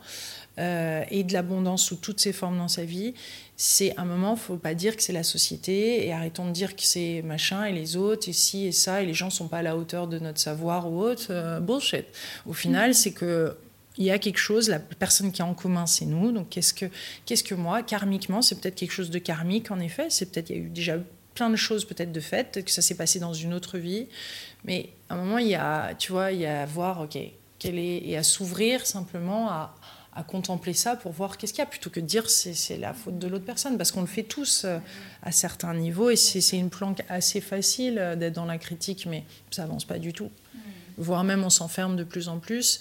et 0.61 1.23
de 1.23 1.33
l'abondance 1.33 1.85
sous 1.85 1.95
toutes 1.95 2.19
ses 2.19 2.33
formes 2.33 2.59
dans 2.59 2.67
sa 2.67 2.83
vie, 2.83 3.15
c'est 3.57 3.97
un 3.97 4.05
moment, 4.05 4.35
faut 4.35 4.57
pas 4.57 4.75
dire 4.75 4.97
que 4.97 5.05
c'est 5.05 5.13
la 5.13 5.23
société 5.23 6.05
et 6.05 6.13
arrêtons 6.13 6.47
de 6.47 6.51
dire 6.51 6.75
que 6.75 6.83
c'est 6.83 7.23
machin 7.23 7.65
et 7.65 7.73
les 7.73 7.97
autres 7.97 8.29
et 8.29 8.33
ci 8.33 8.67
et 8.67 8.73
ça 8.73 9.01
et 9.01 9.07
les 9.07 9.15
gens 9.15 9.31
sont 9.31 9.47
pas 9.47 9.59
à 9.59 9.63
la 9.63 9.77
hauteur 9.77 10.09
de 10.09 10.19
notre 10.19 10.41
savoir 10.41 10.91
ou 10.91 11.01
autre. 11.01 11.61
bullshit. 11.61 12.07
Au 12.45 12.55
final, 12.55 12.93
c'est 12.97 13.13
que 13.13 13.57
il 13.99 14.05
y 14.05 14.11
a 14.11 14.19
quelque 14.19 14.39
chose, 14.39 14.69
la 14.69 14.79
personne 14.79 15.33
qui 15.33 15.43
est 15.43 15.45
en 15.45 15.55
commun, 15.55 15.87
c'est 15.87 16.07
nous. 16.07 16.33
Donc, 16.33 16.49
qu'est-ce 16.49 16.73
que, 16.73 16.87
qu'est-ce 17.27 17.45
que 17.45 17.55
moi 17.55 17.83
Karmiquement, 17.83 18.43
c'est 18.43 18.61
peut-être 18.61 18.77
quelque 18.77 18.93
chose 18.93 19.11
de 19.11 19.19
karmique, 19.19 19.71
en 19.71 19.81
effet. 19.81 20.07
C'est 20.09 20.31
peut-être, 20.31 20.51
il 20.51 20.57
y 20.57 20.61
a 20.61 20.63
eu 20.63 20.69
déjà 20.69 20.99
plein 21.35 21.51
de 21.51 21.57
choses 21.57 21.85
peut-être 21.85 22.11
de 22.11 22.21
fait, 22.21 22.51
peut-être 22.51 22.67
que 22.67 22.73
ça 22.73 22.83
s'est 22.83 22.97
passé 22.97 23.21
dans 23.21 23.33
une 23.33 23.55
autre 23.55 23.79
vie. 23.79 24.07
Mais 24.65 24.91
à 25.09 25.15
un 25.15 25.19
moment, 25.19 25.39
il 25.39 25.49
y 25.49 25.55
a, 25.55 25.95
tu 25.95 26.13
vois, 26.13 26.33
il 26.33 26.41
y 26.41 26.47
a 26.47 26.63
à 26.63 26.67
voir, 26.67 27.01
OK, 27.03 27.19
quelle 27.59 27.79
est, 27.79 27.99
et 28.09 28.17
à 28.17 28.23
s'ouvrir 28.23 28.87
simplement 28.87 29.51
à, 29.51 29.75
à 30.15 30.25
contempler 30.25 30.73
ça 30.73 30.97
pour 30.97 31.13
voir 31.13 31.37
qu'est-ce 31.39 31.53
qu'il 31.53 31.61
y 31.61 31.63
a, 31.63 31.67
plutôt 31.67 31.91
que 31.91 32.01
de 32.01 32.07
dire 32.07 32.29
c'est, 32.29 32.55
c'est 32.55 32.77
la 32.77 32.93
faute 32.93 33.21
de 33.21 33.29
l'autre 33.29 33.45
personne, 33.45 33.79
parce 33.79 33.93
qu'on 33.93 34.01
le 34.01 34.09
fait 34.09 34.25
tous 34.25 34.65
euh, 34.65 34.79
à 35.23 35.31
certains 35.31 35.75
niveaux, 35.75 36.11
et 36.11 36.17
c'est, 36.17 36.41
c'est 36.41 36.59
une 36.59 36.71
planque 36.71 37.03
assez 37.09 37.41
facile 37.41 37.99
euh, 37.99 38.17
d'être 38.17 38.35
dans 38.35 38.45
la 38.45 38.59
critique, 38.59 39.07
mais 39.07 39.25
ça 39.53 39.63
avance 39.63 39.85
pas 39.85 39.99
du 39.99 40.13
tout. 40.13 40.31
Voire 40.97 41.23
même 41.23 41.45
on 41.45 41.51
s'enferme 41.51 41.95
de 41.95 42.03
plus 42.03 42.27
en 42.27 42.41
plus, 42.41 42.81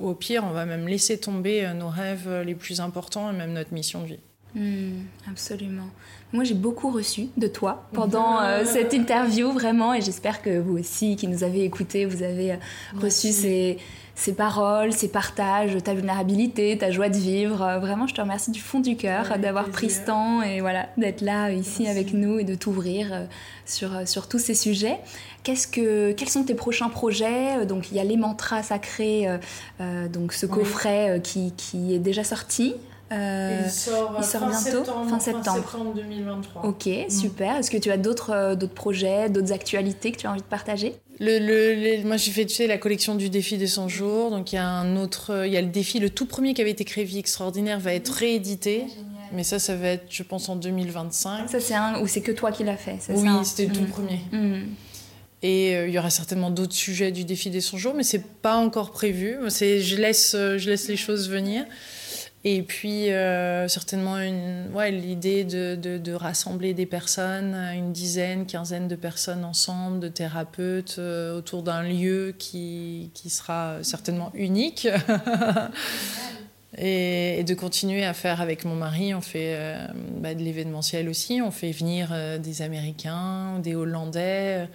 au 0.00 0.14
pire, 0.14 0.44
on 0.44 0.52
va 0.52 0.64
même 0.64 0.86
laisser 0.88 1.18
tomber 1.18 1.64
euh, 1.64 1.74
nos 1.74 1.88
rêves 1.88 2.26
euh, 2.26 2.44
les 2.44 2.54
plus 2.54 2.80
importants 2.80 3.30
et 3.30 3.36
même 3.36 3.52
notre 3.52 3.72
mission 3.72 4.02
de 4.02 4.06
vie. 4.06 4.20
Hmm, 4.54 5.04
absolument. 5.30 5.88
Moi, 6.32 6.44
j'ai 6.44 6.54
beaucoup 6.54 6.90
reçu 6.90 7.28
de 7.36 7.46
toi 7.46 7.88
pendant 7.92 8.40
euh, 8.42 8.64
cette 8.64 8.92
interview, 8.92 9.50
vraiment, 9.52 9.94
et 9.94 10.00
j'espère 10.00 10.42
que 10.42 10.58
vous 10.58 10.78
aussi, 10.78 11.16
qui 11.16 11.26
nous 11.26 11.42
avez 11.42 11.64
écoutés, 11.64 12.04
vous 12.04 12.22
avez 12.22 12.58
reçu 13.00 13.32
ces, 13.32 13.78
ces, 14.22 14.32
paroles, 14.32 14.92
ces 14.92 15.08
partages, 15.08 15.76
ta 15.82 15.94
vulnérabilité, 15.94 16.76
ta 16.78 16.90
joie 16.90 17.08
de 17.08 17.16
vivre. 17.16 17.78
Vraiment, 17.80 18.06
je 18.06 18.14
te 18.14 18.20
remercie 18.20 18.50
du 18.50 18.60
fond 18.60 18.80
du 18.80 18.96
cœur 18.96 19.38
d'avoir 19.38 19.68
pris 19.68 19.90
ce 19.90 20.04
temps 20.04 20.42
et 20.42 20.60
voilà, 20.60 20.88
d'être 20.96 21.20
là 21.20 21.50
ici 21.50 21.86
avec 21.86 22.12
nous 22.12 22.38
et 22.38 22.44
de 22.44 22.54
t'ouvrir 22.54 23.26
sur, 23.66 24.06
sur 24.06 24.28
tous 24.28 24.38
ces 24.38 24.54
sujets. 24.54 24.98
Qu'est-ce 25.42 25.66
que, 25.66 26.12
quels 26.12 26.28
sont 26.28 26.44
tes 26.44 26.54
prochains 26.54 26.88
projets? 26.88 27.66
Donc, 27.66 27.90
il 27.90 27.96
y 27.96 28.00
a 28.00 28.04
les 28.04 28.16
mantras 28.16 28.62
sacrés, 28.62 29.28
euh, 29.28 29.38
euh, 29.80 30.08
donc 30.08 30.32
ce 30.32 30.46
coffret 30.46 31.20
qui, 31.22 31.52
qui, 31.56 31.94
est 31.94 31.98
déjà 31.98 32.22
sorti. 32.22 32.76
Euh, 33.10 33.62
il 33.64 33.70
sort, 33.70 34.14
il 34.18 34.24
sort 34.24 34.40
fin 34.42 34.48
bientôt, 34.48 34.84
septembre, 34.84 35.10
fin 35.10 35.18
septembre. 35.18 35.92
2023. 35.96 36.64
Ok, 36.64 36.86
mm. 36.86 37.10
super. 37.10 37.56
Est-ce 37.56 37.70
que 37.70 37.76
tu 37.76 37.90
as 37.90 37.96
d'autres, 37.96 38.54
d'autres 38.54 38.72
projets, 38.72 39.28
d'autres 39.28 39.52
actualités 39.52 40.12
que 40.12 40.18
tu 40.18 40.26
as 40.26 40.30
envie 40.30 40.40
de 40.40 40.46
partager? 40.46 40.94
Le, 41.22 41.38
le, 41.38 42.02
moi, 42.04 42.16
j'ai 42.16 42.32
fait 42.32 42.44
tu 42.46 42.54
sais, 42.54 42.66
la 42.66 42.78
collection 42.78 43.14
du 43.14 43.30
défi 43.30 43.56
des 43.56 43.66
100 43.66 43.88
jours. 43.88 44.30
Donc, 44.30 44.52
il 44.52 44.56
y 44.56 44.58
a 44.58 44.66
un 44.66 44.96
autre, 44.96 45.44
il 45.46 45.52
y 45.52 45.56
a 45.56 45.62
le 45.62 45.68
défi, 45.68 46.00
le 46.00 46.10
tout 46.10 46.26
premier 46.26 46.52
qui 46.52 46.60
avait 46.60 46.70
été 46.70 46.84
créé, 46.84 47.04
Vie 47.04 47.18
Extraordinaire, 47.18 47.78
va 47.78 47.94
être 47.94 48.10
réédité. 48.10 48.86
Mais 49.32 49.44
ça, 49.44 49.58
ça 49.58 49.76
va 49.76 49.88
être, 49.88 50.06
je 50.10 50.22
pense, 50.22 50.48
en 50.48 50.56
2025. 50.56 51.48
Ça, 51.48 51.60
c'est 51.60 51.74
un, 51.74 52.00
ou 52.00 52.06
c'est 52.06 52.20
que 52.20 52.32
toi 52.32 52.52
qui 52.52 52.64
l'as 52.64 52.76
fait, 52.76 52.98
Oui, 53.08 53.28
c'était 53.44 53.66
le 53.66 53.72
tout 53.72 53.82
mm. 53.82 53.86
premier. 53.86 54.20
Mm. 54.32 54.64
Et 55.42 55.74
euh, 55.74 55.88
il 55.88 55.94
y 55.94 55.98
aura 55.98 56.10
certainement 56.10 56.50
d'autres 56.50 56.74
sujets 56.74 57.10
du 57.10 57.24
défi 57.24 57.50
des 57.50 57.60
100 57.60 57.76
jours, 57.78 57.94
mais 57.94 58.04
c'est 58.04 58.24
pas 58.24 58.56
encore 58.56 58.90
prévu. 58.90 59.38
Je 59.48 59.96
laisse, 59.96 60.34
euh, 60.34 60.58
je 60.58 60.70
laisse 60.70 60.88
les 60.88 60.96
choses 60.96 61.28
venir. 61.28 61.64
Et 62.44 62.62
puis, 62.62 63.10
euh, 63.10 63.68
certainement, 63.68 64.16
l'idée 64.18 65.44
de, 65.44 66.12
rassembler 66.12 66.74
des 66.74 66.86
personnes, 66.86 67.54
une 67.54 67.92
dizaine, 67.92 68.46
quinzaine 68.46 68.88
de 68.88 68.96
personnes 68.96 69.44
ensemble, 69.44 70.00
de 70.00 70.08
thérapeutes, 70.08 70.98
autour 70.98 71.62
d'un 71.62 71.82
lieu 71.82 72.34
qui, 72.36 73.10
sera 73.28 73.78
certainement 73.82 74.30
unique. 74.34 74.88
et, 76.78 77.44
de 77.44 77.54
continuer 77.54 78.04
à 78.04 78.12
faire 78.12 78.40
avec 78.40 78.64
mon 78.64 78.74
mari, 78.74 79.14
on 79.14 79.20
fait 79.20 79.76
bah, 80.16 80.34
de 80.34 80.42
l'événementiel 80.42 81.08
aussi, 81.08 81.40
on 81.42 81.52
fait 81.52 81.70
venir 81.70 82.12
des 82.40 82.62
Américains, 82.62 83.60
des 83.60 83.76
Hollandais 83.76 84.68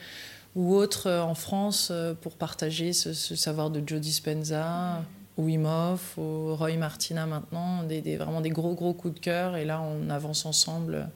ou 0.58 0.74
autres 0.74 1.08
euh, 1.08 1.22
en 1.22 1.36
France 1.36 1.90
euh, 1.92 2.14
pour 2.14 2.36
partager 2.36 2.92
ce, 2.92 3.14
savoir 3.14 3.70
de 3.70 3.82
Joe 3.86 4.02
Dispenza, 4.02 5.04
Wim 5.38 5.66
Hof, 5.66 6.18
ou 6.18 6.56
Roy 6.56 6.78
Martina 6.78 7.26
maintenant, 7.26 7.84
des, 7.84 8.18
vraiment 8.18 8.42
des 8.42 8.50
gros 8.50 8.74
gros 8.74 8.94
coups 8.94 9.16
de 9.16 9.20
cœur. 9.20 9.56
Et 9.56 9.66
là 9.66 9.82
on 9.82 10.10
avance 10.10 10.46
ensemble 10.46 11.10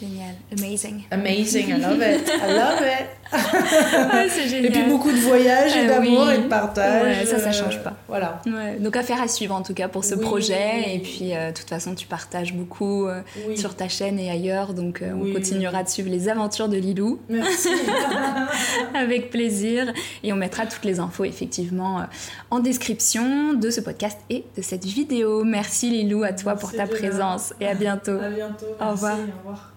Génial, 0.00 0.34
amazing. 0.56 1.02
Amazing, 1.10 1.68
I 1.70 1.78
love 1.80 2.00
it, 2.02 2.28
I 2.28 2.52
love 2.52 2.82
it. 2.82 3.06
c'est 4.30 4.48
génial. 4.48 4.66
Et 4.66 4.70
puis 4.70 4.82
beaucoup 4.84 5.10
de 5.10 5.16
voyages 5.18 5.76
et 5.76 5.80
euh, 5.80 5.88
d'amour 5.88 6.30
et 6.30 6.38
de 6.38 6.48
partage. 6.48 7.24
ça, 7.26 7.38
ça 7.38 7.52
change 7.52 7.82
pas. 7.82 7.94
voilà. 8.06 8.40
Donc 8.80 8.96
affaire 8.96 9.20
à 9.20 9.28
suivre 9.28 9.54
en 9.54 9.62
tout 9.62 9.74
cas 9.74 9.88
pour 9.88 10.04
ce 10.04 10.14
projet. 10.14 10.94
Et 10.94 10.98
puis 11.00 11.30
de 11.30 11.52
toute 11.52 11.68
façon, 11.68 11.94
tu 11.94 12.06
partages 12.06 12.54
beaucoup 12.54 13.06
sur 13.56 13.74
ta 13.74 13.88
chaîne 13.88 14.18
et 14.18 14.30
ailleurs. 14.30 14.72
Donc 14.74 15.02
on 15.02 15.32
continuera 15.32 15.82
de 15.82 15.88
suivre 15.88 16.10
les 16.10 16.28
aventures 16.28 16.68
de 16.68 16.76
Lilou. 16.76 17.20
Merci. 17.28 17.68
Avec 18.94 19.30
plaisir. 19.30 19.92
Et 20.22 20.32
on 20.32 20.36
mettra 20.36 20.66
toutes 20.66 20.84
les 20.84 21.00
infos 21.00 21.24
effectivement 21.24 22.04
en 22.50 22.60
description 22.60 23.54
de 23.54 23.70
ce 23.70 23.80
podcast 23.80 24.18
et 24.30 24.44
de 24.56 24.62
cette 24.62 24.84
vidéo. 24.84 25.44
Merci 25.44 25.90
Lilou, 25.90 26.22
à 26.22 26.32
toi 26.32 26.54
pour 26.54 26.72
ta 26.72 26.86
présence. 26.86 27.52
Et 27.60 27.66
à 27.66 27.74
bientôt. 27.74 28.18
À 28.20 28.30
bientôt. 28.30 28.66
Au 28.80 28.90
revoir. 28.90 29.16
Au 29.18 29.38
revoir. 29.48 29.72